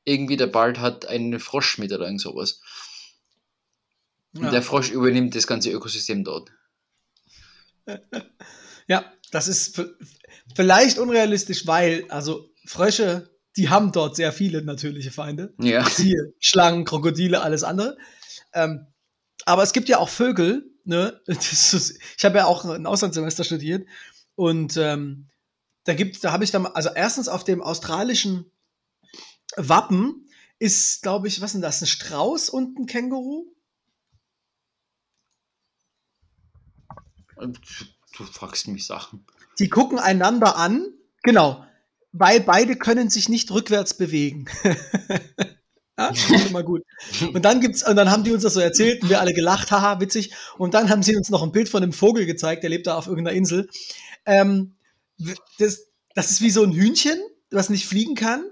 irgendwie 0.04 0.36
der 0.36 0.46
Bart 0.46 0.78
hat 0.78 1.06
einen 1.06 1.38
Frosch 1.40 1.78
mit 1.78 1.92
oder 1.92 2.06
irgend 2.06 2.20
sowas. 2.20 2.60
Und 4.34 4.44
ja. 4.44 4.50
der 4.50 4.62
Frosch 4.62 4.90
übernimmt 4.90 5.34
das 5.34 5.46
ganze 5.46 5.70
Ökosystem 5.70 6.24
dort. 6.24 6.50
Ja, 8.88 9.12
das 9.32 9.48
ist 9.48 9.82
vielleicht 10.54 10.98
unrealistisch, 10.98 11.66
weil, 11.66 12.04
also 12.08 12.50
Frösche, 12.64 13.36
die 13.56 13.68
haben 13.68 13.90
dort 13.90 14.14
sehr 14.14 14.32
viele 14.32 14.62
natürliche 14.62 15.10
Feinde. 15.10 15.54
Ja. 15.58 15.84
Siehe, 15.88 16.34
Schlangen, 16.38 16.84
Krokodile, 16.84 17.42
alles 17.42 17.64
andere. 17.64 17.96
Ähm, 18.52 18.86
aber 19.44 19.64
es 19.64 19.72
gibt 19.72 19.88
ja 19.88 19.98
auch 19.98 20.08
Vögel, 20.08 20.70
ne? 20.86 21.20
Ist, 21.26 21.98
ich 22.16 22.24
habe 22.24 22.38
ja 22.38 22.46
auch 22.46 22.64
ein 22.64 22.86
Auslandssemester 22.86 23.44
studiert 23.44 23.86
und 24.34 24.76
ähm, 24.76 25.28
da 25.84 25.94
gibt, 25.94 26.22
da 26.24 26.32
habe 26.32 26.44
ich 26.44 26.50
dann, 26.50 26.66
also 26.66 26.90
erstens 26.94 27.28
auf 27.28 27.44
dem 27.44 27.62
australischen 27.62 28.50
Wappen 29.56 30.28
ist, 30.58 31.02
glaube 31.02 31.28
ich, 31.28 31.40
was 31.40 31.50
ist 31.50 31.54
denn 31.54 31.62
das, 31.62 31.80
ein 31.80 31.86
Strauß 31.86 32.50
und 32.50 32.78
ein 32.78 32.86
Känguru? 32.86 33.46
Du 37.36 38.24
fragst 38.24 38.66
mich 38.68 38.86
Sachen. 38.86 39.24
Die 39.58 39.68
gucken 39.68 39.98
einander 39.98 40.56
an, 40.56 40.86
genau, 41.22 41.64
weil 42.12 42.40
beide 42.40 42.76
können 42.76 43.10
sich 43.10 43.28
nicht 43.28 43.50
rückwärts 43.50 43.96
bewegen. 43.96 44.46
Ja, 46.14 46.38
schon 46.38 46.52
mal 46.52 46.64
gut. 46.64 46.82
Und 47.32 47.44
dann 47.44 47.60
gibt's, 47.60 47.86
und 47.86 47.96
dann 47.96 48.10
haben 48.10 48.24
die 48.24 48.32
uns 48.32 48.42
das 48.42 48.54
so 48.54 48.60
erzählt 48.60 49.02
und 49.02 49.08
wir 49.08 49.20
alle 49.20 49.34
gelacht, 49.34 49.70
haha, 49.70 50.00
witzig. 50.00 50.32
Und 50.58 50.74
dann 50.74 50.90
haben 50.90 51.02
sie 51.02 51.16
uns 51.16 51.30
noch 51.30 51.42
ein 51.42 51.52
Bild 51.52 51.68
von 51.68 51.82
einem 51.82 51.92
Vogel 51.92 52.26
gezeigt, 52.26 52.62
der 52.62 52.70
lebt 52.70 52.86
da 52.86 52.96
auf 52.96 53.06
irgendeiner 53.06 53.36
Insel. 53.36 53.68
Ähm, 54.24 54.76
das, 55.58 55.86
das 56.14 56.30
ist 56.30 56.40
wie 56.40 56.50
so 56.50 56.62
ein 56.62 56.72
Hühnchen, 56.72 57.18
was 57.50 57.70
nicht 57.70 57.86
fliegen 57.86 58.14
kann. 58.14 58.44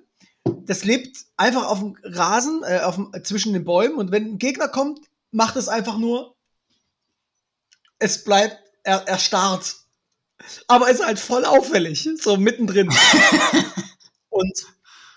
Das 0.44 0.84
lebt 0.84 1.16
einfach 1.36 1.66
auf 1.66 1.80
dem 1.80 1.96
Rasen, 2.02 2.62
äh, 2.64 2.80
auf 2.80 2.96
dem, 2.96 3.12
zwischen 3.24 3.52
den 3.52 3.64
Bäumen. 3.64 3.96
Und 3.96 4.10
wenn 4.10 4.32
ein 4.32 4.38
Gegner 4.38 4.68
kommt, 4.68 5.00
macht 5.30 5.56
es 5.56 5.68
einfach 5.68 5.98
nur, 5.98 6.36
es 7.98 8.24
bleibt 8.24 8.58
er, 8.82 9.08
erstarrt. 9.08 9.76
Aber 10.68 10.90
ist 10.90 11.04
halt 11.04 11.18
voll 11.18 11.44
auffällig, 11.44 12.08
so 12.20 12.36
mittendrin. 12.36 12.90
und 14.28 14.66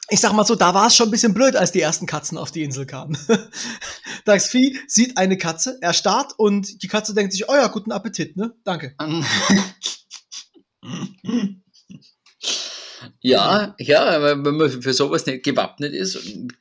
ich 0.09 0.19
sag 0.19 0.33
mal 0.33 0.45
so, 0.45 0.55
da 0.55 0.73
war 0.73 0.87
es 0.87 0.95
schon 0.95 1.09
ein 1.09 1.11
bisschen 1.11 1.33
blöd, 1.33 1.55
als 1.55 1.71
die 1.71 1.81
ersten 1.81 2.05
Katzen 2.05 2.37
auf 2.37 2.51
die 2.51 2.63
Insel 2.63 2.85
kamen. 2.85 3.17
Das 4.25 4.49
Vieh 4.49 4.77
sieht 4.87 5.17
eine 5.17 5.37
Katze, 5.37 5.77
er 5.79 5.93
starrt 5.93 6.33
und 6.37 6.83
die 6.83 6.89
Katze 6.89 7.13
denkt 7.13 7.31
sich, 7.31 7.47
oh 7.47 7.55
ja, 7.55 7.67
guten 7.67 7.93
Appetit, 7.93 8.35
ne? 8.35 8.53
Danke. 8.65 8.93
ja, 13.21 13.73
ja, 13.79 14.43
wenn 14.43 14.57
man 14.57 14.81
für 14.81 14.93
sowas 14.93 15.25
nicht 15.25 15.45
gewappnet 15.45 15.93
ist 15.93 16.17
und 16.17 16.53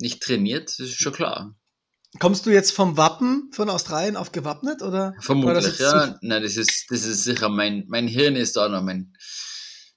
nicht 0.00 0.22
trainiert, 0.22 0.68
das 0.68 0.78
ist 0.78 1.02
schon 1.02 1.12
klar. 1.12 1.56
Kommst 2.20 2.46
du 2.46 2.50
jetzt 2.50 2.72
vom 2.72 2.96
Wappen 2.96 3.50
von 3.52 3.68
Australien 3.68 4.16
auf 4.16 4.30
gewappnet 4.30 4.82
oder? 4.82 5.14
Vermutlich, 5.18 5.80
ja. 5.80 6.16
Nein, 6.20 6.42
das 6.42 6.56
ist, 6.56 6.88
das 6.90 7.04
ist 7.04 7.24
sicher 7.24 7.48
mein, 7.48 7.84
mein 7.88 8.06
Hirn 8.06 8.36
ist 8.36 8.56
da 8.56 8.68
noch, 8.68 8.82
mein, 8.82 9.12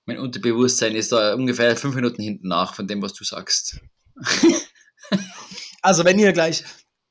mein 0.06 0.20
Unterbewusstsein 0.20 0.96
ist 0.96 1.12
da 1.12 1.34
ungefähr 1.34 1.76
fünf 1.76 1.96
Minuten 1.96 2.22
hinten 2.22 2.48
nach 2.48 2.76
von 2.76 2.88
dem, 2.88 3.02
was 3.02 3.14
du 3.14 3.24
sagst. 3.24 3.80
also 5.82 6.06
wenn 6.06 6.20
ihr 6.20 6.32
gleich, 6.32 6.64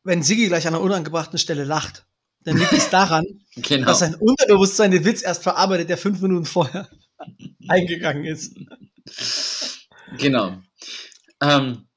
wenn 0.04 0.22
Sigi 0.22 0.46
gleich 0.46 0.66
an 0.66 0.74
einer 0.74 0.82
unangebrachten 0.82 1.38
Stelle 1.38 1.64
lacht, 1.64 2.06
dann 2.44 2.56
liegt 2.56 2.72
es 2.72 2.90
daran, 2.90 3.24
genau. 3.56 3.86
dass 3.86 4.00
sein 4.00 4.14
Unterbewusstsein 4.14 4.90
den 4.90 5.04
Witz 5.04 5.22
erst 5.22 5.42
verarbeitet, 5.42 5.88
der 5.88 5.98
fünf 5.98 6.20
Minuten 6.20 6.44
vorher 6.44 6.88
eingegangen 7.68 8.24
ist. 8.24 8.56
Genau. 10.18 10.58
Ähm, 11.40 11.88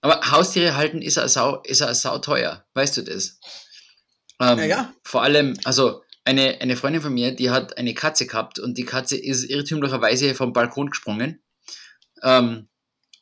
aber 0.00 0.30
Haustiere 0.30 0.76
halten 0.76 1.02
ist 1.02 1.16
ja 1.16 1.28
sau, 1.28 1.60
ist 1.62 1.80
ja 1.80 1.92
sau 1.92 2.18
teuer, 2.18 2.64
weißt 2.74 2.96
du 2.96 3.02
das? 3.02 3.38
Ähm, 4.40 4.58
ja, 4.58 4.64
ja. 4.64 4.94
Vor 5.02 5.22
allem, 5.22 5.58
also 5.64 6.02
eine, 6.28 6.60
eine 6.60 6.76
Freundin 6.76 7.00
von 7.00 7.14
mir, 7.14 7.34
die 7.34 7.50
hat 7.50 7.78
eine 7.78 7.94
Katze 7.94 8.26
gehabt 8.26 8.58
und 8.58 8.76
die 8.76 8.84
Katze 8.84 9.16
ist 9.16 9.44
irrtümlicherweise 9.44 10.34
vom 10.34 10.52
Balkon 10.52 10.90
gesprungen 10.90 11.42
ähm, 12.22 12.68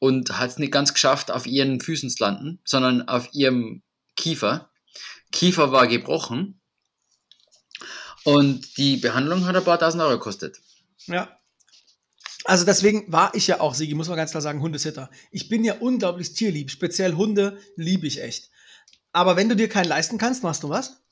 und 0.00 0.36
hat 0.36 0.50
es 0.50 0.59
nicht 0.59 0.72
ganz 0.72 0.92
geschafft, 0.92 1.30
auf 1.30 1.46
ihren 1.46 1.80
Füßen 1.80 2.11
zu 2.11 2.24
landen, 2.24 2.61
sondern 2.64 3.09
auf 3.09 3.32
ihrem 3.32 3.84
Kiefer. 4.16 4.70
Kiefer 5.30 5.70
war 5.70 5.86
gebrochen 5.86 6.61
und 8.24 8.76
die 8.76 8.96
Behandlung 8.96 9.46
hat 9.46 9.54
ein 9.54 9.64
paar 9.64 9.78
tausend 9.78 10.02
Euro 10.02 10.18
gekostet. 10.18 10.61
Ja. 11.07 11.38
Also 12.44 12.64
deswegen 12.64 13.11
war 13.12 13.32
ich 13.36 13.46
ja 13.46 13.61
auch, 13.61 13.74
Sigi, 13.74 13.94
muss 13.94 14.09
man 14.09 14.16
ganz 14.16 14.32
klar 14.32 14.40
sagen, 14.40 14.61
Hundesitter. 14.61 15.11
Ich 15.30 15.48
bin 15.48 15.62
ja 15.62 15.74
unglaublich 15.78 16.34
tierlieb. 16.34 16.72
Speziell 16.72 17.14
Hunde 17.14 17.59
liebe 17.76 18.09
ich 18.09 18.20
echt. 18.20 18.50
Aber 19.12 19.36
wenn 19.36 19.48
du 19.48 19.54
dir 19.54 19.68
keinen 19.68 19.88
leisten 19.88 20.18
kannst, 20.18 20.42
machst 20.42 20.64
du 20.64 20.68
was? 20.68 21.02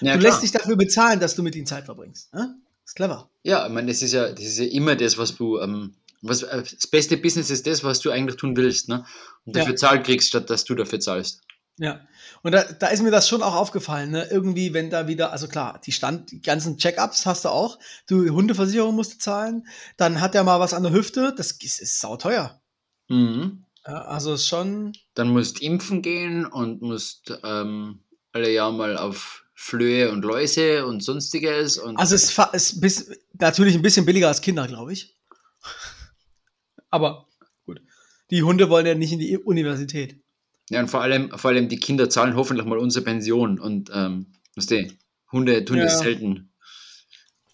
Ja, 0.00 0.14
du 0.14 0.18
klar. 0.18 0.30
lässt 0.30 0.42
dich 0.42 0.52
dafür 0.52 0.76
bezahlen, 0.76 1.20
dass 1.20 1.34
du 1.34 1.42
mit 1.42 1.54
ihnen 1.56 1.66
Zeit 1.66 1.84
verbringst. 1.84 2.30
Ja? 2.34 2.54
ist 2.88 2.94
clever. 2.94 3.28
Ja, 3.42 3.66
ich 3.66 3.72
meine, 3.72 3.88
das 3.88 4.02
ist 4.02 4.12
ja, 4.12 4.30
das 4.30 4.44
ist 4.44 4.58
ja 4.58 4.66
immer 4.66 4.96
das, 4.96 5.18
was 5.18 5.36
du, 5.36 5.58
ähm, 5.58 5.94
was, 6.22 6.42
äh, 6.42 6.62
das 6.62 6.86
beste 6.86 7.16
Business 7.16 7.50
ist 7.50 7.66
das, 7.66 7.84
was 7.84 8.00
du 8.00 8.10
eigentlich 8.10 8.36
tun 8.36 8.56
willst, 8.56 8.88
ne? 8.88 9.04
Und 9.44 9.54
dafür 9.54 9.72
ja. 9.72 9.76
Zahl 9.76 10.02
kriegst, 10.02 10.28
statt 10.28 10.50
dass 10.50 10.64
du 10.64 10.74
dafür 10.74 10.98
zahlst. 10.98 11.42
Ja, 11.78 12.00
und 12.42 12.52
da, 12.52 12.64
da 12.64 12.88
ist 12.88 13.02
mir 13.02 13.10
das 13.10 13.28
schon 13.28 13.42
auch 13.42 13.54
aufgefallen, 13.54 14.10
ne? 14.10 14.26
Irgendwie, 14.30 14.72
wenn 14.72 14.90
da 14.90 15.06
wieder, 15.06 15.32
also 15.32 15.48
klar, 15.48 15.80
die 15.84 15.92
Stand, 15.92 16.32
die 16.32 16.40
ganzen 16.40 16.78
Check-ups 16.78 17.26
hast 17.26 17.44
du 17.44 17.50
auch. 17.50 17.78
Du 18.08 18.28
Hundeversicherung 18.30 18.94
musst 18.94 19.14
du 19.14 19.18
zahlen. 19.18 19.66
Dann 19.96 20.20
hat 20.20 20.34
er 20.34 20.44
mal 20.44 20.58
was 20.58 20.74
an 20.74 20.82
der 20.82 20.92
Hüfte. 20.92 21.34
Das 21.36 21.52
ist, 21.52 21.80
ist 21.80 22.00
sauteuer. 22.00 22.60
Mhm. 23.08 23.64
Also 23.84 24.36
schon. 24.36 24.92
Dann 25.14 25.28
musst 25.28 25.62
impfen 25.62 26.02
gehen 26.02 26.46
und 26.46 26.82
musst 26.82 27.38
ähm, 27.44 28.00
alle 28.32 28.50
Jahr 28.50 28.72
mal 28.72 28.96
auf 28.96 29.44
Flöhe 29.60 30.12
und 30.12 30.24
Läuse 30.24 30.86
und 30.86 31.02
sonstiges. 31.02 31.78
Und 31.78 31.96
also 31.96 32.14
es 32.14 32.38
ist 32.52 32.80
bis, 32.80 33.10
natürlich 33.40 33.74
ein 33.74 33.82
bisschen 33.82 34.06
billiger 34.06 34.28
als 34.28 34.40
Kinder, 34.40 34.68
glaube 34.68 34.92
ich. 34.92 35.16
Aber 36.90 37.26
gut. 37.66 37.82
Die 38.30 38.44
Hunde 38.44 38.70
wollen 38.70 38.86
ja 38.86 38.94
nicht 38.94 39.12
in 39.12 39.18
die 39.18 39.36
Universität. 39.36 40.22
Ja, 40.70 40.78
und 40.78 40.88
vor 40.88 41.02
allem, 41.02 41.36
vor 41.36 41.50
allem 41.50 41.68
die 41.68 41.80
Kinder 41.80 42.08
zahlen 42.08 42.36
hoffentlich 42.36 42.68
mal 42.68 42.78
unsere 42.78 43.04
Pension 43.04 43.58
und 43.58 43.90
ähm, 43.92 44.26
was 44.54 44.66
du, 44.66 44.88
Hunde 45.32 45.64
tun 45.64 45.78
ja. 45.78 45.84
das 45.84 45.98
selten. 45.98 46.52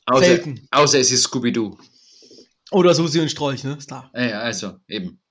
Außer, 0.04 0.26
selten. 0.26 0.68
Außer 0.72 0.98
es 0.98 1.10
ist 1.10 1.22
Scooby-Doo. 1.22 1.78
Oder 2.70 2.94
Susi 2.94 3.18
und 3.20 3.30
Strolch, 3.30 3.64
ne? 3.64 3.76
Ist 3.78 3.88
klar. 3.88 4.10
Ja, 4.14 4.40
also, 4.40 4.78
eben. 4.88 5.22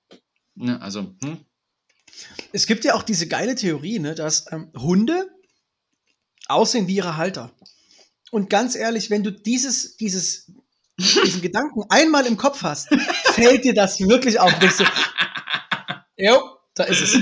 Ja, 0.56 0.78
also, 0.80 1.14
hm? 1.24 1.38
Es 2.52 2.66
gibt 2.66 2.84
ja 2.84 2.96
auch 2.96 3.04
diese 3.04 3.28
geile 3.28 3.54
Theorie, 3.54 4.00
ne, 4.00 4.16
dass 4.16 4.52
ähm, 4.52 4.72
Hunde 4.76 5.30
aussehen 6.48 6.88
wie 6.88 6.96
ihre 6.96 7.18
Halter. 7.18 7.52
Und 8.32 8.50
ganz 8.50 8.76
ehrlich, 8.76 9.10
wenn 9.10 9.24
du 9.24 9.32
dieses, 9.32 9.98
dieses, 9.98 10.52
diesen 10.98 11.42
Gedanken 11.44 11.84
einmal 11.90 12.26
im 12.26 12.38
Kopf 12.38 12.64
hast, 12.64 12.88
fällt 13.34 13.64
dir 13.64 13.74
das 13.74 14.00
wirklich 14.00 14.40
auf. 14.40 14.58
Denkst 14.60 14.78
du, 14.78 14.86
jo, 16.18 16.58
da 16.74 16.86
ist 16.86 17.02
es. 17.02 17.18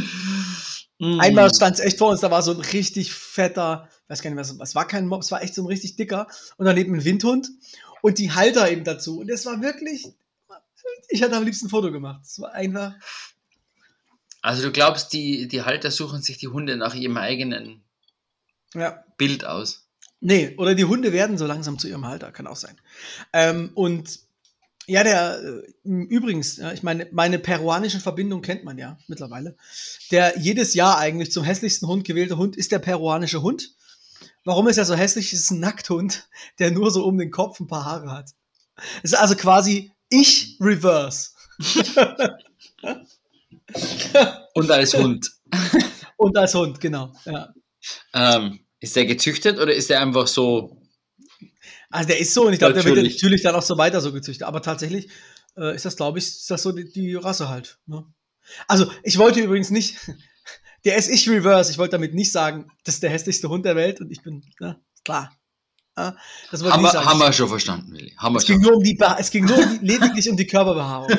Mm. 1.00 1.20
Einmal 1.20 1.54
stand 1.54 1.80
es 1.80 1.84
echt 1.84 1.98
vor 1.98 2.12
uns, 2.12 2.22
da 2.22 2.32
war 2.32 2.42
so 2.42 2.52
ein 2.52 2.62
richtig 2.62 3.12
fetter, 3.14 3.90
weiß 4.08 4.22
gar 4.22 4.30
nicht, 4.30 4.40
was, 4.40 4.58
was 4.60 4.76
war 4.76 4.88
kein 4.88 5.08
Mob, 5.08 5.22
es 5.22 5.32
war 5.32 5.42
echt 5.42 5.56
so 5.56 5.64
ein 5.64 5.68
richtig 5.68 5.96
dicker 5.96 6.28
und 6.58 6.66
daneben 6.66 6.96
ein 6.96 7.04
Windhund 7.04 7.50
und 8.02 8.20
die 8.20 8.32
Halter 8.32 8.72
eben 8.72 8.84
dazu. 8.84 9.20
Und 9.20 9.30
es 9.30 9.46
war 9.46 9.62
wirklich, 9.62 10.08
ich 11.10 11.24
hatte 11.24 11.36
am 11.36 11.44
liebsten 11.44 11.68
ein 11.68 11.70
Foto 11.70 11.92
gemacht. 11.92 12.22
Es 12.24 12.40
war 12.40 12.54
einfach. 12.54 12.94
Also 14.42 14.64
du 14.64 14.72
glaubst, 14.72 15.14
die, 15.14 15.48
die 15.48 15.64
Halter 15.64 15.92
suchen 15.92 16.22
sich 16.22 16.38
die 16.38 16.48
Hunde 16.48 16.78
nach 16.78 16.96
ihrem 16.96 17.18
eigenen 17.18 17.84
ja. 18.74 19.04
Bild 19.18 19.46
aus? 19.46 19.88
Nee, 20.20 20.56
oder 20.58 20.76
die 20.76 20.86
Hunde 20.86 21.14
werden 21.14 21.38
so 21.38 21.48
langsam 21.48 21.80
zu 21.80 21.88
ihrem 21.88 22.06
Halter, 22.06 22.32
kann 22.32 22.48
auch 22.48 22.56
sein. 22.56 22.80
Ähm, 23.34 23.72
und 23.74 24.20
ja, 24.88 25.04
der, 25.04 25.42
äh, 25.42 25.90
übrigens, 25.90 26.58
ja, 26.58 26.72
ich 26.72 26.84
meine, 26.84 27.08
meine 27.12 27.40
peruanischen 27.40 28.02
Verbindungen 28.02 28.44
kennt 28.44 28.64
man 28.64 28.78
ja 28.78 28.98
mittlerweile. 29.08 29.56
Der 30.12 30.38
jedes 30.40 30.74
Jahr 30.74 30.98
eigentlich 30.98 31.32
zum 31.32 31.44
hässlichsten 31.44 31.88
Hund 31.88 32.06
gewählte 32.06 32.38
Hund 32.38 32.56
ist 32.56 32.72
der 32.72 32.80
peruanische 32.80 33.42
Hund. 33.42 33.76
Warum 34.44 34.68
ist 34.68 34.78
er 34.78 34.86
so 34.86 34.96
hässlich? 34.96 35.34
Es 35.34 35.42
ist 35.42 35.52
ein 35.52 35.60
Nackthund, 35.60 36.28
der 36.60 36.72
nur 36.72 36.92
so 36.92 37.06
um 37.06 37.18
den 37.18 37.32
Kopf 37.32 37.60
ein 37.60 37.68
paar 37.68 37.86
Haare 37.86 38.12
hat. 38.12 38.32
Es 39.04 39.12
ist 39.12 39.20
also 39.20 39.36
quasi 39.36 39.92
ich 40.10 40.58
reverse. 40.60 41.32
Und 44.54 44.70
als 44.70 44.94
Hund. 44.94 45.32
Und 46.18 46.38
als 46.38 46.54
Hund, 46.54 46.80
genau. 46.80 47.14
Ja. 47.26 47.54
Ähm, 48.14 48.60
ist 48.80 48.96
der 48.96 49.06
gezüchtet 49.06 49.60
oder 49.60 49.74
ist 49.74 49.92
er 49.92 50.02
einfach 50.02 50.28
so 50.28 50.82
also 51.92 52.08
der 52.08 52.20
ist 52.20 52.34
so 52.34 52.48
und 52.48 52.54
ich 52.54 52.60
glaube, 52.60 52.74
der 52.74 52.86
wird 52.86 52.96
natürlich 52.96 53.42
dann 53.42 53.54
auch 53.54 53.62
so 53.62 53.78
weiter 53.78 54.00
so 54.00 54.14
gezüchtet. 54.14 54.48
Aber 54.48 54.62
tatsächlich 54.62 55.10
äh, 55.58 55.76
ist 55.76 55.84
das, 55.86 55.98
glaube 55.98 56.20
ich, 56.20 56.26
ist 56.26 56.50
das 56.50 56.64
so 56.64 56.72
die, 56.72 56.90
die 56.90 57.16
Rasse 57.16 57.50
halt. 57.50 57.80
Ne? 57.86 58.06
Also 58.68 58.90
ich 59.04 59.18
wollte 59.18 59.42
übrigens 59.42 59.72
nicht, 59.72 59.98
der 60.86 60.96
ist 60.96 61.10
ich 61.10 61.30
reverse. 61.30 61.72
Ich 61.72 61.78
wollte 61.78 61.92
damit 61.92 62.14
nicht 62.14 62.32
sagen, 62.32 62.72
das 62.86 62.96
ist 62.96 63.04
der 63.04 63.10
hässlichste 63.10 63.50
Hund 63.50 63.66
der 63.66 63.76
Welt 63.76 64.00
und 64.00 64.10
ich 64.10 64.24
bin, 64.24 64.42
ne, 64.60 64.80
klar. 65.04 65.36
Ja, 65.98 66.16
das 66.50 66.64
haben, 66.64 66.84
wir, 66.84 66.94
haben 66.94 67.20
wir 67.20 67.34
schon 67.34 67.50
verstanden, 67.50 67.92
Willi. 67.92 68.16
Haben 68.18 68.38
es, 68.38 68.46
ging 68.46 68.62
nur 68.62 68.78
um 68.78 68.84
die, 68.84 68.98
es 69.20 69.30
ging 69.30 69.44
nur 69.44 69.58
um 69.58 69.78
die, 69.78 69.86
lediglich 69.86 70.30
um 70.30 70.38
die 70.38 70.48
Körperbehaarung. 70.48 71.12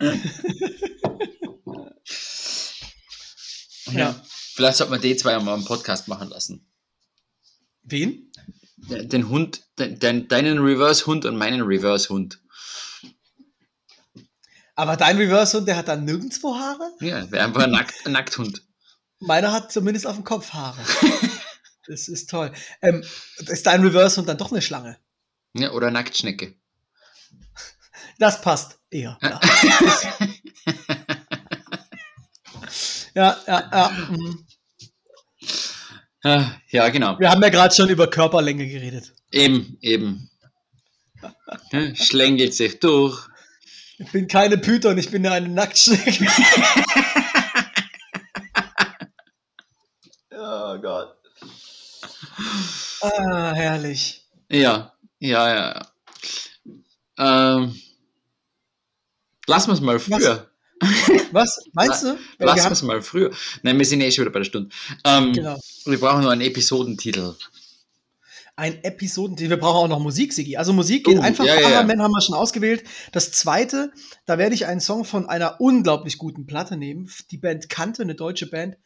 ja. 3.92 4.16
Vielleicht 4.56 4.78
sollte 4.78 4.90
man 4.90 5.02
die 5.02 5.14
zwei 5.14 5.38
mal 5.38 5.52
einen 5.52 5.66
Podcast 5.66 6.08
machen 6.08 6.30
lassen. 6.30 6.66
Wen? 7.82 8.32
Den 8.78 9.28
Hund, 9.28 9.60
den, 9.78 10.28
deinen 10.28 10.58
Reverse-Hund 10.60 11.26
und 11.26 11.36
meinen 11.36 11.60
Reverse-Hund. 11.60 12.40
Aber 14.74 14.96
dein 14.96 15.18
Reverse-Hund, 15.18 15.68
der 15.68 15.76
hat 15.76 15.88
dann 15.88 16.06
nirgendwo 16.06 16.54
Haare? 16.56 16.90
Ja, 17.00 17.30
wäre 17.30 17.44
einfach 17.44 17.64
ein, 17.64 17.70
Nackt, 17.70 18.06
ein 18.06 18.12
Nackthund. 18.12 18.62
Meiner 19.18 19.52
hat 19.52 19.70
zumindest 19.70 20.06
auf 20.06 20.14
dem 20.14 20.24
Kopf 20.24 20.54
Haare. 20.54 20.80
das 21.86 22.08
ist 22.08 22.30
toll. 22.30 22.50
Ähm, 22.80 23.04
ist 23.36 23.66
dein 23.66 23.82
Reverse-Hund 23.82 24.26
dann 24.26 24.38
doch 24.38 24.52
eine 24.52 24.62
Schlange? 24.62 24.96
Ja, 25.52 25.72
oder 25.72 25.90
Nacktschnecke. 25.90 26.54
Das 28.18 28.40
passt 28.40 28.78
eher. 28.88 29.18
Ja, 29.20 29.38
ja, 33.14 33.36
ja. 33.46 33.70
ja. 33.70 33.92
Mhm. 36.26 36.54
Ja, 36.70 36.88
genau. 36.88 37.18
Wir 37.20 37.30
haben 37.30 37.42
ja 37.42 37.50
gerade 37.50 37.74
schon 37.74 37.88
über 37.88 38.08
Körperlänge 38.08 38.66
geredet. 38.66 39.12
Eben, 39.30 39.78
eben. 39.80 40.28
Schlängelt 41.94 42.52
sich 42.54 42.80
durch. 42.80 43.28
Ich 43.98 44.10
bin 44.10 44.26
keine 44.26 44.58
Python, 44.58 44.98
ich 44.98 45.10
bin 45.10 45.24
ja 45.24 45.32
eine 45.32 45.48
Nacktschnecke. 45.48 46.26
oh 50.32 50.78
Gott. 50.78 51.16
Ah, 53.00 53.52
herrlich. 53.54 54.26
Ja, 54.50 54.92
ja, 55.20 55.54
ja. 55.54 55.86
Ähm, 57.18 57.80
lassen 59.46 59.68
wir 59.68 59.74
es 59.74 59.80
mal 59.80 59.98
früher. 59.98 60.50
Was? 61.32 61.64
Meinst 61.72 62.02
du? 62.02 62.18
Lass 62.38 62.70
es 62.70 62.82
mal 62.82 63.02
früher. 63.02 63.30
Nein, 63.62 63.78
wir 63.78 63.86
sind 63.86 64.00
eh 64.00 64.10
schon 64.10 64.24
wieder 64.24 64.32
bei 64.32 64.40
der 64.40 64.44
Stunde. 64.44 64.70
Ähm, 65.04 65.32
genau. 65.32 65.58
Wir 65.84 65.98
brauchen 65.98 66.22
nur 66.22 66.32
einen 66.32 66.42
Episodentitel. 66.42 67.34
ein 68.56 68.82
Episoden. 68.84 69.38
Wir 69.38 69.56
brauchen 69.58 69.84
auch 69.84 69.88
noch 69.88 70.02
Musik, 70.02 70.32
Sigi. 70.32 70.56
Also 70.56 70.72
Musik 70.72 71.04
geht 71.04 71.18
uh, 71.18 71.20
einfach. 71.20 71.44
Ja, 71.44 71.60
ja. 71.60 71.76
Haben 71.76 71.88
wir 71.88 72.20
schon 72.20 72.34
ausgewählt. 72.34 72.84
Das 73.12 73.32
zweite, 73.32 73.92
da 74.24 74.38
werde 74.38 74.54
ich 74.54 74.66
einen 74.66 74.80
Song 74.80 75.04
von 75.04 75.28
einer 75.28 75.60
unglaublich 75.60 76.18
guten 76.18 76.46
Platte 76.46 76.76
nehmen. 76.76 77.10
Die 77.30 77.38
Band 77.38 77.68
Kante, 77.68 78.02
eine 78.02 78.14
deutsche 78.14 78.48
Band, 78.48 78.76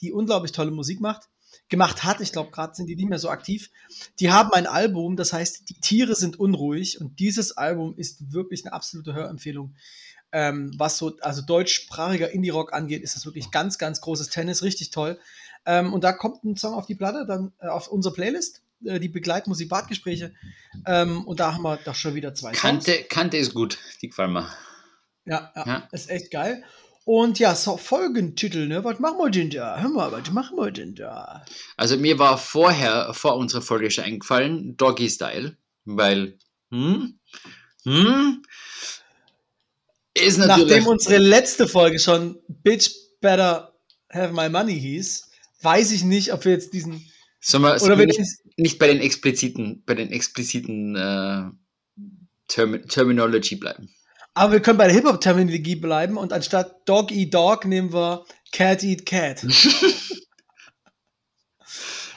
die 0.00 0.12
unglaublich 0.12 0.52
tolle 0.52 0.72
Musik 0.72 1.00
macht. 1.00 1.28
Gemacht 1.68 2.02
hat, 2.02 2.20
ich 2.20 2.32
glaube, 2.32 2.50
gerade 2.50 2.74
sind 2.74 2.86
die 2.86 2.96
nicht 2.96 3.08
mehr 3.08 3.20
so 3.20 3.30
aktiv. 3.30 3.70
Die 4.18 4.32
haben 4.32 4.52
ein 4.52 4.66
Album, 4.66 5.16
das 5.16 5.32
heißt, 5.32 5.68
die 5.68 5.80
Tiere 5.80 6.16
sind 6.16 6.38
unruhig. 6.38 7.00
Und 7.00 7.20
dieses 7.20 7.56
Album 7.56 7.94
ist 7.96 8.32
wirklich 8.32 8.64
eine 8.64 8.72
absolute 8.72 9.14
Hörempfehlung. 9.14 9.74
Ähm, 10.32 10.72
was 10.76 10.98
so, 10.98 11.16
also 11.20 11.42
deutschsprachiger 11.42 12.30
Indie-Rock 12.30 12.72
angeht, 12.72 13.02
ist 13.02 13.16
das 13.16 13.26
wirklich 13.26 13.50
ganz, 13.50 13.78
ganz 13.78 14.00
großes 14.00 14.28
Tennis, 14.28 14.62
richtig 14.62 14.90
toll. 14.90 15.18
Ähm, 15.66 15.92
und 15.92 16.04
da 16.04 16.12
kommt 16.12 16.44
ein 16.44 16.56
Song 16.56 16.74
auf 16.74 16.86
die 16.86 16.94
Platte, 16.94 17.26
dann 17.26 17.52
äh, 17.60 17.66
auf 17.66 17.88
unsere 17.88 18.14
Playlist, 18.14 18.62
äh, 18.84 19.00
die 19.00 19.08
Begleitmusik 19.08 19.68
Badgespräche. 19.68 20.32
Ähm, 20.86 21.26
und 21.26 21.40
da 21.40 21.54
haben 21.54 21.62
wir 21.62 21.78
doch 21.84 21.94
schon 21.94 22.14
wieder 22.14 22.34
zwei 22.34 22.52
Kante, 22.52 22.92
Songs. 22.92 23.08
Kante 23.08 23.36
ist 23.36 23.54
gut, 23.54 23.78
die 24.00 24.08
gefallen 24.08 24.32
mir. 24.32 24.48
Ja, 25.26 25.52
ja, 25.54 25.66
ja, 25.66 25.88
ist 25.92 26.10
echt 26.10 26.30
geil. 26.30 26.64
Und 27.04 27.38
ja, 27.38 27.54
so 27.54 27.76
Folgentitel, 27.76 28.68
ne? 28.68 28.84
Was 28.84 28.98
machen 28.98 29.18
wir 29.18 29.30
denn 29.30 29.50
da? 29.50 29.80
Hör 29.80 29.88
mal, 29.88 30.12
was 30.12 30.30
machen 30.30 30.56
wir 30.56 30.70
denn 30.70 30.94
da? 30.94 31.44
Also 31.76 31.96
mir 31.96 32.18
war 32.18 32.38
vorher, 32.38 33.12
vor 33.14 33.36
unserer 33.36 33.62
Folge 33.62 33.90
schon 33.90 34.04
eingefallen, 34.04 34.76
Doggy 34.76 35.08
Style, 35.08 35.56
weil, 35.84 36.38
hm, 36.70 37.18
hm, 37.84 38.42
ist 40.20 40.38
natürlich. 40.38 40.68
Nachdem 40.68 40.86
unsere 40.86 41.18
letzte 41.18 41.66
Folge 41.68 41.98
schon 41.98 42.38
Bitch 42.48 42.90
Better 43.20 43.74
Have 44.12 44.32
My 44.32 44.48
Money 44.48 44.78
hieß, 44.78 45.30
weiß 45.62 45.92
ich 45.92 46.04
nicht, 46.04 46.32
ob 46.32 46.44
wir 46.44 46.52
jetzt 46.52 46.72
diesen. 46.72 47.04
Sollen 47.40 47.62
wir, 47.62 47.82
oder 47.82 47.98
wir 47.98 48.06
nicht, 48.06 48.20
nicht 48.56 48.78
bei 48.78 48.86
den 48.88 49.00
expliziten, 49.00 49.82
bei 49.86 49.94
den 49.94 50.10
expliziten 50.10 50.94
äh, 50.96 51.50
Term 52.48 52.86
Terminology 52.88 53.56
bleiben. 53.56 53.88
Aber 54.34 54.52
wir 54.52 54.60
können 54.60 54.78
bei 54.78 54.86
der 54.86 54.94
Hip-Hop-Terminologie 54.94 55.76
bleiben 55.76 56.16
und 56.16 56.32
anstatt 56.32 56.88
Dog 56.88 57.10
Eat 57.10 57.34
Dog 57.34 57.64
nehmen 57.64 57.92
wir 57.92 58.24
Cat 58.52 58.82
Eat 58.82 59.06
Cat. 59.06 59.44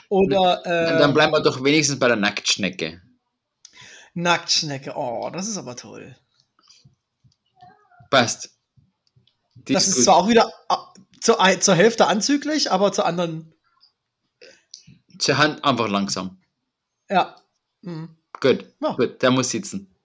oder. 0.10 0.62
Äh, 0.66 1.00
dann 1.00 1.14
bleiben 1.14 1.34
wir 1.34 1.42
doch 1.42 1.64
wenigstens 1.64 2.00
bei 2.00 2.08
der 2.08 2.18
Nacktschnecke. 2.18 3.02
Nacktschnecke, 4.14 4.94
oh, 4.96 5.30
das 5.34 5.48
ist 5.48 5.58
aber 5.58 5.76
toll. 5.76 6.16
Passt. 8.14 8.52
Die 9.56 9.74
das 9.74 9.88
ist, 9.88 9.98
ist 9.98 10.04
zwar 10.04 10.18
auch 10.18 10.28
wieder 10.28 10.52
zur, 11.20 11.40
zur 11.60 11.74
Hälfte 11.74 12.06
anzüglich, 12.06 12.72
aber 12.72 12.92
zur 12.92 13.08
anderen. 13.08 13.56
Zur 15.18 15.40
Hand 15.40 15.66
einfach 15.66 15.88
langsam. 15.90 16.40
Ja. 17.10 17.36
Mhm. 17.82 18.16
Gut, 18.40 18.66
ja. 18.82 18.94
gut, 18.94 19.20
der 19.20 19.32
muss 19.32 19.50
sitzen. 19.50 19.96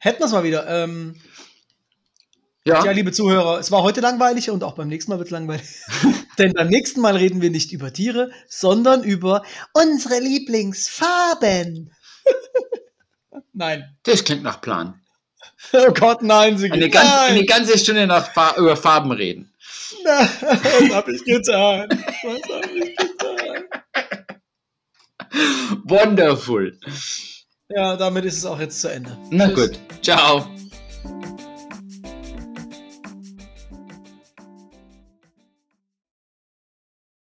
Hätten 0.00 0.18
wir 0.18 0.26
es 0.26 0.32
mal 0.32 0.42
wieder. 0.42 0.66
Ähm, 0.66 1.20
ja. 2.64 2.84
ja, 2.84 2.90
liebe 2.90 3.12
Zuhörer, 3.12 3.60
es 3.60 3.70
war 3.70 3.84
heute 3.84 4.00
langweilig 4.00 4.50
und 4.50 4.64
auch 4.64 4.74
beim 4.74 4.88
nächsten 4.88 5.12
Mal 5.12 5.18
wird 5.18 5.28
es 5.28 5.32
langweilig. 5.32 5.68
Denn 6.38 6.52
beim 6.52 6.66
nächsten 6.66 7.00
Mal 7.00 7.14
reden 7.14 7.40
wir 7.40 7.50
nicht 7.50 7.70
über 7.70 7.92
Tiere, 7.92 8.32
sondern 8.48 9.04
über 9.04 9.44
unsere 9.72 10.18
Lieblingsfarben. 10.18 11.94
nein. 13.52 13.96
Das 14.02 14.24
klingt 14.24 14.42
nach 14.42 14.60
Plan. 14.60 15.00
Oh 15.72 15.92
Gott, 15.92 16.22
nein, 16.22 16.58
sie 16.58 16.70
eine, 16.70 16.88
ganz, 16.90 17.08
nein. 17.08 17.30
eine 17.32 17.44
ganze 17.44 17.78
Stunde 17.78 18.06
nach 18.06 18.32
Fa 18.32 18.54
über 18.56 18.76
Farben 18.76 19.12
reden. 19.12 19.52
Nein, 20.04 20.28
was 20.40 20.94
habe 20.94 21.14
ich 21.14 21.24
getan? 21.24 21.88
Was 22.22 22.42
habe 22.48 22.66
ich 22.78 22.96
getan? 22.96 23.64
Wonderful. 25.84 26.76
Ja, 27.68 27.96
damit 27.96 28.24
ist 28.24 28.38
es 28.38 28.44
auch 28.44 28.58
jetzt 28.58 28.80
zu 28.80 28.88
Ende. 28.88 29.16
Na 29.30 29.48
Tschüss. 29.48 29.70
gut. 29.70 29.78
Ciao. 30.02 30.48